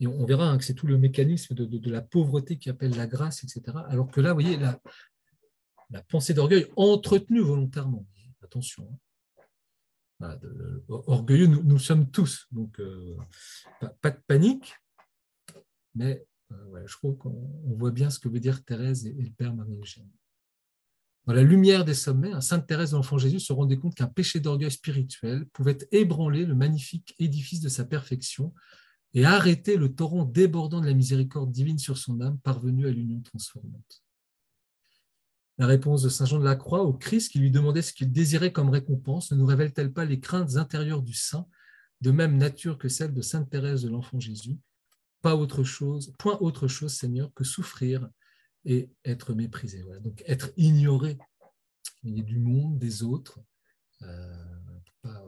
Et 0.01 0.07
on 0.07 0.25
verra 0.25 0.51
hein, 0.51 0.59
que 0.59 0.65
c'est 0.65 0.75
tout 0.75 0.87
le 0.87 0.99
mécanisme 0.99 1.55
de, 1.55 1.91
la 1.91 2.03
pauvreté 2.03 2.59
qui 2.59 2.69
appelle 2.69 2.97
la 2.97 3.07
grâce, 3.07 3.45
etc. 3.45 3.77
Alors 3.89 4.11
que 4.11 4.21
là, 4.21 4.33
vous 4.33 4.41
voyez, 4.41 4.57
la, 4.57 4.81
pensée 6.09 6.35
d'orgueil 6.35 6.67
entretenue 6.77 7.41
volontairement. 7.41 8.07
Attention. 8.43 8.99
Hein. 10.21 10.39
orgueilleux, 10.89 11.47
nous, 11.47 11.79
sommes 11.79 12.11
tous. 12.11 12.49
Donc, 12.51 12.81
pas, 14.01 14.11
de 14.11 14.21
panique, 14.27 14.75
mais 15.95 16.27
je 16.87 16.93
trouve 16.97 17.17
qu'on 17.17 17.51
voit 17.77 17.93
bien 17.93 18.11
ce 18.11 18.19
que 18.19 18.29
veut 18.29 18.41
dire 18.41 18.65
Thérèse 18.65 19.07
et, 19.07 19.13
le 19.13 19.31
Père 19.31 19.55
Marie-Eugène. 19.55 20.11
Dans 21.27 21.33
la 21.33 21.43
lumière 21.43 21.85
des 21.87 21.95
sommets, 21.95 22.39
Sainte 22.43 22.67
Thérèse 22.67 22.91
de 22.91 22.97
l'Enfant 22.97 23.17
Jésus 23.17 23.41
se 23.41 23.53
rendait 23.53 23.79
compte 23.79 23.95
qu'un 23.95 24.09
péché 24.09 24.41
d'orgueil 24.41 24.71
spirituel 24.71 25.47
pouvait 25.47 25.79
ébranler 25.91 26.45
le 26.45 26.55
magnifique 26.55 27.15
édifice 27.19 27.61
de 27.61 27.71
sa 27.71 27.85
perfection 27.85 28.53
et 29.15 29.25
arrêter 29.25 29.77
le 29.77 29.95
torrent 29.95 30.25
débordant 30.25 30.81
de 30.81 30.87
la 30.87 30.93
miséricorde 30.93 31.53
divine 31.53 31.79
sur 31.79 31.97
son 31.97 32.21
âme 32.21 32.39
parvenue 32.41 32.87
à 32.87 32.91
l'union 32.91 33.21
transformante. 33.21 34.03
La 35.57 35.67
réponse 35.67 36.03
de 36.03 36.09
Saint 36.09 36.25
Jean 36.25 36.41
de 36.41 36.45
la 36.45 36.57
Croix 36.57 36.83
au 36.83 36.93
Christ 36.93 37.31
qui 37.31 37.39
lui 37.39 37.53
demandait 37.53 37.83
ce 37.83 37.93
qu'il 37.93 38.11
désirait 38.11 38.53
comme 38.53 38.71
récompense 38.71 39.31
ne 39.31 39.37
nous 39.37 39.47
révèle-t-elle 39.47 39.93
pas 39.93 40.05
les 40.05 40.19
craintes 40.19 40.57
intérieures 40.57 41.03
du 41.03 41.15
saint, 41.15 41.47
de 42.01 42.11
même 42.11 42.37
nature 42.37 42.77
que 42.77 42.89
celle 42.89 43.15
de 43.15 43.23
Sainte 43.23 43.49
Thérèse 43.49 43.83
de 43.83 43.89
l'Enfant 43.89 44.19
Jésus? 44.19 44.59
Pas 45.23 45.37
autre 45.37 45.63
chose, 45.63 46.13
point 46.19 46.37
autre 46.41 46.67
chose, 46.67 46.93
Seigneur, 46.93 47.33
que 47.35 47.45
souffrir 47.45 48.09
et 48.65 48.91
être 49.05 49.33
méprisé. 49.33 49.85
Donc 50.01 50.25
être 50.27 50.51
ignoré 50.57 51.17
du 52.03 52.39
monde, 52.41 52.79
des 52.79 53.05
autres, 53.05 53.39
euh, 54.03 54.35
pas 55.03 55.25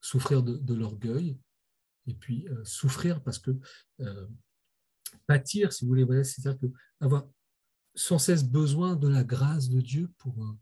souffrir 0.00 0.42
de 0.42 0.74
l'orgueil, 0.74 1.36
et 2.08 2.14
puis 2.14 2.48
euh, 2.48 2.64
souffrir 2.64 3.22
parce 3.22 3.38
que 3.38 3.52
euh, 4.00 4.26
pâtir, 5.26 5.72
si 5.72 5.84
vous 5.84 5.88
voulez, 5.90 6.24
c'est-à-dire 6.24 6.58
que 6.58 6.66
avoir 7.00 7.28
sans 7.94 8.18
cesse 8.18 8.44
besoin 8.44 8.96
de 8.96 9.08
la 9.08 9.24
grâce 9.24 9.68
de 9.68 9.80
Dieu 9.80 10.10
pour, 10.18 10.42
euh, 10.42 10.58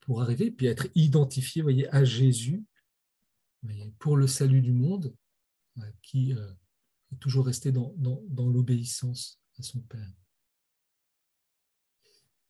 pour 0.00 0.22
arriver, 0.22 0.50
puis 0.50 0.66
être 0.66 0.86
identifié 0.94 1.62
voyez, 1.62 1.88
à 1.94 2.04
Jésus 2.04 2.64
pour 3.98 4.16
le 4.16 4.28
salut 4.28 4.62
du 4.62 4.72
monde, 4.72 5.12
qui 6.00 6.30
est 6.30 7.16
toujours 7.18 7.46
resté 7.46 7.72
dans, 7.72 7.92
dans 7.96 8.48
l'obéissance 8.48 9.40
à 9.58 9.62
son 9.62 9.80
Père. 9.80 10.12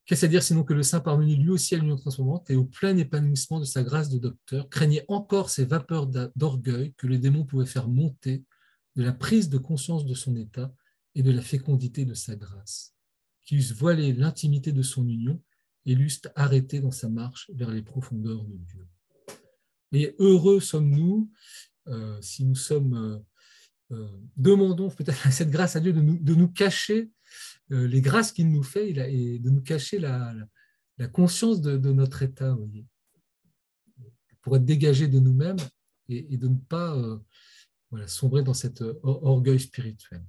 Qu'est-ce 0.07 0.25
à 0.25 0.29
dire 0.29 0.43
sinon 0.43 0.63
que 0.63 0.73
le 0.73 0.85
Saint 0.85 1.01
parvenu 1.01 1.35
lui 1.35 1.51
aussi 1.51 1.75
à 1.75 1.79
l'union 1.79 1.97
transformante 1.97 2.49
et 2.49 2.57
au 2.57 2.65
plein 2.65 2.97
épanouissement 2.97 3.59
de 3.59 3.65
sa 3.65 3.83
grâce 3.83 4.09
de 4.09 4.19
docteur 4.19 4.69
craignait 4.69 5.05
encore 5.09 5.51
ces 5.51 5.65
vapeurs 5.65 6.07
d'orgueil 6.07 6.95
que 6.97 7.09
le 7.09 7.19
démon 7.19 7.45
pouvait 7.45 7.67
faire 7.67 7.89
monter 7.89 8.45
de 8.95 9.03
la 9.03 9.13
prise 9.13 9.49
de 9.49 9.59
conscience 9.59 10.07
de 10.07 10.15
son 10.15 10.37
état 10.37 10.73
et 11.17 11.23
de 11.23 11.33
la 11.33 11.43
fécondité 11.43 12.05
de 12.05 12.15
sa 12.15 12.37
grâce, 12.37 12.95
qui 13.45 13.57
eussent 13.57 13.73
voilé 13.73 14.13
l'intimité 14.13 14.71
de 14.71 14.83
son 14.83 15.09
union 15.09 15.43
et 15.87 15.95
l'eussent 15.95 16.23
arrêté 16.37 16.81
dans 16.81 16.93
sa 16.93 17.09
marche 17.09 17.51
vers 17.55 17.71
les 17.71 17.83
profondeurs 17.83 18.45
de 18.45 18.57
Dieu. 18.57 18.87
Et 19.93 20.15
heureux 20.19 20.61
sommes-nous 20.61 21.31
euh, 21.89 22.21
si 22.21 22.45
nous 22.45 22.55
sommes, 22.55 22.95
euh, 22.95 23.97
euh, 23.97 24.09
demandons 24.37 24.91
peut-être 24.91 25.21
cette 25.33 25.51
grâce 25.51 25.77
à 25.77 25.81
Dieu 25.81 25.93
de 25.93 26.01
nous, 26.01 26.19
de 26.19 26.35
nous 26.35 26.49
cacher 26.49 27.11
les 27.71 28.01
grâces 28.01 28.33
qu'il 28.33 28.51
nous 28.51 28.63
fait 28.63 28.91
et 28.91 29.39
de 29.39 29.51
nous 29.51 29.63
cacher 29.63 29.99
la, 29.99 30.35
conscience 31.13 31.61
de, 31.61 31.93
notre 31.93 32.23
état, 32.23 32.57
pour 34.43 34.57
être 34.57 34.65
dégagé 34.65 35.09
de 35.09 35.19
nous-mêmes 35.19 35.57
et, 36.09 36.37
de 36.37 36.49
ne 36.49 36.57
pas 36.57 36.97
euh, 36.97 37.19
sombrer 38.07 38.43
dans 38.43 38.55
cet 38.55 38.83
euh, 38.83 38.99
orgueil 39.03 39.59
spirituel. 39.59 40.23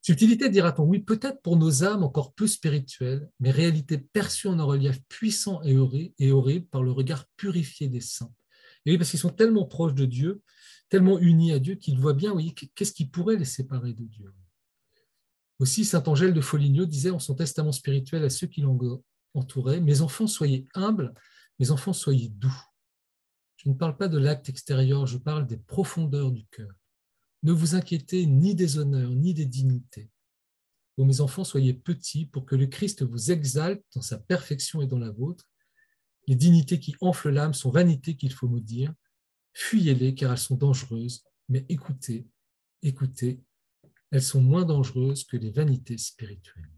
Subtilité, 0.00 0.50
dira-t-on, 0.50 0.84
oui, 0.84 1.00
peut-être 1.00 1.40
pour 1.40 1.56
nos 1.56 1.82
âmes 1.82 2.04
encore 2.04 2.34
peu 2.34 2.46
spirituelles, 2.46 3.28
mais 3.40 3.50
réalité 3.50 3.96
perçue 3.96 4.48
en 4.48 4.58
un 4.58 4.64
relief 4.64 5.00
puissant 5.08 5.62
et 5.62 6.30
horrible 6.30 6.66
par 6.66 6.82
le 6.82 6.92
regard 6.92 7.24
purifié 7.36 7.88
des 7.88 8.02
saints. 8.02 8.32
Et 8.84 8.92
oui, 8.92 8.98
parce 8.98 9.10
qu'ils 9.10 9.20
sont 9.20 9.30
tellement 9.30 9.64
proches 9.64 9.94
de 9.94 10.04
Dieu, 10.04 10.42
tellement 10.90 11.18
unis 11.18 11.52
à 11.52 11.58
Dieu, 11.58 11.76
qu'ils 11.76 11.98
voient 11.98 12.12
bien, 12.12 12.32
oui, 12.32 12.54
qu'est-ce 12.74 12.92
qui 12.92 13.06
pourrait 13.06 13.36
les 13.36 13.46
séparer 13.46 13.94
de 13.94 14.04
Dieu? 14.04 14.30
Aussi, 15.60 15.84
saint 15.84 16.02
Angèle 16.06 16.34
de 16.34 16.40
Foligno 16.40 16.84
disait 16.84 17.10
en 17.10 17.18
son 17.18 17.34
testament 17.34 17.72
spirituel 17.72 18.24
à 18.24 18.30
ceux 18.30 18.46
qui 18.46 18.60
l'entouraient 18.60 19.80
Mes 19.80 20.00
enfants, 20.00 20.26
soyez 20.26 20.66
humbles, 20.74 21.14
mes 21.58 21.70
enfants, 21.70 21.92
soyez 21.92 22.28
doux. 22.28 22.60
Je 23.56 23.68
ne 23.68 23.74
parle 23.74 23.96
pas 23.96 24.08
de 24.08 24.18
l'acte 24.18 24.48
extérieur, 24.48 25.06
je 25.06 25.16
parle 25.16 25.46
des 25.46 25.56
profondeurs 25.56 26.32
du 26.32 26.44
cœur. 26.46 26.72
Ne 27.42 27.52
vous 27.52 27.74
inquiétez 27.74 28.26
ni 28.26 28.54
des 28.54 28.78
honneurs, 28.78 29.10
ni 29.10 29.32
des 29.32 29.46
dignités. 29.46 30.10
Mes 30.98 31.20
enfants, 31.20 31.44
soyez 31.44 31.74
petits 31.74 32.26
pour 32.26 32.46
que 32.46 32.54
le 32.54 32.66
Christ 32.66 33.02
vous 33.02 33.32
exalte 33.32 33.84
dans 33.94 34.02
sa 34.02 34.18
perfection 34.18 34.80
et 34.80 34.86
dans 34.86 34.98
la 34.98 35.10
vôtre. 35.10 35.48
Les 36.26 36.36
dignités 36.36 36.78
qui 36.78 36.94
enflent 37.00 37.30
l'âme 37.30 37.54
sont 37.54 37.70
vanités 37.70 38.16
qu'il 38.16 38.32
faut 38.32 38.48
maudire. 38.48 38.94
Fuyez-les 39.52 40.14
car 40.14 40.32
elles 40.32 40.38
sont 40.38 40.56
dangereuses, 40.56 41.24
mais 41.48 41.66
écoutez, 41.68 42.28
écoutez 42.82 43.43
elles 44.14 44.22
sont 44.22 44.40
moins 44.40 44.64
dangereuses 44.64 45.24
que 45.24 45.36
les 45.36 45.50
vanités 45.50 45.98
spirituelles. 45.98 46.70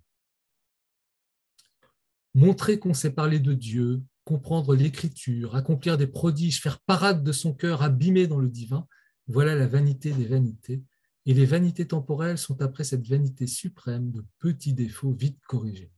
Montrer 2.33 2.79
qu'on 2.79 2.95
sait 2.95 3.11
parler 3.11 3.41
de 3.41 3.53
Dieu, 3.53 4.03
comprendre 4.25 4.75
l'écriture, 4.75 5.55
accomplir 5.55 5.99
des 5.99 6.07
prodiges, 6.07 6.63
faire 6.63 6.81
parade 6.81 7.23
de 7.23 7.33
son 7.33 7.53
cœur 7.53 7.83
abîmé 7.83 8.27
dans 8.27 8.39
le 8.39 8.49
divin, 8.49 8.89
voilà 9.27 9.55
la 9.55 9.67
vanité 9.67 10.13
des 10.13 10.25
vanités. 10.25 10.83
Et 11.27 11.35
les 11.35 11.45
vanités 11.45 11.87
temporelles 11.87 12.39
sont 12.39 12.63
après 12.63 12.85
cette 12.85 13.07
vanité 13.07 13.47
suprême 13.47 14.11
de 14.13 14.25
petits 14.39 14.73
défauts 14.73 15.13
vite 15.13 15.39
corrigés. 15.47 15.93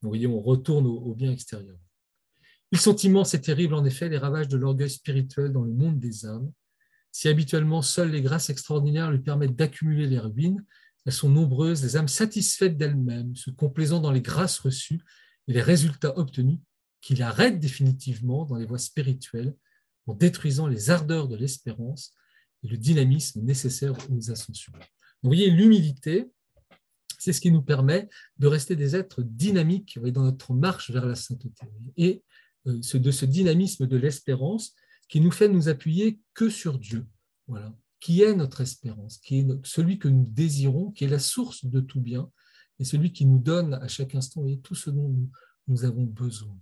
vous 0.00 0.10
voyez, 0.10 0.28
on 0.28 0.40
retourne 0.40 0.86
au, 0.86 0.94
au 0.94 1.14
bien 1.16 1.32
extérieur. 1.32 1.76
Ils 2.70 2.78
sont 2.78 2.94
immenses 2.94 3.34
et 3.34 3.40
terribles, 3.40 3.74
en 3.74 3.84
effet, 3.84 4.08
les 4.08 4.18
ravages 4.18 4.46
de 4.46 4.56
l'orgueil 4.56 4.90
spirituel 4.90 5.50
dans 5.50 5.64
le 5.64 5.72
monde 5.72 5.98
des 5.98 6.24
âmes. 6.24 6.52
Si 7.10 7.28
habituellement 7.28 7.82
seules 7.82 8.10
les 8.10 8.22
grâces 8.22 8.50
extraordinaires 8.50 9.10
lui 9.10 9.20
permettent 9.20 9.56
d'accumuler 9.56 10.06
les 10.06 10.20
ruines, 10.20 10.64
elles 11.04 11.12
sont 11.12 11.28
nombreuses, 11.28 11.82
les 11.82 11.96
âmes 11.96 12.08
satisfaites 12.08 12.76
d'elles-mêmes, 12.76 13.36
se 13.36 13.50
complaisant 13.50 14.00
dans 14.00 14.10
les 14.10 14.22
grâces 14.22 14.58
reçues 14.58 15.00
et 15.48 15.52
les 15.52 15.62
résultats 15.62 16.16
obtenus, 16.18 16.58
qui 17.00 17.14
l'arrêtent 17.14 17.60
définitivement 17.60 18.46
dans 18.46 18.56
les 18.56 18.64
voies 18.64 18.78
spirituelles 18.78 19.54
en 20.06 20.14
détruisant 20.14 20.66
les 20.66 20.90
ardeurs 20.90 21.28
de 21.28 21.36
l'espérance 21.36 22.14
et 22.62 22.68
le 22.68 22.78
dynamisme 22.78 23.42
nécessaire 23.42 23.94
aux 24.10 24.30
ascensions. 24.30 24.72
vous 25.22 25.28
voyez, 25.28 25.50
l'humilité, 25.50 26.30
c'est 27.18 27.34
ce 27.34 27.40
qui 27.40 27.50
nous 27.50 27.62
permet 27.62 28.08
de 28.38 28.46
rester 28.46 28.74
des 28.76 28.96
êtres 28.96 29.22
dynamiques 29.22 29.98
dans 29.98 30.22
notre 30.22 30.54
marche 30.54 30.90
vers 30.90 31.06
la 31.06 31.14
sainteté. 31.14 31.66
Et 31.96 32.22
euh, 32.66 32.80
de 32.94 33.10
ce 33.10 33.26
dynamisme 33.26 33.86
de 33.86 33.96
l'espérance 33.96 34.74
qui 35.08 35.20
nous 35.20 35.30
fait 35.30 35.48
nous 35.48 35.68
appuyer 35.68 36.20
que 36.32 36.48
sur 36.48 36.78
Dieu. 36.78 37.06
Voilà 37.46 37.74
qui 38.04 38.20
est 38.20 38.34
notre 38.34 38.60
espérance, 38.60 39.16
qui 39.16 39.38
est 39.38 39.66
celui 39.66 39.98
que 39.98 40.08
nous 40.08 40.26
désirons, 40.26 40.90
qui 40.90 41.04
est 41.04 41.08
la 41.08 41.18
source 41.18 41.64
de 41.64 41.80
tout 41.80 42.02
bien, 42.02 42.30
et 42.78 42.84
celui 42.84 43.14
qui 43.14 43.24
nous 43.24 43.38
donne 43.38 43.72
à 43.72 43.88
chaque 43.88 44.14
instant 44.14 44.46
et 44.46 44.58
tout 44.58 44.74
ce 44.74 44.90
dont 44.90 45.08
nous, 45.68 45.84
avons 45.86 46.04
besoin. 46.04 46.54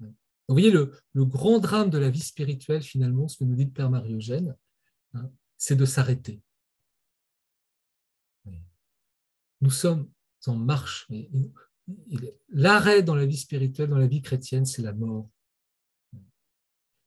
vous 0.00 0.08
voyez, 0.48 0.72
le, 0.72 0.92
grand 1.14 1.60
drame 1.60 1.88
de 1.88 1.98
la 1.98 2.10
vie 2.10 2.18
spirituelle, 2.18 2.82
finalement, 2.82 3.28
ce 3.28 3.38
que 3.38 3.44
nous 3.44 3.54
dit 3.54 3.66
le 3.66 3.70
Père 3.70 3.90
Marie-Eugène, 3.90 4.56
hein, 5.14 5.30
c'est 5.56 5.76
de 5.76 5.84
s'arrêter. 5.84 6.42
Nous 9.60 9.70
sommes 9.70 10.10
en 10.46 10.56
marche. 10.56 11.08
L'arrêt 12.48 13.04
dans 13.04 13.14
la 13.14 13.26
vie 13.26 13.36
spirituelle, 13.36 13.90
dans 13.90 13.98
la 13.98 14.08
vie 14.08 14.20
chrétienne, 14.20 14.66
c'est 14.66 14.82
la 14.82 14.92
mort. 14.92 15.30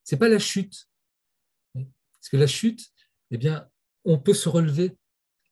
Ce 0.04 0.14
n'est 0.14 0.18
pas 0.18 0.30
la 0.30 0.38
chute. 0.38 0.88
Parce 1.74 2.30
que 2.30 2.38
la 2.38 2.46
chute, 2.46 2.90
eh 3.30 3.38
bien, 3.38 3.68
on 4.04 4.18
peut 4.18 4.34
se 4.34 4.48
relever. 4.48 4.96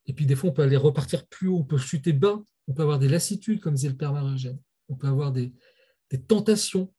Et 0.07 0.13
puis, 0.13 0.27
des 0.27 0.35
fois, 0.35 0.51
on 0.51 0.53
peut 0.53 0.63
aller 0.63 0.77
repartir 0.77 1.27
plus 1.27 1.49
haut, 1.49 1.59
on 1.59 1.65
peut 1.65 1.79
chuter 1.79 2.13
bas, 2.13 2.43
on 2.67 2.75
peut 2.75 2.83
avoir 2.83 2.99
des 2.99 3.09
lassitudes, 3.09 3.61
comme 3.61 3.75
disait 3.75 3.89
le 3.89 3.97
Père 3.97 4.13
Marogène, 4.13 4.59
on 4.89 4.97
peut 4.97 5.07
avoir 5.07 5.33
des, 5.33 5.53
tentations. 6.27 6.93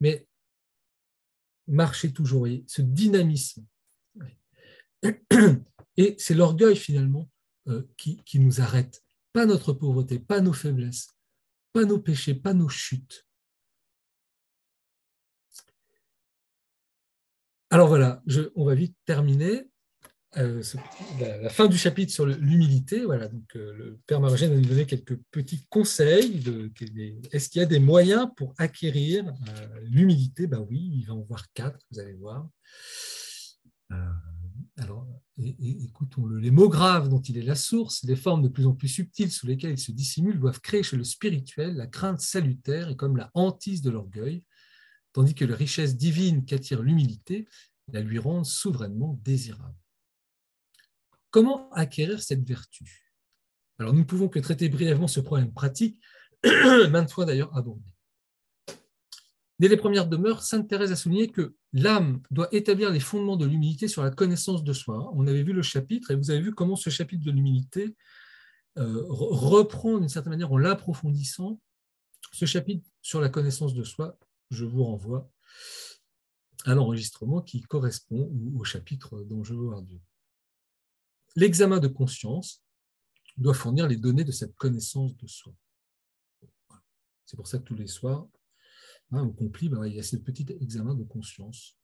Mais 0.00 0.26
marcher 1.66 2.12
toujours, 2.12 2.46
et 2.46 2.64
ce 2.68 2.82
dynamisme. 2.82 3.66
Et 5.96 6.14
c'est 6.18 6.34
l'orgueil, 6.34 6.76
finalement, 6.76 7.28
euh, 7.66 7.82
qui 7.96 8.38
nous 8.38 8.60
arrête. 8.60 9.02
Pas 9.32 9.46
notre 9.46 9.72
pauvreté, 9.72 10.18
pas 10.18 10.40
nos 10.40 10.52
faiblesses, 10.52 11.16
pas 11.72 11.84
nos 11.84 11.98
péchés, 11.98 12.34
pas 12.34 12.54
nos 12.54 12.68
chutes. 12.68 13.27
Alors 17.70 17.88
voilà, 17.88 18.22
on 18.54 18.64
va 18.64 18.74
vite 18.74 18.96
terminer. 19.04 19.68
Euh, 20.36 20.62
la, 21.18 21.48
fin 21.48 21.68
du 21.68 21.78
chapitre 21.78 22.12
sur 22.12 22.26
l'humilité. 22.26 23.04
Voilà, 23.04 23.28
donc 23.28 23.56
euh, 23.56 23.72
le 23.74 23.98
Père 24.06 24.20
Marogène 24.20 24.50
va 24.50 24.56
nous 24.56 24.68
donner 24.68 24.84
quelques 24.84 25.16
petits 25.30 25.66
conseils. 25.70 26.42
Est-ce 27.32 27.48
qu'il 27.48 27.60
y 27.60 27.64
a 27.64 27.66
des 27.66 27.78
moyens 27.78 28.28
pour 28.36 28.54
acquérir 28.58 29.26
euh, 29.26 29.80
l'humilité? 29.84 30.46
Ben 30.46 30.64
oui, 30.68 30.90
il 30.92 31.06
va 31.06 31.14
en 31.14 31.22
voir 31.22 31.50
quatre, 31.54 31.78
vous 31.90 31.98
allez 31.98 32.14
voir. 32.14 32.46
alors, 34.76 35.06
écoutons-le. 35.38 36.38
Les 36.38 36.50
mots 36.50 36.68
graves 36.68 37.08
dont 37.08 37.22
il 37.22 37.38
est 37.38 37.42
la 37.42 37.54
source, 37.54 38.04
les 38.04 38.16
formes 38.16 38.42
de 38.42 38.48
plus 38.48 38.66
en 38.66 38.74
plus 38.74 38.88
subtiles 38.88 39.32
sous 39.32 39.46
lesquelles 39.46 39.72
il 39.72 39.78
se 39.78 39.92
dissimule, 39.92 40.38
doivent 40.38 40.60
créer 40.60 40.82
chez 40.82 40.96
le 40.96 41.04
spirituel 41.04 41.74
la 41.74 41.86
crainte 41.86 42.20
salutaire 42.20 42.90
et 42.90 42.96
comme 42.96 43.16
la 43.16 43.30
hantise 43.32 43.80
de 43.80 43.90
l'orgueil, 43.90 44.44
tandis 45.18 45.34
que 45.34 45.44
la 45.44 45.56
richesse 45.56 45.96
divine 45.96 46.44
qu'attire 46.44 46.80
l'humilité 46.80 47.48
la 47.92 48.00
lui 48.02 48.20
rendre 48.20 48.46
souverainement 48.46 49.18
désirable. 49.24 49.74
Comment 51.32 51.68
acquérir 51.72 52.22
cette 52.22 52.46
vertu? 52.46 53.10
Alors 53.80 53.92
nous 53.92 53.98
ne 53.98 54.04
pouvons 54.04 54.28
que 54.28 54.38
traiter 54.38 54.68
brièvement 54.68 55.08
ce 55.08 55.18
problème 55.18 55.52
pratique, 55.52 56.00
maintes 56.44 57.10
fois 57.10 57.24
d'ailleurs 57.24 57.52
abordé. 57.56 57.90
Dès 59.58 59.66
les 59.66 59.76
premières 59.76 60.06
demeures, 60.06 60.44
Sainte 60.44 60.68
Thérèse 60.68 60.92
a 60.92 60.96
souligné 60.96 61.26
que 61.26 61.56
l'âme 61.72 62.22
doit 62.30 62.46
établir 62.54 62.92
les 62.92 63.00
fondements 63.00 63.36
de 63.36 63.44
l'humilité 63.44 63.88
sur 63.88 64.04
la 64.04 64.12
connaissance 64.12 64.62
de 64.62 64.72
soi. 64.72 65.10
On 65.16 65.26
avait 65.26 65.42
vu 65.42 65.52
le 65.52 65.62
chapitre 65.62 66.12
et 66.12 66.14
vous 66.14 66.30
avez 66.30 66.40
vu 66.40 66.54
comment 66.54 66.76
ce 66.76 66.90
chapitre 66.90 67.24
de 67.24 67.32
l'humilité 67.32 67.96
euh, 68.78 69.04
reprend 69.08 69.98
d'une 69.98 70.08
certaine 70.08 70.30
manière 70.30 70.52
en 70.52 70.58
l'approfondissant 70.58 71.60
ce 72.32 72.44
chapitre 72.44 72.88
sur 73.02 73.20
la 73.20 73.28
connaissance 73.28 73.74
de 73.74 73.82
soi. 73.82 74.16
Je 74.50 74.64
vous 74.64 74.84
renvoie 74.84 75.30
à 76.64 76.74
l'enregistrement 76.74 77.42
qui 77.42 77.62
correspond 77.62 78.32
au 78.56 78.64
chapitre 78.64 79.22
dont 79.22 79.44
je 79.44 79.54
veux 79.54 79.66
voir 79.66 79.82
Dieu. 79.82 80.00
L'examen 81.36 81.78
de 81.78 81.88
conscience 81.88 82.62
doit 83.36 83.54
fournir 83.54 83.86
les 83.86 83.96
données 83.96 84.24
de 84.24 84.32
cette 84.32 84.56
connaissance 84.56 85.16
de 85.16 85.26
soi. 85.26 85.54
C'est 87.24 87.36
pour 87.36 87.46
ça 87.46 87.58
que 87.58 87.64
tous 87.64 87.76
les 87.76 87.86
soirs, 87.86 88.26
hein, 89.12 89.22
au 89.22 89.32
compli, 89.32 89.68
ben, 89.68 89.86
il 89.86 89.94
y 89.94 90.00
a 90.00 90.02
ce 90.02 90.16
petit 90.16 90.46
examen 90.60 90.94
de 90.94 91.04
conscience. 91.04 91.76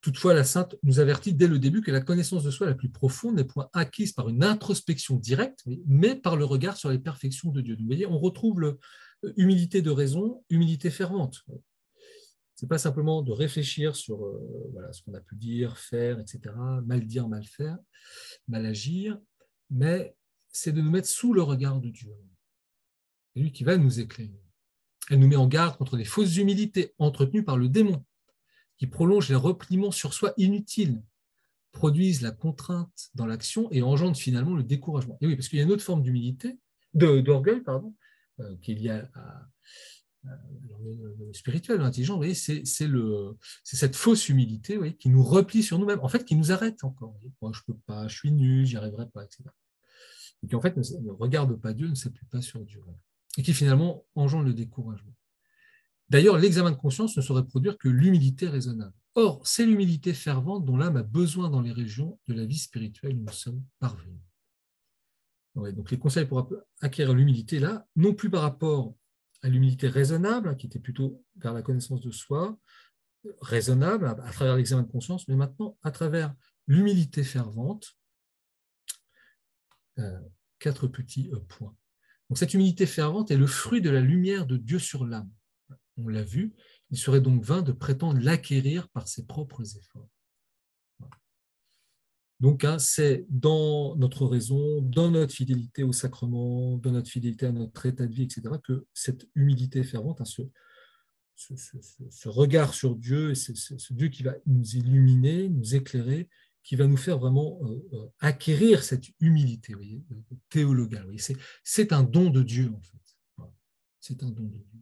Toutefois, 0.00 0.34
la 0.34 0.44
sainte 0.44 0.76
nous 0.82 1.00
avertit 1.00 1.34
dès 1.34 1.48
le 1.48 1.58
début 1.58 1.82
que 1.82 1.90
la 1.90 2.00
connaissance 2.00 2.44
de 2.44 2.50
soi 2.50 2.66
la 2.66 2.74
plus 2.74 2.88
profonde 2.88 3.36
n'est 3.36 3.44
point 3.44 3.68
acquise 3.72 4.12
par 4.12 4.28
une 4.28 4.44
introspection 4.44 5.16
directe, 5.16 5.64
mais 5.86 6.14
par 6.14 6.36
le 6.36 6.44
regard 6.44 6.76
sur 6.76 6.90
les 6.90 6.98
perfections 6.98 7.50
de 7.50 7.60
Dieu. 7.60 7.76
Vous 7.78 7.86
voyez, 7.86 8.06
on 8.06 8.18
retrouve 8.18 8.60
le, 8.60 8.78
humilité 9.36 9.82
de 9.82 9.90
raison, 9.90 10.44
humilité 10.50 10.90
fervente. 10.90 11.44
Ce 12.54 12.64
n'est 12.64 12.68
pas 12.68 12.78
simplement 12.78 13.22
de 13.22 13.32
réfléchir 13.32 13.96
sur 13.96 14.24
euh, 14.24 14.70
voilà, 14.72 14.92
ce 14.92 15.02
qu'on 15.02 15.14
a 15.14 15.20
pu 15.20 15.36
dire, 15.36 15.76
faire, 15.76 16.18
etc., 16.18 16.54
mal 16.84 17.06
dire, 17.06 17.28
mal 17.28 17.44
faire, 17.44 17.76
mal 18.48 18.64
agir, 18.64 19.18
mais 19.70 20.14
c'est 20.48 20.72
de 20.72 20.80
nous 20.80 20.90
mettre 20.90 21.08
sous 21.08 21.34
le 21.34 21.42
regard 21.42 21.80
de 21.80 21.90
Dieu. 21.90 22.12
C'est 23.34 23.40
lui 23.40 23.52
qui 23.52 23.64
va 23.64 23.76
nous 23.76 24.00
éclairer. 24.00 24.40
Elle 25.10 25.18
nous 25.18 25.28
met 25.28 25.36
en 25.36 25.46
garde 25.46 25.76
contre 25.76 25.96
les 25.96 26.04
fausses 26.04 26.36
humilités 26.36 26.94
entretenues 26.98 27.44
par 27.44 27.58
le 27.58 27.68
démon 27.68 28.04
qui 28.78 28.86
prolongent 28.86 29.28
les 29.28 29.36
repliements 29.36 29.90
sur 29.90 30.14
soi 30.14 30.32
inutiles, 30.38 31.02
produisent 31.72 32.22
la 32.22 32.30
contrainte 32.30 33.10
dans 33.14 33.26
l'action 33.26 33.70
et 33.70 33.82
engendrent 33.82 34.16
finalement 34.16 34.54
le 34.54 34.62
découragement. 34.62 35.18
Et 35.20 35.26
oui, 35.26 35.36
parce 35.36 35.48
qu'il 35.48 35.58
y 35.58 35.62
a 35.62 35.64
une 35.64 35.72
autre 35.72 35.82
forme 35.84 36.02
d'humilité, 36.02 36.58
d'orgueil, 36.94 37.60
pardon, 37.60 37.94
euh, 38.40 38.56
qui 38.62 38.72
est 38.72 38.74
liée 38.74 38.90
à, 39.14 39.48
le 40.24 41.32
spirituel, 41.32 41.80
l'intelligent, 41.80 42.20
c'est 42.34 42.64
cette 42.64 43.96
fausse 43.96 44.28
humilité 44.28 44.76
voyez, 44.76 44.96
qui 44.96 45.08
nous 45.08 45.22
replie 45.22 45.62
sur 45.62 45.78
nous-mêmes, 45.78 46.00
en 46.00 46.08
fait, 46.08 46.24
qui 46.24 46.36
nous 46.36 46.52
arrête 46.52 46.82
encore. 46.84 47.18
Moi, 47.40 47.52
je 47.54 47.60
ne 47.60 47.74
peux 47.74 47.80
pas, 47.86 48.08
je 48.08 48.16
suis 48.16 48.32
nul, 48.32 48.66
j'y 48.66 48.76
arriverai 48.76 49.08
pas, 49.08 49.24
etc. 49.24 49.44
Et 50.42 50.48
qui, 50.48 50.54
en 50.54 50.60
fait, 50.60 50.76
ne, 50.76 51.10
regarde 51.10 51.54
pas 51.60 51.72
Dieu, 51.72 51.88
ne 51.88 51.94
s'appuie 51.94 52.26
pas 52.26 52.42
sur 52.42 52.60
Dieu. 52.64 52.80
Et 53.38 53.42
qui 53.42 53.52
finalement 53.52 54.04
engendre 54.14 54.46
le 54.46 54.54
découragement. 54.54 55.14
D'ailleurs, 56.08 56.38
l'examen 56.38 56.70
de 56.70 56.76
conscience 56.76 57.16
ne 57.16 57.22
saurait 57.22 57.46
produire 57.46 57.78
que 57.78 57.88
l'humilité 57.88 58.48
raisonnable. 58.48 58.94
Or, 59.14 59.46
c'est 59.46 59.66
l'humilité 59.66 60.12
fervente 60.12 60.64
dont 60.64 60.76
l'âme 60.76 60.96
a 60.96 61.02
besoin 61.02 61.50
dans 61.50 61.60
les 61.60 61.72
régions 61.72 62.18
de 62.28 62.34
la 62.34 62.44
vie 62.44 62.58
spirituelle 62.58 63.16
où 63.16 63.22
nous 63.22 63.32
sommes 63.32 63.62
parvenus. 63.78 64.25
Donc 65.56 65.90
les 65.90 65.98
conseils 65.98 66.26
pour 66.26 66.50
acquérir 66.80 67.14
l'humilité, 67.14 67.58
là, 67.58 67.86
non 67.96 68.14
plus 68.14 68.30
par 68.30 68.42
rapport 68.42 68.94
à 69.42 69.48
l'humilité 69.48 69.88
raisonnable, 69.88 70.56
qui 70.56 70.66
était 70.66 70.78
plutôt 70.78 71.22
vers 71.36 71.52
la 71.52 71.62
connaissance 71.62 72.00
de 72.00 72.10
soi, 72.10 72.58
raisonnable 73.40 74.06
à, 74.06 74.30
travers 74.32 74.56
l'examen 74.56 74.82
de 74.82 74.90
conscience, 74.90 75.26
mais 75.28 75.36
maintenant 75.36 75.78
à 75.82 75.90
travers 75.90 76.34
l'humilité 76.66 77.24
fervente. 77.24 77.96
Euh, 79.98 80.20
quatre 80.58 80.88
petits 80.88 81.30
euh, 81.32 81.40
points. 81.40 81.74
Cette 82.34 82.54
humilité 82.54 82.86
fervente 82.86 83.30
est 83.30 83.36
le 83.36 83.46
fruit 83.46 83.80
de 83.80 83.88
la 83.88 84.00
lumière 84.00 84.46
de 84.46 84.56
Dieu 84.56 84.78
sur 84.78 85.06
l'âme 85.06 85.30
on 85.96 86.08
l'a 86.08 86.22
vu, 86.22 86.54
il 86.90 86.98
serait 86.98 87.20
donc 87.20 87.42
vain 87.42 87.62
de 87.62 87.72
prétendre 87.72 88.20
l'acquérir 88.20 88.88
par 88.88 89.08
ses 89.08 89.26
propres 89.26 89.76
efforts. 89.76 90.08
Donc, 92.40 92.64
hein, 92.64 92.78
c'est 92.78 93.24
dans 93.30 93.96
notre 93.96 94.26
raison, 94.26 94.82
dans 94.82 95.10
notre 95.10 95.32
fidélité 95.32 95.82
au 95.82 95.92
sacrement, 95.92 96.76
dans 96.76 96.92
notre 96.92 97.10
fidélité 97.10 97.46
à 97.46 97.52
notre 97.52 97.86
état 97.86 98.06
de 98.06 98.12
vie, 98.12 98.24
etc., 98.24 98.42
que 98.62 98.86
cette 98.92 99.26
humilité 99.34 99.82
fervente, 99.82 100.20
hein, 100.20 100.24
ce, 101.36 102.28
regard 102.28 102.74
sur 102.74 102.94
Dieu, 102.94 103.30
et 103.30 103.34
ce 103.34 103.92
Dieu 103.92 104.08
qui 104.08 104.22
va 104.22 104.34
nous 104.46 104.76
illuminer, 104.76 105.48
nous 105.48 105.74
éclairer, 105.74 106.28
qui 106.66 106.74
va 106.74 106.88
nous 106.88 106.96
faire 106.96 107.18
vraiment 107.18 107.60
euh, 107.62 107.78
euh, 107.92 108.06
acquérir 108.18 108.82
cette 108.82 109.04
humilité 109.20 109.74
voyez, 109.74 110.02
théologale. 110.50 111.06
C'est 111.62 111.92
un 111.92 112.02
don 112.02 112.28
de 112.28 112.42
Dieu, 112.42 112.72
en 112.74 112.80
fait. 112.80 113.46
C'est 114.00 114.22
un 114.24 114.30
don 114.30 114.42
de 114.42 114.58
Dieu. 114.58 114.80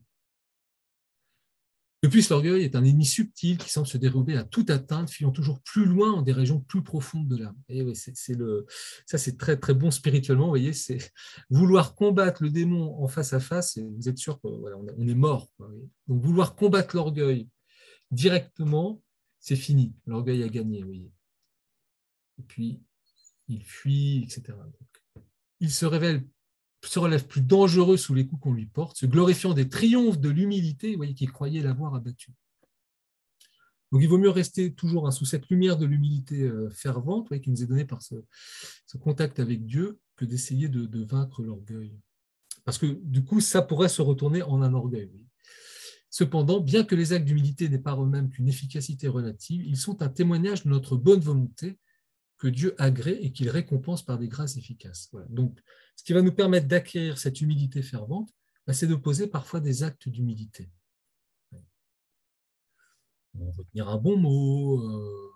De 2.04 2.08
plus, 2.10 2.28
l'orgueil 2.28 2.64
est 2.64 2.76
un 2.76 2.84
ennemi 2.84 3.06
subtil 3.06 3.56
qui 3.56 3.70
semble 3.70 3.86
se 3.86 3.96
dérouler 3.96 4.36
à 4.36 4.44
toute 4.44 4.68
atteinte, 4.68 5.08
filant 5.08 5.30
toujours 5.30 5.62
plus 5.62 5.86
loin 5.86 6.12
en 6.12 6.20
des 6.20 6.32
régions 6.32 6.60
plus 6.60 6.82
profondes 6.82 7.28
de 7.28 7.38
l'âme. 7.38 7.56
Et 7.70 7.80
oui, 7.80 7.96
c'est 7.96 8.34
le, 8.34 8.66
ça 9.06 9.16
c'est 9.16 9.38
très 9.38 9.56
très 9.56 9.72
bon 9.72 9.90
spirituellement. 9.90 10.44
Vous 10.44 10.50
voyez, 10.50 10.74
c'est 10.74 10.98
vouloir 11.48 11.94
combattre 11.94 12.42
le 12.42 12.50
démon 12.50 13.02
en 13.02 13.08
face 13.08 13.32
à 13.32 13.40
face. 13.40 13.78
Vous 13.78 14.06
êtes 14.06 14.18
sûr 14.18 14.38
qu'on 14.42 14.62
on 14.98 15.08
est 15.08 15.14
mort. 15.14 15.50
Donc 16.06 16.22
vouloir 16.22 16.54
combattre 16.56 16.94
l'orgueil 16.94 17.48
directement, 18.10 19.00
c'est 19.40 19.56
fini. 19.56 19.94
L'orgueil 20.04 20.42
a 20.42 20.48
gagné. 20.50 20.82
Vous 20.82 20.88
voyez. 20.88 21.10
Et 22.38 22.42
puis 22.42 22.82
il 23.48 23.64
fuit, 23.64 24.24
etc. 24.24 24.58
il 25.58 25.70
se 25.70 25.86
révèle 25.86 26.22
se 26.88 26.98
relève 26.98 27.26
plus 27.26 27.40
dangereux 27.40 27.96
sous 27.96 28.14
les 28.14 28.26
coups 28.26 28.42
qu'on 28.42 28.52
lui 28.52 28.66
porte, 28.66 28.96
se 28.96 29.06
glorifiant 29.06 29.54
des 29.54 29.68
triomphes 29.68 30.18
de 30.18 30.28
l'humilité, 30.28 30.96
qu'il 31.14 31.30
croyait 31.32 31.62
l'avoir 31.62 31.94
abattu. 31.94 32.32
Donc 33.92 34.02
il 34.02 34.08
vaut 34.08 34.18
mieux 34.18 34.30
rester 34.30 34.72
toujours 34.72 35.06
hein, 35.06 35.12
sous 35.12 35.24
cette 35.24 35.48
lumière 35.50 35.76
de 35.76 35.86
l'humilité 35.86 36.42
euh, 36.42 36.68
fervente 36.70 37.38
qui 37.40 37.50
nous 37.50 37.62
est 37.62 37.66
donnée 37.66 37.84
par 37.84 38.02
ce, 38.02 38.16
contact 38.98 39.38
avec 39.38 39.64
Dieu 39.66 40.00
que 40.16 40.24
d'essayer 40.24 40.68
de, 40.68 41.04
vaincre 41.04 41.42
l'orgueil. 41.42 41.96
Parce 42.64 42.78
que 42.78 42.86
du 42.86 43.24
coup, 43.24 43.40
ça 43.40 43.62
pourrait 43.62 43.88
se 43.88 44.02
retourner 44.02 44.42
en 44.42 44.62
un 44.62 44.74
orgueil. 44.74 45.10
Cependant, 46.10 46.60
bien 46.60 46.84
que 46.84 46.94
les 46.94 47.12
actes 47.12 47.24
d'humilité 47.24 47.68
n'aient 47.68 47.78
pas 47.78 47.96
eux-mêmes 47.96 48.30
qu'une 48.30 48.48
efficacité 48.48 49.08
relative, 49.08 49.64
ils 49.64 49.76
sont 49.76 50.02
un 50.02 50.08
témoignage 50.08 50.64
de 50.64 50.70
notre 50.70 50.96
bonne 50.96 51.20
volonté 51.20 51.78
Dieu 52.48 52.74
agrée 52.78 53.18
et 53.20 53.32
qu'il 53.32 53.48
récompense 53.50 54.04
par 54.04 54.18
des 54.18 54.28
grâces 54.28 54.56
efficaces. 54.56 55.10
Donc, 55.28 55.60
ce 55.96 56.04
qui 56.04 56.12
va 56.12 56.22
nous 56.22 56.32
permettre 56.32 56.66
d'acquérir 56.66 57.18
cette 57.18 57.40
humilité 57.40 57.82
fervente, 57.82 58.30
bah, 58.66 58.72
c'est 58.72 58.86
de 58.86 58.94
poser 58.94 59.26
parfois 59.26 59.60
des 59.60 59.82
actes 59.82 60.08
d'humilité. 60.08 60.70
Retenir 63.34 63.88
un 63.88 63.98
bon 63.98 64.16
mot, 64.16 64.80
euh, 64.80 65.34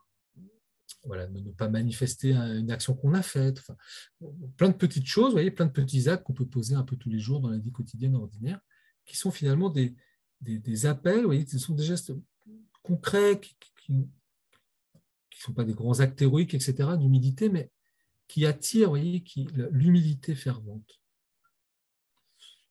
voilà, 1.05 1.29
ne 1.29 1.51
pas 1.51 1.69
manifester 1.69 2.33
une 2.33 2.71
action 2.71 2.95
qu'on 2.95 3.15
a 3.15 3.23
faite, 3.23 3.63
plein 4.57 4.69
de 4.69 4.77
petites 4.77 5.07
choses, 5.07 5.33
voyez, 5.33 5.51
plein 5.51 5.67
de 5.67 5.73
petits 5.73 6.09
actes 6.09 6.25
qu'on 6.25 6.35
peut 6.35 6.47
poser 6.47 6.75
un 6.75 6.85
peu 6.85 6.97
tous 6.97 7.11
les 7.11 7.19
jours 7.19 7.41
dans 7.41 7.51
la 7.51 7.59
vie 7.59 7.73
quotidienne 7.73 8.15
ordinaire, 8.15 8.61
qui 9.05 9.17
sont 9.17 9.31
finalement 9.31 9.71
des, 9.71 9.97
des, 10.41 10.87
appels, 10.87 11.25
voyez, 11.25 11.47
ce 11.47 11.59
sont 11.59 11.75
des 11.75 11.85
gestes 11.85 12.13
concrets 12.83 13.41
qui, 13.41 13.57
qui, 13.85 14.09
ne 15.41 15.45
sont 15.45 15.53
pas 15.53 15.65
des 15.65 15.75
grands 15.75 16.01
actes 16.01 16.21
héroïques, 16.21 16.55
etc., 16.55 16.91
d'humilité, 16.99 17.49
mais 17.49 17.71
qui 18.29 18.45
attirent 18.45 18.95
l'humilité 18.95 20.35
fervente. 20.35 21.01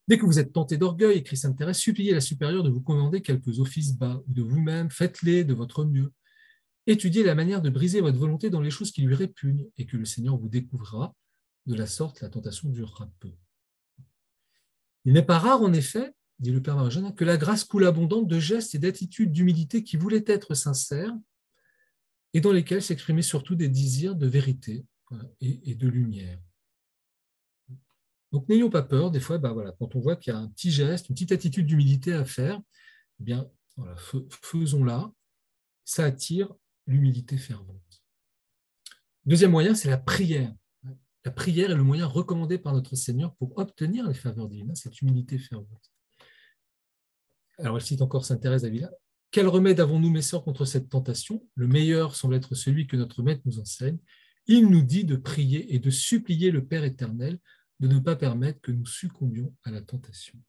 Dès 0.07 0.17
que 0.17 0.25
vous 0.25 0.39
êtes 0.39 0.53
tenté 0.53 0.77
d'orgueil, 0.77 1.17
écrit 1.17 1.35
Sainte 1.35 1.57
Thérèse, 1.57 1.77
suppliez 1.77 2.13
la 2.13 2.21
supérieure 2.21 2.63
de 2.63 2.69
vous 2.69 2.81
commander 2.81 3.21
quelques 3.21 3.59
offices 3.59 3.93
bas 3.93 4.21
ou 4.27 4.33
de 4.33 4.41
vous-même, 4.41 4.89
faites-les 4.89 5.43
de 5.43 5.53
votre 5.53 5.83
mieux. 5.83 6.13
Étudiez 6.85 7.23
la 7.23 7.35
manière 7.35 7.61
de 7.61 7.69
briser 7.69 7.99
votre 7.99 8.17
volonté 8.17 8.49
dans 8.49 8.61
les 8.61 8.69
choses 8.69 8.91
qui 8.91 9.01
lui 9.01 9.15
répugnent 9.15 9.67
et 9.77 9.85
que 9.85 9.97
le 9.97 10.05
Seigneur 10.05 10.37
vous 10.37 10.47
découvrira. 10.47 11.13
De 11.65 11.75
la 11.75 11.85
sorte, 11.85 12.21
la 12.21 12.29
tentation 12.29 12.69
durera 12.69 13.09
peu. 13.19 13.33
Il 15.03 15.11
n'est 15.11 15.25
pas 15.25 15.39
rare, 15.39 15.61
en 15.61 15.73
effet, 15.73 16.13
dit 16.39 16.51
le 16.51 16.61
Père 16.61 16.77
Marjana, 16.77 17.11
que 17.11 17.25
la 17.25 17.35
grâce 17.35 17.65
coule 17.65 17.85
abondante 17.85 18.27
de 18.27 18.39
gestes 18.39 18.75
et 18.75 18.79
d'attitudes 18.79 19.33
d'humilité 19.33 19.83
qui 19.83 19.97
voulaient 19.97 20.23
être 20.27 20.53
sincères 20.53 21.13
et 22.37 22.39
dans 22.39 22.51
lesquels 22.51 22.83
s'exprimaient 22.83 23.23
surtout 23.23 23.55
des 23.55 23.67
désirs 23.67 24.15
de 24.15 24.27
vérité 24.27 24.85
et, 25.41 25.73
de 25.73 25.87
lumière. 25.87 26.39
Donc 28.31 28.47
n'ayons 28.47 28.69
pas 28.69 28.83
peur, 28.83 29.09
des 29.09 29.19
fois, 29.19 29.39
bah, 29.39 29.53
voilà, 29.53 29.71
quand 29.79 29.95
on 29.95 29.99
voit 29.99 30.15
qu'il 30.15 30.31
y 30.31 30.35
a 30.35 30.39
un 30.39 30.47
petit 30.49 30.69
geste, 30.69 31.09
une 31.09 31.15
petite 31.15 31.31
attitude 31.31 31.65
d'humilité 31.65 32.13
à 32.13 32.25
faire, 32.25 32.61
eh 33.19 33.23
bien, 33.23 33.49
voilà, 33.75 33.95
faisons-la, 34.43 35.11
ça 35.83 36.05
attire 36.05 36.53
l'humilité 36.85 37.39
fervente. 37.39 38.03
Deuxième 39.25 39.49
moyen, 39.49 39.73
c'est 39.73 39.89
la 39.89 39.97
prière. 39.97 40.53
La 41.25 41.31
prière 41.31 41.71
est 41.71 41.75
le 41.75 41.81
moyen 41.81 42.05
recommandé 42.05 42.59
par 42.59 42.71
notre 42.71 42.95
Seigneur 42.95 43.35
pour 43.37 43.57
obtenir 43.57 44.07
les 44.07 44.13
faveurs 44.13 44.47
divines, 44.47 44.75
cette 44.75 45.01
humilité 45.01 45.39
fervente. 45.39 45.91
Alors, 47.57 47.77
elle 47.77 47.83
cite 47.83 48.03
encore 48.03 48.25
Sainte 48.25 48.41
Thérèse 48.41 48.61
d'Avila 48.61 48.91
Quel 49.31 49.47
remède 49.47 49.79
avons-nous, 49.79 50.09
mes 50.09 50.21
sœurs, 50.21 50.43
contre 50.43 50.65
cette 50.65 50.89
tentation? 50.89 51.45
Le 51.55 51.67
meilleur 51.67 52.15
semble 52.15 52.35
être 52.35 52.55
celui 52.55 52.87
que 52.87 52.95
notre 52.95 53.23
Maître 53.23 53.41
nous 53.45 53.59
enseigne. 53.59 53.97
Il 54.47 54.69
nous 54.69 54.81
dit 54.81 55.03
de 55.03 55.15
prier 55.17 55.75
et 55.75 55.79
de 55.79 55.89
supplier 55.89 56.51
le 56.51 56.65
Père 56.65 56.83
éternel 56.83 57.39
de 57.79 57.87
ne 57.87 57.99
pas 57.99 58.15
permettre 58.15 58.61
que 58.61 58.71
nous 58.71 58.85
succombions 58.85 59.53
à 59.63 59.71
la 59.71 59.81
tentation. 59.81 60.39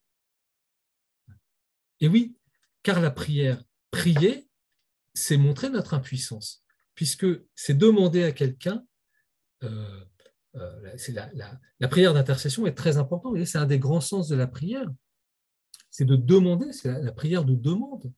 Et 2.01 2.09
oui, 2.09 2.37
car 2.83 3.01
la 3.01 3.11
prière, 3.11 3.63
prier, 3.91 4.49
c'est 5.15 5.37
montrer 5.37 5.69
notre 5.71 5.95
impuissance, 5.95 6.65
puisque 6.95 7.27
c'est 7.55 7.77
demander 7.77 8.23
à 8.23 8.33
quelqu'un, 8.33 8.85
euh, 9.65 10.05
euh, 10.55 10.97
la, 11.81 11.89
prière 11.89 12.15
d'intercession 12.15 12.67
est 12.67 12.75
très 12.75 12.97
importante, 12.97 13.45
c'est 13.45 13.59
un 13.59 13.67
des 13.67 13.79
grands 13.79 14.01
sens 14.01 14.29
de 14.29 14.37
la 14.37 14.47
prière, 14.47 14.89
c'est 15.91 16.05
de 16.05 16.17
demander, 16.17 16.73
c'est 16.73 17.03
la, 17.03 17.13
prière 17.13 17.45
de 17.45 17.55
demande. 17.55 18.13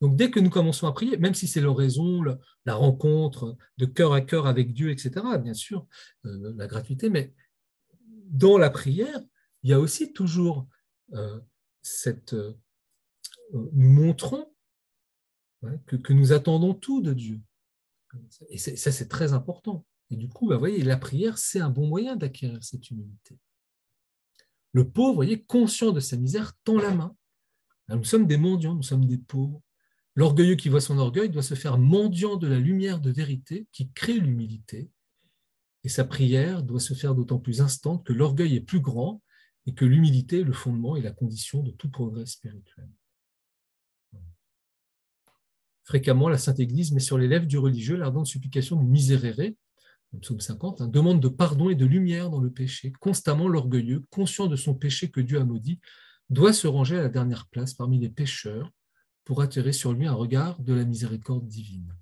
Donc 0.00 0.16
dès 0.16 0.30
que 0.30 0.40
nous 0.40 0.50
commençons 0.50 0.86
à 0.86 0.92
prier, 0.92 1.16
même 1.16 1.34
si 1.34 1.46
c'est 1.46 1.60
l'oraison, 1.60 2.22
la 2.64 2.74
rencontre 2.74 3.56
de 3.78 3.86
cœur 3.86 4.12
à 4.12 4.20
cœur 4.20 4.46
avec 4.46 4.72
Dieu, 4.72 4.90
etc., 4.90 5.10
bien 5.42 5.54
sûr, 5.54 5.86
euh, 6.24 6.54
la 6.56 6.66
gratuité, 6.66 7.10
mais 7.10 7.34
dans 8.26 8.58
la 8.58 8.70
prière, 8.70 9.20
il 9.62 9.70
y 9.70 9.72
a 9.72 9.80
aussi 9.80 10.12
toujours 10.12 10.66
cette, 11.82 12.34
nous 13.52 13.70
montrons 13.72 14.52
que, 15.86 16.12
nous 16.12 16.32
attendons 16.32 16.74
tout 16.74 17.00
de 17.00 17.12
Dieu. 17.12 17.40
Et 18.48 18.58
ça, 18.58 18.92
c'est 18.92 19.08
très 19.08 19.32
important. 19.32 19.86
Et 20.10 20.16
du 20.16 20.28
coup, 20.28 20.48
bah, 20.48 20.56
voyez, 20.56 20.82
la 20.82 20.96
prière, 20.96 21.38
c'est 21.38 21.60
un 21.60 21.70
bon 21.70 21.86
moyen 21.86 22.16
d'acquérir 22.16 22.62
cette 22.62 22.90
humilité. 22.90 23.38
Le 24.72 24.88
pauvre, 24.88 25.14
voyez, 25.14 25.42
conscient 25.42 25.92
de 25.92 26.00
sa 26.00 26.16
misère, 26.16 26.54
tend 26.64 26.78
la 26.78 26.94
main. 26.94 27.16
Nous 27.88 28.04
sommes 28.04 28.26
des 28.26 28.36
mendiants, 28.36 28.74
nous 28.74 28.82
sommes 28.82 29.06
des 29.06 29.18
pauvres. 29.18 29.62
L'orgueilleux 30.14 30.56
qui 30.56 30.68
voit 30.68 30.80
son 30.80 30.98
orgueil 30.98 31.30
doit 31.30 31.42
se 31.42 31.54
faire 31.54 31.78
mendiant 31.78 32.36
de 32.36 32.46
la 32.46 32.58
lumière 32.58 33.00
de 33.00 33.10
vérité 33.10 33.66
qui 33.72 33.90
crée 33.92 34.18
l'humilité. 34.18 34.90
Et 35.84 35.88
sa 35.88 36.04
prière 36.04 36.62
doit 36.62 36.80
se 36.80 36.94
faire 36.94 37.14
d'autant 37.14 37.38
plus 37.38 37.60
instante 37.60 38.04
que 38.04 38.12
l'orgueil 38.12 38.56
est 38.56 38.60
plus 38.60 38.80
grand 38.80 39.22
et 39.66 39.74
que 39.74 39.84
l'humilité 39.84 40.40
est 40.40 40.44
le 40.44 40.52
fondement 40.52 40.96
et 40.96 41.02
la 41.02 41.12
condition 41.12 41.62
de 41.62 41.70
tout 41.70 41.90
progrès 41.90 42.26
spirituel. 42.26 42.88
Fréquemment, 45.84 46.28
la 46.28 46.36
Sainte 46.36 46.60
Église 46.60 46.92
met 46.92 47.00
sur 47.00 47.16
les 47.16 47.28
lèvres 47.28 47.46
du 47.46 47.56
religieux 47.56 47.96
l'ardente 47.96 48.26
supplication 48.26 48.76
du 48.76 48.86
miséréré, 48.86 49.56
psaume 50.20 50.40
50, 50.40 50.80
hein, 50.82 50.88
demande 50.88 51.20
de 51.20 51.28
pardon 51.28 51.70
et 51.70 51.74
de 51.74 51.86
lumière 51.86 52.28
dans 52.28 52.40
le 52.40 52.50
péché. 52.50 52.92
Constamment, 53.00 53.48
l'orgueilleux, 53.48 54.04
conscient 54.10 54.46
de 54.46 54.56
son 54.56 54.74
péché 54.74 55.10
que 55.10 55.20
Dieu 55.20 55.38
a 55.38 55.44
maudit, 55.44 55.80
doit 56.30 56.52
se 56.52 56.66
ranger 56.66 56.98
à 56.98 57.02
la 57.02 57.08
dernière 57.08 57.46
place 57.46 57.74
parmi 57.74 57.98
les 57.98 58.08
pécheurs 58.08 58.70
pour 59.24 59.42
attirer 59.42 59.72
sur 59.72 59.92
lui 59.92 60.06
un 60.06 60.14
regard 60.14 60.60
de 60.60 60.74
la 60.74 60.84
miséricorde 60.84 61.46
divine. 61.46 61.94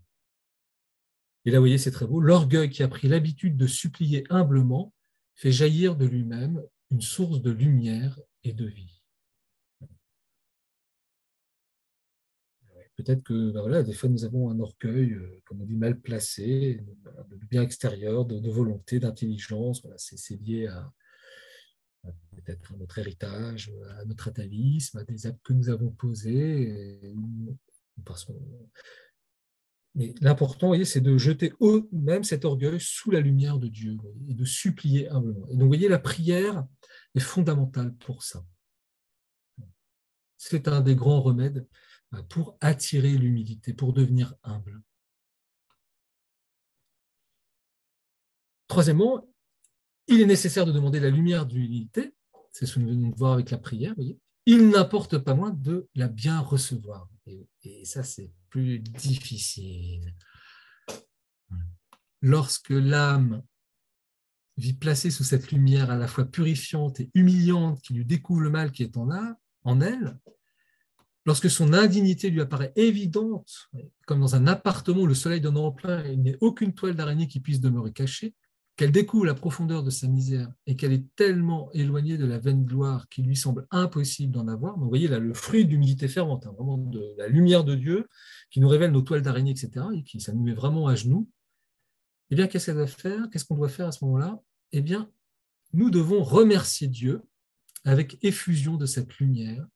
Et 1.44 1.50
là, 1.50 1.58
vous 1.58 1.62
voyez, 1.62 1.78
c'est 1.78 1.92
très 1.92 2.06
beau. 2.06 2.20
L'orgueil 2.20 2.70
qui 2.70 2.82
a 2.82 2.88
pris 2.88 3.08
l'habitude 3.08 3.56
de 3.56 3.66
supplier 3.66 4.24
humblement 4.30 4.92
fait 5.34 5.52
jaillir 5.52 5.96
de 5.96 6.06
lui-même 6.06 6.62
une 6.90 7.00
source 7.00 7.40
de 7.40 7.50
lumière 7.50 8.18
et 8.42 8.52
de 8.52 8.66
vie. 8.66 9.02
Peut-être 12.96 13.22
que 13.22 13.50
ben 13.52 13.60
voilà, 13.60 13.82
des 13.82 13.92
fois 13.92 14.08
nous 14.08 14.24
avons 14.24 14.48
un 14.48 14.58
orgueil, 14.58 15.12
euh, 15.12 15.42
comme 15.44 15.60
on 15.60 15.66
dit, 15.66 15.76
mal 15.76 16.00
placé, 16.00 16.80
de 17.30 17.46
bien 17.46 17.62
extérieur, 17.62 18.24
de, 18.24 18.50
volonté, 18.50 18.98
d'intelligence. 18.98 19.86
C'est 19.98 20.40
lié 20.40 20.66
à, 20.68 20.90
peut-être 22.30 22.72
à 22.72 22.76
notre 22.76 22.98
héritage, 22.98 23.72
à 23.98 24.04
notre 24.04 24.28
atavisme, 24.28 24.98
à 24.98 25.04
des 25.04 25.26
actes 25.26 25.42
que 25.42 25.52
nous 25.52 25.68
avons 25.68 25.90
posés. 25.90 27.14
mais 29.94 30.14
l'important, 30.20 30.72
c'est 30.84 31.00
de 31.00 31.16
jeter 31.16 31.52
même 31.92 32.24
cet 32.24 32.44
orgueil 32.44 32.78
sous 32.80 33.10
la 33.10 33.20
lumière 33.20 33.58
de 33.58 33.68
Dieu 33.68 33.96
et 34.28 34.34
de 34.34 34.44
supplier 34.44 35.08
humblement. 35.08 35.46
Et 35.48 35.52
donc, 35.52 35.62
vous 35.62 35.68
voyez, 35.68 35.88
la 35.88 35.98
prière 35.98 36.66
est 37.14 37.20
fondamentale 37.20 37.94
pour 37.94 38.22
ça. 38.22 38.44
C'est 40.36 40.68
un 40.68 40.80
des 40.80 40.94
grands 40.94 41.22
remèdes 41.22 41.66
pour 42.28 42.56
attirer 42.60 43.16
l'humilité, 43.16 43.72
pour 43.72 43.92
devenir 43.92 44.34
humble. 44.42 44.80
Troisièmement, 48.68 49.26
il 50.08 50.20
est 50.20 50.26
nécessaire 50.26 50.66
de 50.66 50.72
demander 50.72 51.00
la 51.00 51.10
lumière 51.10 51.46
de 51.46 51.54
l'humilité, 51.54 52.14
c'est 52.52 52.66
ce 52.66 52.74
que 52.74 52.80
nous 52.80 52.88
venons 52.88 53.10
de 53.10 53.16
voir 53.16 53.32
avec 53.32 53.50
la 53.50 53.58
prière, 53.58 53.94
il 54.46 54.68
n'importe 54.68 55.18
pas 55.18 55.34
moins 55.34 55.50
de 55.50 55.88
la 55.94 56.08
bien 56.08 56.40
recevoir. 56.40 57.08
Et, 57.26 57.48
et 57.64 57.84
ça, 57.84 58.02
c'est 58.02 58.30
plus 58.48 58.78
difficile. 58.78 60.14
Lorsque 62.22 62.70
l'âme 62.70 63.42
vit 64.56 64.72
placée 64.72 65.10
sous 65.10 65.24
cette 65.24 65.52
lumière 65.52 65.90
à 65.90 65.96
la 65.96 66.08
fois 66.08 66.24
purifiante 66.24 67.00
et 67.00 67.10
humiliante 67.14 67.80
qui 67.82 67.94
lui 67.94 68.04
découvre 68.04 68.40
le 68.40 68.50
mal 68.50 68.72
qui 68.72 68.82
est 68.82 68.96
en, 68.96 69.08
en 69.64 69.80
elle, 69.80 70.18
lorsque 71.26 71.50
son 71.50 71.72
indignité 71.74 72.30
lui 72.30 72.40
apparaît 72.40 72.72
évidente, 72.76 73.68
comme 74.06 74.20
dans 74.20 74.34
un 74.34 74.46
appartement 74.46 75.02
où 75.02 75.06
le 75.06 75.14
soleil 75.14 75.40
donne 75.40 75.58
en 75.58 75.72
plein 75.72 76.04
et 76.04 76.12
il 76.12 76.22
n'y 76.22 76.32
a 76.32 76.36
aucune 76.40 76.72
toile 76.72 76.94
d'araignée 76.94 77.28
qui 77.28 77.40
puisse 77.40 77.60
demeurer 77.60 77.92
cachée, 77.92 78.34
qu'elle 78.76 78.92
découvre 78.92 79.24
la 79.24 79.34
profondeur 79.34 79.82
de 79.82 79.90
sa 79.90 80.06
misère 80.06 80.52
et 80.66 80.76
qu'elle 80.76 80.92
est 80.92 81.06
tellement 81.16 81.72
éloignée 81.72 82.18
de 82.18 82.26
la 82.26 82.38
vaine 82.38 82.64
gloire 82.64 83.08
qu'il 83.08 83.26
lui 83.26 83.36
semble 83.36 83.66
impossible 83.70 84.32
d'en 84.32 84.48
avoir. 84.48 84.78
vous 84.78 84.88
voyez 84.88 85.08
là 85.08 85.18
le 85.18 85.32
fruit 85.32 85.64
d'humilité 85.64 86.08
fervente, 86.08 86.46
hein, 86.46 86.52
vraiment 86.52 86.76
de 86.76 87.14
la 87.16 87.26
lumière 87.26 87.64
de 87.64 87.74
Dieu 87.74 88.06
qui 88.50 88.60
nous 88.60 88.68
révèle 88.68 88.92
nos 88.92 89.00
toiles 89.00 89.22
d'araignée, 89.22 89.52
etc. 89.52 89.86
Et 89.94 90.02
qui 90.02 90.20
ça 90.20 90.34
met 90.34 90.52
vraiment 90.52 90.86
à 90.88 90.94
genoux. 90.94 91.28
Eh 92.30 92.36
bien, 92.36 92.48
qu'est-ce 92.48 92.66
qu'elle 92.66 92.74
doit 92.74 92.86
faire? 92.86 93.28
Qu'est-ce 93.30 93.46
qu'on 93.46 93.56
doit 93.56 93.68
faire 93.68 93.86
à 93.86 93.92
ce 93.92 94.04
moment-là? 94.04 94.38
Eh 94.72 94.82
bien, 94.82 95.10
nous 95.72 95.90
devons 95.90 96.22
remercier 96.22 96.88
Dieu 96.88 97.22
avec 97.84 98.22
effusion 98.22 98.76
de 98.76 98.84
cette 98.84 99.16
lumière 99.18 99.66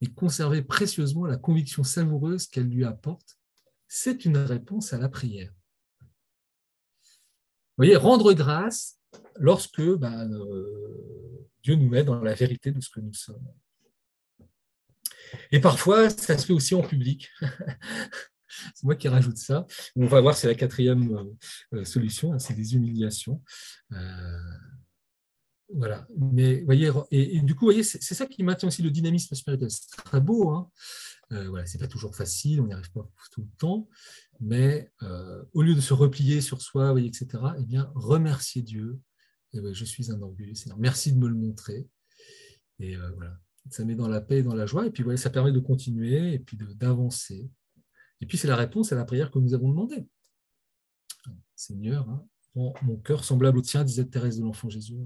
et 0.00 0.06
conserver 0.06 0.62
précieusement 0.62 1.26
la 1.26 1.36
conviction 1.36 1.84
savoureuse 1.84 2.46
qu'elle 2.46 2.68
lui 2.68 2.84
apporte, 2.84 3.38
c'est 3.86 4.24
une 4.24 4.38
réponse 4.38 4.92
à 4.92 4.98
la 4.98 5.08
prière. 5.08 5.52
Voyez, 7.78 7.96
rendre 7.96 8.32
grâce 8.32 8.98
lorsque 9.36 9.80
ben, 9.80 10.30
euh, 10.32 11.48
Dieu 11.62 11.76
nous 11.76 11.88
met 11.88 12.02
dans 12.02 12.20
la 12.20 12.34
vérité 12.34 12.72
de 12.72 12.80
ce 12.80 12.90
que 12.90 13.00
nous 13.00 13.14
sommes. 13.14 13.46
Et 15.52 15.60
parfois, 15.60 16.10
ça 16.10 16.36
se 16.36 16.46
fait 16.46 16.52
aussi 16.52 16.74
en 16.74 16.82
public. 16.82 17.30
c'est 18.74 18.82
moi 18.82 18.96
qui 18.96 19.06
rajoute 19.06 19.36
ça. 19.36 19.64
On 19.94 20.06
va 20.06 20.20
voir, 20.20 20.36
c'est 20.36 20.48
la 20.48 20.56
quatrième 20.56 21.36
euh, 21.72 21.84
solution, 21.84 22.32
hein, 22.32 22.40
c'est 22.40 22.54
des 22.54 22.74
humiliations. 22.74 23.42
Euh, 23.92 24.38
voilà. 25.72 26.08
Mais 26.16 26.62
voyez, 26.62 26.90
et, 27.12 27.40
du 27.42 27.54
coup, 27.54 27.66
voyez, 27.66 27.84
c'est 27.84 28.14
ça 28.14 28.26
qui 28.26 28.42
maintient 28.42 28.68
aussi 28.68 28.82
le 28.82 28.90
dynamisme 28.90 29.36
spirituel. 29.36 29.70
C'est 29.70 30.02
très 30.02 30.20
beau. 30.20 30.50
Hein 30.50 30.68
euh, 31.32 31.48
voilà, 31.50 31.66
c'est 31.66 31.78
pas 31.78 31.86
toujours 31.86 32.16
facile, 32.16 32.60
on 32.60 32.66
n'y 32.66 32.72
arrive 32.72 32.90
pas 32.90 33.06
tout 33.30 33.42
le 33.42 33.58
temps. 33.58 33.88
Mais 34.40 34.90
euh, 35.02 35.42
au 35.52 35.62
lieu 35.62 35.74
de 35.74 35.80
se 35.80 35.94
replier 35.94 36.40
sur 36.40 36.62
soi, 36.62 36.98
etc., 37.00 37.26
eh 37.58 37.78
remercier 37.94 38.62
Dieu. 38.62 39.00
Et 39.52 39.60
je 39.72 39.84
suis 39.84 40.12
un 40.12 40.20
orgueilleux 40.20 40.54
Seigneur. 40.54 40.78
Merci 40.78 41.12
de 41.12 41.18
me 41.18 41.28
le 41.28 41.34
montrer. 41.34 41.88
Et 42.78 42.96
euh, 42.96 43.10
voilà, 43.16 43.38
ça 43.70 43.84
met 43.84 43.94
dans 43.94 44.08
la 44.08 44.20
paix 44.20 44.38
et 44.38 44.42
dans 44.42 44.54
la 44.54 44.66
joie. 44.66 44.86
Et 44.86 44.90
puis, 44.90 45.02
voilà, 45.02 45.16
ça 45.16 45.30
permet 45.30 45.52
de 45.52 45.58
continuer 45.58 46.34
et 46.34 46.38
puis 46.38 46.58
d'avancer. 46.76 47.50
Et 48.20 48.26
puis, 48.26 48.38
c'est 48.38 48.48
la 48.48 48.56
réponse 48.56 48.92
à 48.92 48.96
la 48.96 49.04
prière 49.04 49.30
que 49.30 49.38
nous 49.38 49.54
avons 49.54 49.68
demandée. 49.68 50.06
Seigneur, 51.54 52.08
hein, 52.08 52.24
mon 52.54 52.96
cœur 52.96 53.24
semblable 53.24 53.58
au 53.58 53.62
tien, 53.62 53.84
disait 53.84 54.04
Thérèse 54.04 54.38
de 54.38 54.44
l'Enfant 54.44 54.68
Jésus. 54.68 54.96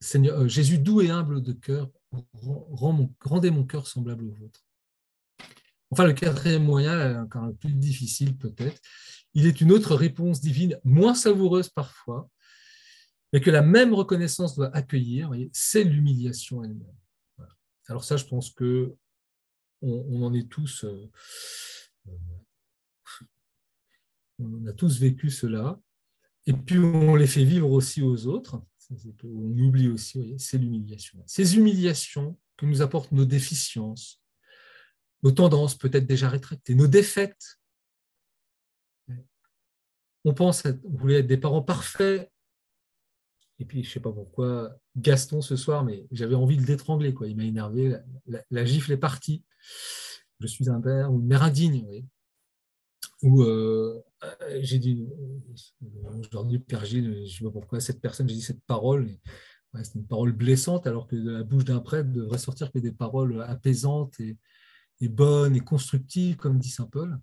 Seigneur, 0.00 0.40
euh, 0.40 0.48
Jésus 0.48 0.78
doux 0.78 1.00
et 1.00 1.10
humble 1.10 1.42
de 1.42 1.52
cœur, 1.52 1.90
rendez 2.32 3.50
mon 3.50 3.64
cœur 3.64 3.86
semblable 3.86 4.24
au 4.24 4.32
vôtre. 4.32 4.64
Enfin, 5.92 6.06
le 6.06 6.14
quatrième 6.14 6.64
moyen, 6.64 7.22
encore 7.22 7.44
un 7.44 7.52
plus 7.52 7.74
difficile 7.74 8.34
peut-être, 8.38 8.80
il 9.34 9.46
est 9.46 9.60
une 9.60 9.70
autre 9.70 9.94
réponse 9.94 10.40
divine, 10.40 10.78
moins 10.84 11.14
savoureuse 11.14 11.68
parfois, 11.68 12.30
mais 13.30 13.42
que 13.42 13.50
la 13.50 13.60
même 13.60 13.92
reconnaissance 13.92 14.56
doit 14.56 14.74
accueillir, 14.74 15.30
c'est 15.52 15.84
l'humiliation 15.84 16.64
elle-même. 16.64 16.96
Alors 17.88 18.04
ça, 18.04 18.16
je 18.16 18.24
pense 18.24 18.50
que 18.50 18.94
on, 19.82 20.22
en 20.22 20.32
est 20.32 20.48
tous, 20.48 20.84
euh, 20.84 21.10
euh, 22.06 22.12
on 24.38 24.66
a 24.66 24.72
tous 24.72 24.98
vécu 24.98 25.28
cela. 25.28 25.78
Et 26.46 26.54
puis 26.54 26.78
on 26.78 27.16
les 27.16 27.26
fait 27.26 27.44
vivre 27.44 27.70
aussi 27.70 28.00
aux 28.00 28.26
autres. 28.26 28.62
On 29.24 29.58
oublie 29.58 29.88
aussi, 29.88 30.34
c'est 30.38 30.56
l'humiliation. 30.56 31.22
Ces 31.26 31.56
humiliations 31.56 32.38
que 32.56 32.64
nous 32.64 32.80
apportent 32.80 33.12
nos 33.12 33.26
déficiences, 33.26 34.21
nos 35.22 35.32
tendances 35.32 35.76
peut-être 35.76 36.06
déjà 36.06 36.28
rétractées, 36.28 36.74
nos 36.74 36.86
défaites. 36.86 37.58
On 40.24 40.34
pense, 40.34 40.66
à, 40.66 40.72
on 40.84 40.96
voulait 40.96 41.20
être 41.20 41.26
des 41.26 41.36
parents 41.36 41.62
parfaits. 41.62 42.30
Et 43.58 43.64
puis, 43.64 43.82
je 43.82 43.88
ne 43.88 43.92
sais 43.92 44.00
pas 44.00 44.12
pourquoi, 44.12 44.76
Gaston 44.96 45.40
ce 45.40 45.56
soir, 45.56 45.84
mais 45.84 46.06
j'avais 46.10 46.34
envie 46.34 46.56
de 46.56 46.66
l'étrangler. 46.66 47.14
Il 47.26 47.36
m'a 47.36 47.44
énervé, 47.44 47.96
la, 48.50 48.64
gifle 48.64 48.92
est 48.92 48.96
partie. 48.96 49.44
je 50.40 50.46
suis 50.46 50.68
un 50.68 50.80
père 50.80 51.12
ou 51.12 51.20
une 51.20 51.26
mère 51.26 51.42
indigne. 51.42 52.04
Ou 53.22 53.44
j'ai 54.60 54.78
dit, 54.78 55.06
aujourd'hui, 56.18 56.58
Père 56.58 56.84
Gilles, 56.84 57.14
je 57.14 57.20
ne 57.20 57.26
sais 57.26 57.44
pas 57.44 57.50
pourquoi, 57.50 57.80
cette 57.80 58.00
personne, 58.00 58.28
j'ai 58.28 58.34
dit 58.34 58.42
cette 58.42 58.64
parole, 58.64 59.08
c'est 59.82 59.94
une 59.94 60.06
parole 60.06 60.32
blessante, 60.32 60.86
alors 60.86 61.06
que 61.06 61.16
de 61.16 61.30
la 61.30 61.42
bouche 61.44 61.64
d'un 61.64 61.80
prêtre 61.80 62.10
devrait 62.10 62.38
sortir 62.38 62.72
que 62.72 62.78
des 62.78 62.92
paroles 62.92 63.42
apaisantes 63.42 64.20
bonnes 65.08 65.56
et 65.56 65.60
constructives, 65.60 66.36
comme 66.36 66.58
dit 66.58 66.70
Saint 66.70 66.86
Paul. 66.86 67.18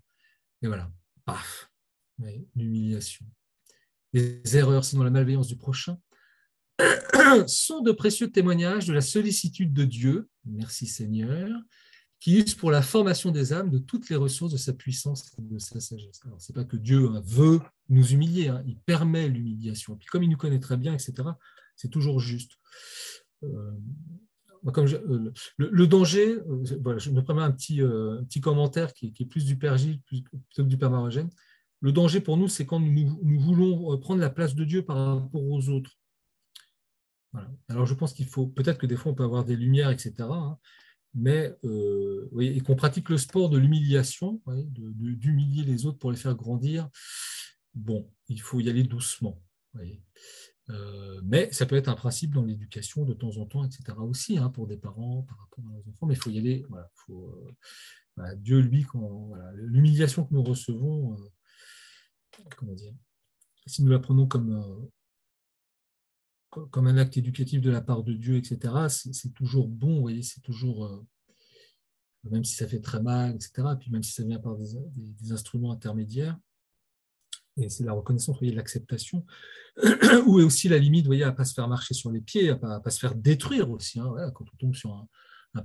Et 0.62 0.68
voilà, 0.68 0.92
paf, 1.26 1.72
l'humiliation. 2.56 3.26
Les 4.14 4.58
erreurs, 4.58 4.84
sinon 4.84 5.04
la 5.04 5.12
malveillance 5.12 5.48
du 5.48 5.56
prochain, 5.56 5.98
sont 7.48 7.82
de 7.82 7.92
précieux 7.92 8.32
témoignages 8.32 8.88
de 8.88 8.94
la 8.94 9.02
sollicitude 9.02 9.74
de 9.74 9.86
Dieu, 9.86 10.30
merci 10.46 10.88
Seigneur, 10.88 11.50
qui 12.20 12.38
use 12.38 12.54
pour 12.54 12.72
la 12.72 12.82
formation 12.82 13.32
des 13.32 13.54
âmes 13.54 13.70
de 13.70 13.78
toutes 13.78 14.10
les 14.10 14.16
ressources 14.16 14.52
de 14.52 14.58
sa 14.58 14.74
puissance 14.74 15.32
et 15.38 15.42
de 15.42 15.58
sa 15.58 15.80
sagesse. 15.80 16.20
Alors, 16.26 16.42
ce 16.42 16.52
n'est 16.52 16.56
pas 16.56 16.66
que 16.66 16.76
Dieu 16.76 17.08
hein, 17.08 17.22
veut 17.26 17.62
nous 17.88 18.06
humilier, 18.12 18.50
hein, 18.50 18.62
il 18.68 18.78
permet 18.78 19.30
l'humiliation. 19.30 19.96
Puis 19.96 20.08
comme 20.08 20.24
il 20.24 20.30
nous 20.30 20.38
connaît 20.38 20.60
très 20.60 20.78
bien, 20.78 20.94
etc., 20.94 21.14
c'est 21.76 21.90
toujours 21.90 22.20
juste. 22.20 22.58
Euh, 23.44 23.72
euh, 24.66 25.32
le, 25.58 25.88
danger, 25.88 26.40
euh, 26.40 26.98
je 26.98 27.10
me 27.12 27.22
permets 27.22 27.42
un 27.42 27.52
petit, 27.52 27.82
petit 27.82 28.42
commentaire 28.42 28.94
qui, 28.94 29.14
est 29.18 29.26
plus 29.26 29.46
du 29.46 29.58
Père 29.58 29.78
Gilles 29.78 30.02
plutôt 30.02 30.38
que 30.56 30.62
du 30.62 30.78
Père 30.78 30.92
Marogène. 30.92 31.30
Le 31.82 31.92
danger 31.92 32.20
pour 32.20 32.38
nous, 32.38 32.48
c'est 32.48 32.66
quand 32.66 32.80
nous, 32.80 33.40
voulons 33.40 33.98
prendre 34.00 34.20
la 34.20 34.30
place 34.30 34.56
de 34.56 34.66
Dieu 34.66 34.84
par 34.84 34.98
rapport 34.98 35.44
aux 35.44 35.70
autres. 35.70 35.98
Alors 37.68 37.86
je 37.86 37.94
pense 37.94 38.14
qu'il 38.14 38.26
faut, 38.26 38.48
peut-être 38.48 38.80
que 38.80 38.88
des 38.88 38.96
fois 38.96 39.12
on 39.12 39.16
peut 39.16 39.24
avoir 39.24 39.46
des 39.46 39.56
lumières, 39.56 39.92
etc. 39.92 40.14
Hein, 40.20 40.58
mais 41.14 41.56
et 42.40 42.60
qu'on 42.62 42.76
pratique 42.76 43.10
le 43.10 43.18
sport 43.18 43.50
de 43.50 43.58
l'humiliation, 43.58 44.42
d'humilier 44.48 45.64
les 45.64 45.86
autres 45.86 46.00
pour 46.00 46.12
les 46.12 46.18
faire 46.18 46.36
grandir. 46.36 46.90
Bon, 47.76 48.10
il 48.28 48.42
faut 48.42 48.60
y 48.60 48.70
aller 48.70 48.84
doucement. 48.84 49.42
Euh, 50.70 51.22
mais 51.24 51.52
ça 51.52 51.66
peut 51.66 51.76
être 51.76 51.88
un 51.88 51.96
principe 51.96 52.34
dans 52.34 52.44
l'éducation 52.44 53.04
de 53.04 53.14
temps 53.14 53.38
en 53.38 53.46
temps, 53.46 53.64
etc. 53.64 53.98
aussi, 54.00 54.38
hein, 54.38 54.50
pour 54.50 54.68
des 54.68 54.78
parents, 54.78 55.24
par 55.24 55.40
rapport 55.40 55.66
à 55.68 55.74
leurs 55.74 55.88
enfants, 55.88 56.06
mais 56.06 56.14
il 56.14 56.20
faut 56.20 56.30
y 56.30 56.38
aller. 56.38 56.66
Euh, 57.10 58.36
Dieu, 58.36 58.60
lui, 58.60 58.86
l'humiliation 59.56 60.26
que 60.26 60.34
nous 60.34 60.44
recevons, 60.44 61.16
euh, 61.16 62.76
si 63.66 63.84
nous 63.84 63.92
la 63.92 64.00
prenons 64.00 64.28
comme, 64.28 64.90
comme 66.50 66.88
un 66.88 66.98
acte 66.98 67.18
éducatif 67.18 67.62
de 67.62 67.70
la 67.70 67.82
part 67.82 68.04
de 68.04 68.14
Dieu, 68.14 68.36
etc., 68.36 68.88
c'est 68.90 69.34
toujours 69.34 69.68
bon, 69.68 69.96
vous 69.96 70.02
voyez, 70.02 70.24
c'est 70.24 70.42
toujours, 70.42 71.06
même 72.24 72.44
si 72.44 72.56
ça 72.56 72.68
fait 72.68 72.82
très 72.82 73.02
mal, 73.02 73.36
etc., 73.36 73.52
puis 73.80 73.92
même 73.92 74.04
si 74.04 74.12
ça 74.12 74.24
vient 74.24 74.40
par 74.40 74.58
des 74.58 75.32
instruments 75.32 75.72
intermédiaires, 75.72 76.38
et 77.60 77.70
c'est 77.70 77.84
la 77.84 77.94
reconnaissance, 77.94 78.38
voyez, 78.38 78.54
l'acceptation, 78.54 79.26
où 80.26 80.40
est 80.40 80.44
aussi 80.44 80.70
la 80.70 80.78
limite, 80.78 81.06
voyez, 81.06 81.24
à 81.24 81.32
ne 81.32 81.36
pas 81.36 81.46
se 81.46 81.54
faire 81.54 81.68
marcher 81.68 81.94
sur 81.94 82.12
les 82.12 82.22
pieds, 82.22 82.50
à 82.50 82.54
ne 82.56 82.80
pas, 82.80 82.90
se 82.90 83.00
faire 83.00 83.16
détruire 83.16 83.70
aussi. 83.70 84.00
Hein, 84.00 84.32
quand 84.34 84.46
on 84.54 84.58
tombe 84.58 84.76
sur 84.76 84.94
un, 84.94 85.08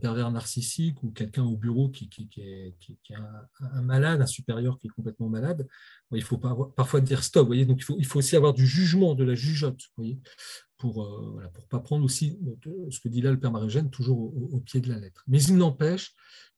pervers 0.01 0.31
narcissique 0.31 1.03
ou 1.03 1.11
quelqu'un 1.11 1.45
au 1.45 1.57
bureau 1.57 1.89
qui, 1.89 2.09
qui, 2.09 2.29
est, 2.41 2.75
un, 3.61 3.83
malade, 3.83 4.21
un 4.21 4.27
supérieur 4.27 4.79
qui 4.79 4.89
est 4.89 4.91
complètement 4.91 5.29
malade, 5.29 5.69
il 6.11 6.23
faut 6.23 6.39
parfois 6.39 7.01
dire 7.01 7.23
stop. 7.23 7.47
Voyez, 7.47 7.65
donc 7.67 7.79
il 7.81 7.85
faut, 7.85 7.97
il 7.99 8.07
faut 8.07 8.19
aussi 8.19 8.35
avoir 8.35 8.55
du 8.55 8.67
jugement, 8.67 9.15
de 9.15 9.25
la 9.25 9.35
jugeote, 9.35 9.81
pour 10.79 11.37
ne 11.39 11.45
euh, 11.45 11.49
pas 11.71 11.81
prendre 11.81 12.05
aussi 12.05 12.39
ce 12.91 12.99
que 13.01 13.09
dit 13.09 13.21
là 13.21 13.31
le 13.31 13.39
père 13.39 13.53
Marigène, 13.53 13.91
toujours 13.91 14.19
au, 14.19 14.61
pied 14.61 14.81
de 14.81 14.89
la 14.89 14.99
lettre. 14.99 15.23
Mais 15.29 15.43
il 15.43 15.57
n'empêche 15.57 16.15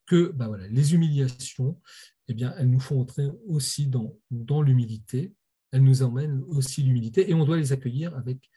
que 0.07 0.33
bah 0.35 0.47
voilà, 0.49 0.67
les 0.69 0.95
humiliations, 0.95 1.81
eh 2.29 2.35
bien, 2.35 2.55
elles 2.57 2.71
nous 2.71 2.81
font 2.81 3.01
entrer 3.01 3.29
aussi 3.47 3.87
dans, 3.87 4.63
l'humilité, 4.63 5.35
elles 5.71 5.83
nous 5.83 6.03
emmènent 6.03 6.43
aussi 6.49 6.83
l'humilité, 6.83 7.31
et 7.31 7.35
on 7.35 7.45
doit 7.45 7.57
les 7.57 7.73
accueillir 7.73 8.17
avec, 8.17 8.51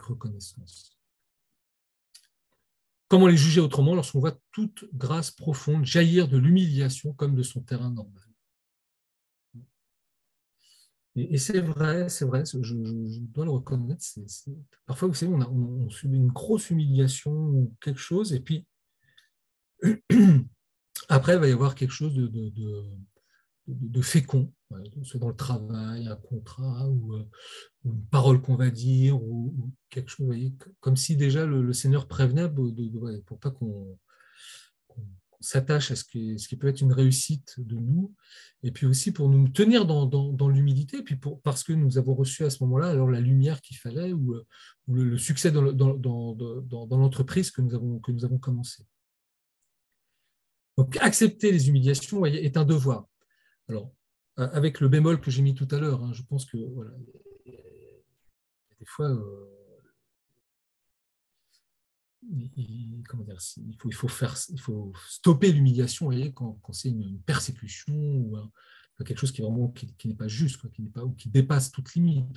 reconnaissance. 0.00 0.98
Comment 3.08 3.26
les 3.26 3.36
juger 3.36 3.60
autrement 3.60 3.94
lorsqu'on 3.94 4.20
voit 4.20 4.38
toute 4.52 4.86
grâce 4.94 5.30
profonde 5.30 5.84
jaillir 5.84 6.28
de 6.28 6.38
l'humiliation 6.38 7.12
comme 7.12 7.34
de 7.34 7.42
son 7.42 7.60
terrain 7.60 7.90
normal? 7.90 8.22
Et, 11.16 11.38
c'est 11.38 11.60
vrai, 11.60 12.08
c'est 12.08 12.24
vrai, 12.24 12.42
je, 12.44 12.74
dois 13.20 13.44
le 13.44 13.52
reconnaître. 13.52 14.04
Parfois, 14.84 15.06
vous 15.08 15.14
savez, 15.14 15.32
on 15.32 15.88
subit 15.88 16.16
une 16.16 16.32
grosse 16.32 16.70
humiliation 16.70 17.32
ou 17.32 17.72
quelque 17.80 18.00
chose, 18.00 18.32
et 18.32 18.40
puis 18.40 18.66
Après, 21.08 21.34
il 21.34 21.40
va 21.40 21.48
y 21.48 21.52
avoir 21.52 21.74
quelque 21.74 21.92
chose 21.92 22.14
de, 22.14 22.28
de, 23.66 24.02
fécond, 24.02 24.52
soit 25.02 25.20
dans 25.20 25.28
le 25.28 25.36
travail, 25.36 26.06
un 26.06 26.16
contrat, 26.16 26.88
ou, 26.88 27.14
euh, 27.14 27.24
une 27.84 28.04
parole 28.06 28.40
qu'on 28.40 28.56
va 28.56 28.70
dire, 28.70 29.22
ou, 29.22 29.72
quelque 29.90 30.10
chose, 30.10 30.34
comme 30.80 30.96
si 30.96 31.16
déjà 31.16 31.46
le, 31.46 31.72
Seigneur 31.72 32.06
prévenait 32.06 32.48
pour 33.26 33.38
pas 33.38 33.50
qu'on 33.50 33.98
s'attache 35.40 35.90
à 35.90 35.96
ce 35.96 36.04
qui, 36.04 36.56
peut 36.56 36.68
être 36.68 36.80
une 36.80 36.92
réussite 36.92 37.54
de 37.58 37.76
nous, 37.76 38.14
et 38.62 38.70
puis 38.70 38.86
aussi 38.86 39.12
pour 39.12 39.28
nous 39.28 39.48
tenir 39.48 39.84
dans, 39.84 40.48
l'humilité, 40.48 41.02
puis 41.02 41.18
parce 41.42 41.64
que 41.64 41.72
nous 41.72 41.98
avons 41.98 42.14
reçu 42.14 42.44
à 42.44 42.50
ce 42.50 42.62
moment-là 42.64 42.94
la 42.94 43.20
lumière 43.20 43.60
qu'il 43.60 43.76
fallait, 43.76 44.12
ou, 44.12 44.34
euh, 44.34 44.46
le, 44.88 45.18
succès 45.18 45.50
dans, 45.50 45.72
dans 45.72 46.98
l'entreprise 46.98 47.50
que 47.50 47.60
nous 47.60 47.74
avons, 47.74 47.98
que 47.98 48.12
nous 48.12 48.24
avons 48.24 48.38
commencé. 48.38 48.86
Donc, 50.76 50.96
accepter 50.98 51.52
les 51.52 51.68
humiliations 51.68 52.26
est 52.26 52.56
un 52.56 52.64
devoir. 52.64 53.06
Alors, 53.68 53.92
avec 54.36 54.80
le 54.80 54.88
bémol 54.88 55.20
que 55.20 55.30
j'ai 55.30 55.42
mis 55.42 55.54
tout 55.54 55.68
à 55.70 55.78
l'heure, 55.78 56.02
hein, 56.02 56.12
je 56.12 56.22
pense 56.22 56.44
que 56.46 56.56
voilà, 56.56 56.90
des 58.80 58.86
fois, 58.86 59.08
euh, 59.08 59.54
il, 62.32 63.94
faut, 63.94 64.08
il, 64.48 64.60
faut 64.60 64.92
stopper 65.08 65.52
l'humiliation 65.52 66.10
quand, 66.32 66.58
quand 66.62 66.72
c'est 66.72 66.90
une, 66.90 67.20
persécution 67.22 67.94
ou 67.94 68.36
quelque 69.04 69.18
chose 69.18 69.32
qui 69.32 69.42
n'est 70.08 70.14
pas 70.14 70.28
juste, 70.28 70.70
qui 70.72 70.82
ou 71.02 71.12
qui 71.12 71.28
dépasse 71.28 71.70
toute 71.70 71.94
limite. 71.94 72.36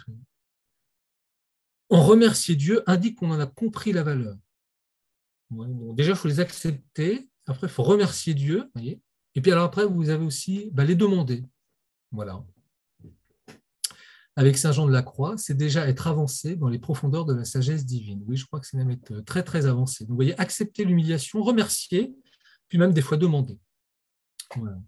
En 1.89 2.03
remercier 2.03 2.55
Dieu 2.55 2.83
indique 2.89 3.17
qu'on 3.17 3.31
en 3.31 3.39
a 3.39 3.47
compris 3.47 3.91
la 3.93 4.03
valeur. 4.03 4.37
déjà, 5.95 6.11
il 6.11 6.17
faut 6.17 6.27
les 6.27 6.39
accepter 6.39 7.29
après, 7.47 7.67
il 7.67 7.73
faut 7.73 7.83
remercier 7.83 8.33
Dieu. 8.33 8.69
Voyez 8.75 9.01
et 9.37 9.41
puis 9.41 9.51
alors 9.51 9.65
après, 9.65 9.85
vous 9.85 10.09
avez 10.09 10.25
aussi 10.25 10.71
bah, 10.73 10.83
les 10.83 10.95
demander. 10.95 11.45
Voilà. 12.11 12.43
Avec 14.35 14.57
Saint 14.57 14.71
Jean 14.71 14.87
de 14.87 14.91
la 14.91 15.03
Croix, 15.03 15.37
c'est 15.37 15.53
déjà 15.53 15.87
être 15.87 16.07
avancé 16.07 16.55
dans 16.55 16.69
les 16.69 16.79
profondeurs 16.79 17.23
de 17.23 17.35
la 17.35 17.45
sagesse 17.45 17.85
divine. 17.85 18.23
Oui, 18.25 18.35
je 18.35 18.47
crois 18.47 18.59
que 18.59 18.65
c'est 18.65 18.77
même 18.77 18.89
être 18.89 19.19
très, 19.19 19.43
très 19.43 19.67
avancé. 19.67 20.05
Donc, 20.05 20.09
vous 20.09 20.15
voyez, 20.15 20.39
accepter 20.39 20.85
l'humiliation, 20.85 21.43
remercier, 21.43 22.15
puis 22.67 22.79
même 22.79 22.93
des 22.93 23.01
fois 23.03 23.15
demander. 23.15 23.59
Voilà. 24.55 24.79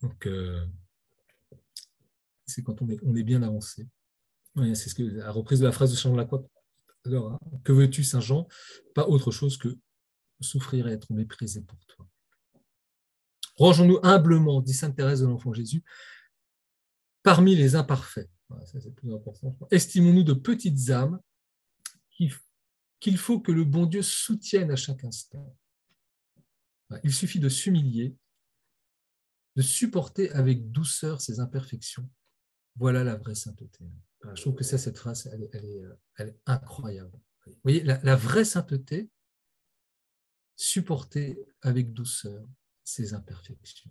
Donc, 0.00 0.28
euh, 0.28 0.64
c'est 2.46 2.62
quand 2.62 2.80
on 2.82 2.88
est, 2.88 3.00
on 3.02 3.16
est 3.16 3.24
bien 3.24 3.42
avancé. 3.42 3.88
c'est 4.54 4.88
ce 4.88 4.94
que 4.94 5.02
la 5.02 5.32
reprise 5.32 5.58
de 5.58 5.66
la 5.66 5.72
phrase 5.72 5.90
de 5.90 5.96
Saint 5.96 6.10
Jean 6.10 6.12
de 6.12 6.18
la 6.18 6.24
Croix. 6.24 6.46
Alors, 7.04 7.32
hein, 7.32 7.40
que 7.64 7.72
veux-tu, 7.72 8.04
Saint 8.04 8.20
Jean? 8.20 8.46
Pas 8.94 9.08
autre 9.08 9.32
chose 9.32 9.56
que 9.56 9.76
souffrir 10.40 10.88
et 10.88 10.92
être 10.92 11.12
méprisé 11.12 11.62
pour 11.62 11.78
toi. 11.86 12.08
Rangeons-nous 13.56 13.98
humblement, 14.02 14.60
dit 14.60 14.74
Sainte 14.74 14.96
Thérèse 14.96 15.22
de 15.22 15.26
l'Enfant 15.26 15.52
Jésus, 15.52 15.82
parmi 17.22 17.56
les 17.56 17.74
imparfaits. 17.74 18.30
Estimons-nous 19.70 20.22
de 20.22 20.34
petites 20.34 20.90
âmes 20.90 21.20
qu'il 22.10 23.18
faut 23.18 23.40
que 23.40 23.52
le 23.52 23.64
bon 23.64 23.86
Dieu 23.86 24.02
soutienne 24.02 24.70
à 24.70 24.76
chaque 24.76 25.04
instant. 25.04 25.56
Il 27.02 27.12
suffit 27.12 27.40
de 27.40 27.48
s'humilier, 27.48 28.16
de 29.56 29.62
supporter 29.62 30.30
avec 30.32 30.70
douceur 30.70 31.20
ses 31.20 31.40
imperfections. 31.40 32.08
Voilà 32.76 33.02
la 33.04 33.16
vraie 33.16 33.34
sainteté. 33.34 33.84
Je 34.34 34.42
trouve 34.42 34.54
que 34.54 34.64
ça, 34.64 34.78
cette 34.78 34.98
phrase, 34.98 35.28
elle, 35.32 35.64
est, 36.28 36.36
incroyable. 36.46 37.18
Vous 37.46 37.54
voyez, 37.64 37.82
la 37.82 38.16
vraie 38.16 38.44
sainteté, 38.44 39.10
supporter 40.56 41.38
avec 41.62 41.92
douceur 41.92 42.46
ses 42.82 43.14
imperfections. 43.14 43.90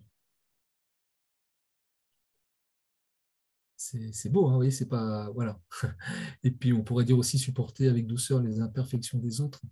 C'est 3.76 4.30
beau, 4.30 4.48
hein, 4.48 4.56
oui, 4.56 4.72
c'est 4.72 4.88
pas. 4.88 5.30
Voilà. 5.30 5.60
Et 6.42 6.50
puis 6.50 6.72
on 6.72 6.82
pourrait 6.82 7.04
dire 7.04 7.18
aussi 7.18 7.38
supporter 7.38 7.88
avec 7.88 8.06
douceur 8.06 8.40
les 8.40 8.60
imperfections 8.60 9.18
des 9.18 9.40
autres. 9.40 9.62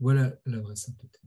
Voilà 0.00 0.34
la 0.46 0.60
vraie 0.60 0.76
sainteté. 0.76 1.18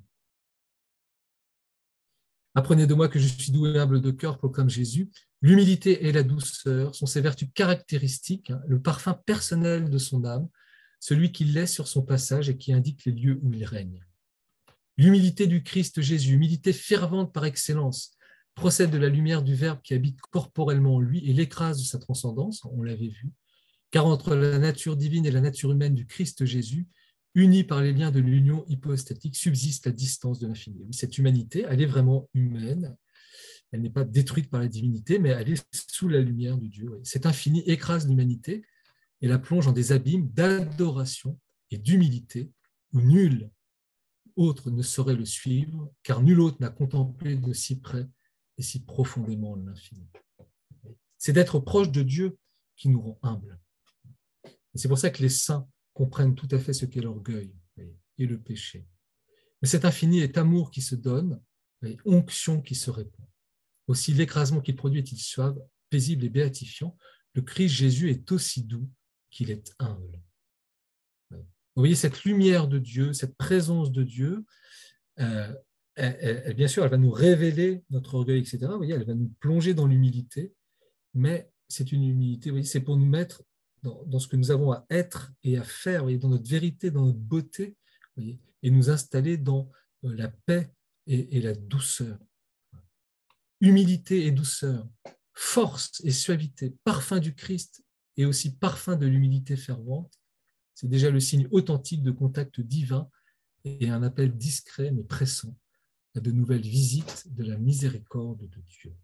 Apprenez 2.56 2.88
de 2.88 2.94
moi 2.94 3.08
que 3.08 3.20
je 3.20 3.28
suis 3.28 3.52
doux 3.52 3.68
et 3.68 3.80
humble 3.80 4.02
de 4.02 4.12
cœur, 4.12 4.38
proclame 4.38 4.70
Jésus. 4.70 5.10
L'humilité 5.42 6.06
et 6.08 6.12
la 6.12 6.24
douceur 6.24 6.96
sont 6.96 7.06
ses 7.06 7.22
vertus 7.22 7.50
caractéristiques, 7.54 8.50
hein, 8.50 8.62
le 8.68 8.82
parfum 8.82 9.14
personnel 9.14 9.89
de 9.89 9.98
son 9.98 10.26
âme, 10.26 10.50
celui 11.00 11.32
qui 11.32 11.46
laisse 11.46 11.74
sur 11.74 11.88
son 11.88 12.02
passage 12.02 12.50
et 12.50 12.58
qui 12.58 12.74
indique 12.74 13.06
les 13.06 13.14
lieux 13.14 13.39
où 13.42 13.54
il 13.54 13.64
règne. 13.64 14.06
L'humilité 14.98 15.48
du 15.48 15.64
Christ 15.64 16.02
Jésus, 16.02 16.34
humilité 16.34 16.74
fervente 16.74 17.34
par 17.34 17.46
excellence, 17.46 18.18
procède 18.56 18.92
de 18.92 18.98
la 18.98 19.10
lumière 19.10 19.44
du 19.44 19.56
Verbe 19.56 19.82
qui 19.82 19.94
habite 19.94 20.20
corporellement 20.30 20.96
en 20.96 21.00
lui 21.00 21.28
et 21.28 21.34
l'écrase 21.34 21.80
de 21.80 21.86
sa 21.86 22.00
transcendance, 22.00 22.66
on 22.66 22.84
l'avait 22.84 23.08
vu, 23.08 23.32
car 23.92 24.06
entre 24.06 24.36
la 24.36 24.60
nature 24.60 24.98
divine 24.98 25.26
et 25.26 25.32
la 25.32 25.42
nature 25.42 25.72
humaine 25.72 25.96
du 25.96 26.06
Christ 26.06 26.46
Jésus, 26.46 26.88
unis 27.34 27.64
par 27.64 27.82
les 27.82 27.94
liens 27.94 28.12
de 28.12 28.20
l'union 28.20 28.66
hypostatique, 28.68 29.36
subsiste 29.36 29.86
la 29.86 29.92
distance 29.94 30.39
de 30.39 30.48
l'infini. 30.48 30.86
Cette 30.92 31.18
humanité, 31.18 31.66
elle 31.70 31.82
est 31.82 31.86
vraiment 31.86 32.30
humaine, 32.34 32.96
elle 33.72 33.82
n'est 33.82 33.89
pas 33.89 34.04
détruite 34.04 34.50
par 34.50 34.60
la 34.60 34.68
divinité, 34.68 35.18
mais 35.18 35.30
elle 35.30 35.50
est 35.50 35.64
sous 35.72 36.10
la 36.10 36.20
lumière 36.20 36.58
de 36.58 36.68
Dieu. 36.68 37.00
Cet 37.04 37.26
infini 37.26 37.62
écrase 37.62 38.08
l'humanité 38.08 38.64
et 39.22 39.28
la 39.28 39.39
plonge 39.39 39.68
en 39.68 39.72
des 39.72 39.94
abîmes 39.94 40.30
d'adoration 40.30 41.39
et 41.70 41.78
d'humilité 41.78 42.52
où 42.92 43.00
nul 43.00 43.50
autre 44.42 44.72
ne 44.72 44.82
saurait 44.82 45.16
le 45.16 45.26
suivre, 45.26 45.94
car 46.04 46.22
nul 46.22 46.39
autre 46.39 46.58
n'a 46.60 46.70
contemplé 46.70 47.36
de 47.36 47.54
si 47.54 47.80
près 47.80 48.08
et 48.58 48.62
si 48.62 48.84
profondément 48.84 49.56
l'infini. 49.56 50.08
C'est 51.18 51.34
d'être 51.34 51.60
proche 51.60 51.92
de 51.92 52.02
Dieu 52.02 52.38
qui 52.76 52.89
nous 52.89 53.02
rend 53.02 53.20
humbles. 53.22 53.60
C'est 54.76 54.88
pour 54.88 54.98
ça 54.98 55.10
que 55.10 55.22
les 55.22 55.30
saints 55.30 55.68
comprennent 55.94 56.36
tout 56.36 56.48
à 56.52 56.60
fait 56.60 56.74
ce 56.74 56.86
qu'est 56.86 57.02
l'orgueil 57.02 57.54
et 58.18 58.26
le 58.26 58.39
péché. 58.39 58.88
Mais 59.62 59.68
cet 59.68 59.86
infini 59.86 60.20
est 60.20 60.38
amour 60.38 60.72
qui 60.72 60.82
se 60.82 60.96
donne, 60.96 61.42
et 61.84 61.98
onction 62.06 62.62
qui 62.62 62.76
se 62.76 62.89
répand. 62.92 63.26
Aussi 63.88 64.14
l'écrasement 64.14 64.62
qu'il 64.62 64.76
produit 64.76 65.00
est-il 65.00 65.18
suave, 65.18 65.60
paisible 65.89 66.26
et 66.26 66.30
béatifiant. 66.30 66.96
Le 67.34 67.42
Christ 67.42 67.74
Jésus 67.74 68.10
est 68.10 68.32
aussi 68.32 68.64
doux 68.64 68.89
qu'il 69.30 69.52
est 69.52 69.74
humble. 69.80 70.22
Vous 71.76 71.84
voyez, 71.84 71.95
cette 71.95 72.24
lumière 72.24 72.67
de 72.67 72.80
Dieu, 72.80 73.13
cette 73.13 73.38
présence 73.38 73.91
de 73.91 74.03
Dieu, 74.03 74.45
euh, 75.19 75.53
bien 76.55 76.67
sûr, 76.67 76.84
elle 76.84 76.91
va 76.91 76.97
nous 76.97 77.11
révéler 77.11 77.84
notre 77.89 78.15
orgueil, 78.15 78.39
etc. 78.39 78.59
Vous 78.78 78.84
elle 78.84 79.05
va 79.05 79.13
nous 79.13 79.32
plonger 79.39 79.74
dans 79.74 79.88
l'humilité, 79.88 80.53
mais 81.13 81.49
c'est 81.69 81.91
une 81.91 82.03
humilité, 82.03 82.63
c'est 82.63 82.82
pour 82.82 82.97
nous 82.97 83.05
mettre 83.05 83.43
dans, 83.84 84.19
ce 84.19 84.28
que 84.28 84.36
nous 84.36 84.51
avons 84.51 84.72
à 84.72 84.86
être 84.89 85.32
et 85.43 85.57
à 85.57 85.63
faire, 85.63 86.05
dans 86.05 86.30
notre 86.30 86.49
vérité, 86.49 86.91
dans 86.91 87.05
notre 87.05 87.19
beauté, 87.19 87.78
et 88.17 88.69
nous 88.69 88.89
installer 88.89 89.38
dans 89.38 89.72
euh, 90.03 90.15
la 90.15 90.28
paix 90.28 90.72
et 91.07 91.41
la 91.41 91.55
douceur. 91.55 92.19
Humilité 93.59 94.28
et 94.28 94.32
douceur, 94.32 94.88
force 95.34 96.01
et 96.03 96.11
suavité, 96.11 96.76
parfum 96.84 97.19
du 97.19 97.34
Christ 97.34 97.84
et 98.17 98.26
aussi 98.26 98.55
parfum 98.55 98.95
de 98.95 99.07
l'humilité 99.07 99.55
fervente, 99.55 100.20
c'est 100.82 100.88
déjà 100.88 101.11
le 101.11 101.19
signe 101.19 101.47
authentique 101.51 102.01
de 102.01 102.09
contact 102.09 102.59
divin 102.59 103.07
et 103.65 103.89
un 103.89 104.01
appel 104.01 104.36
discret 104.36 104.89
mais 104.89 105.03
pressant 105.03 105.55
à 106.15 106.19
de 106.19 106.32
nouvelles 106.32 106.63
visites 106.63 107.32
de 107.36 107.43
la 107.43 107.55
miséricorde 107.59 108.49
de 108.49 108.61
Dieu. 108.67 108.95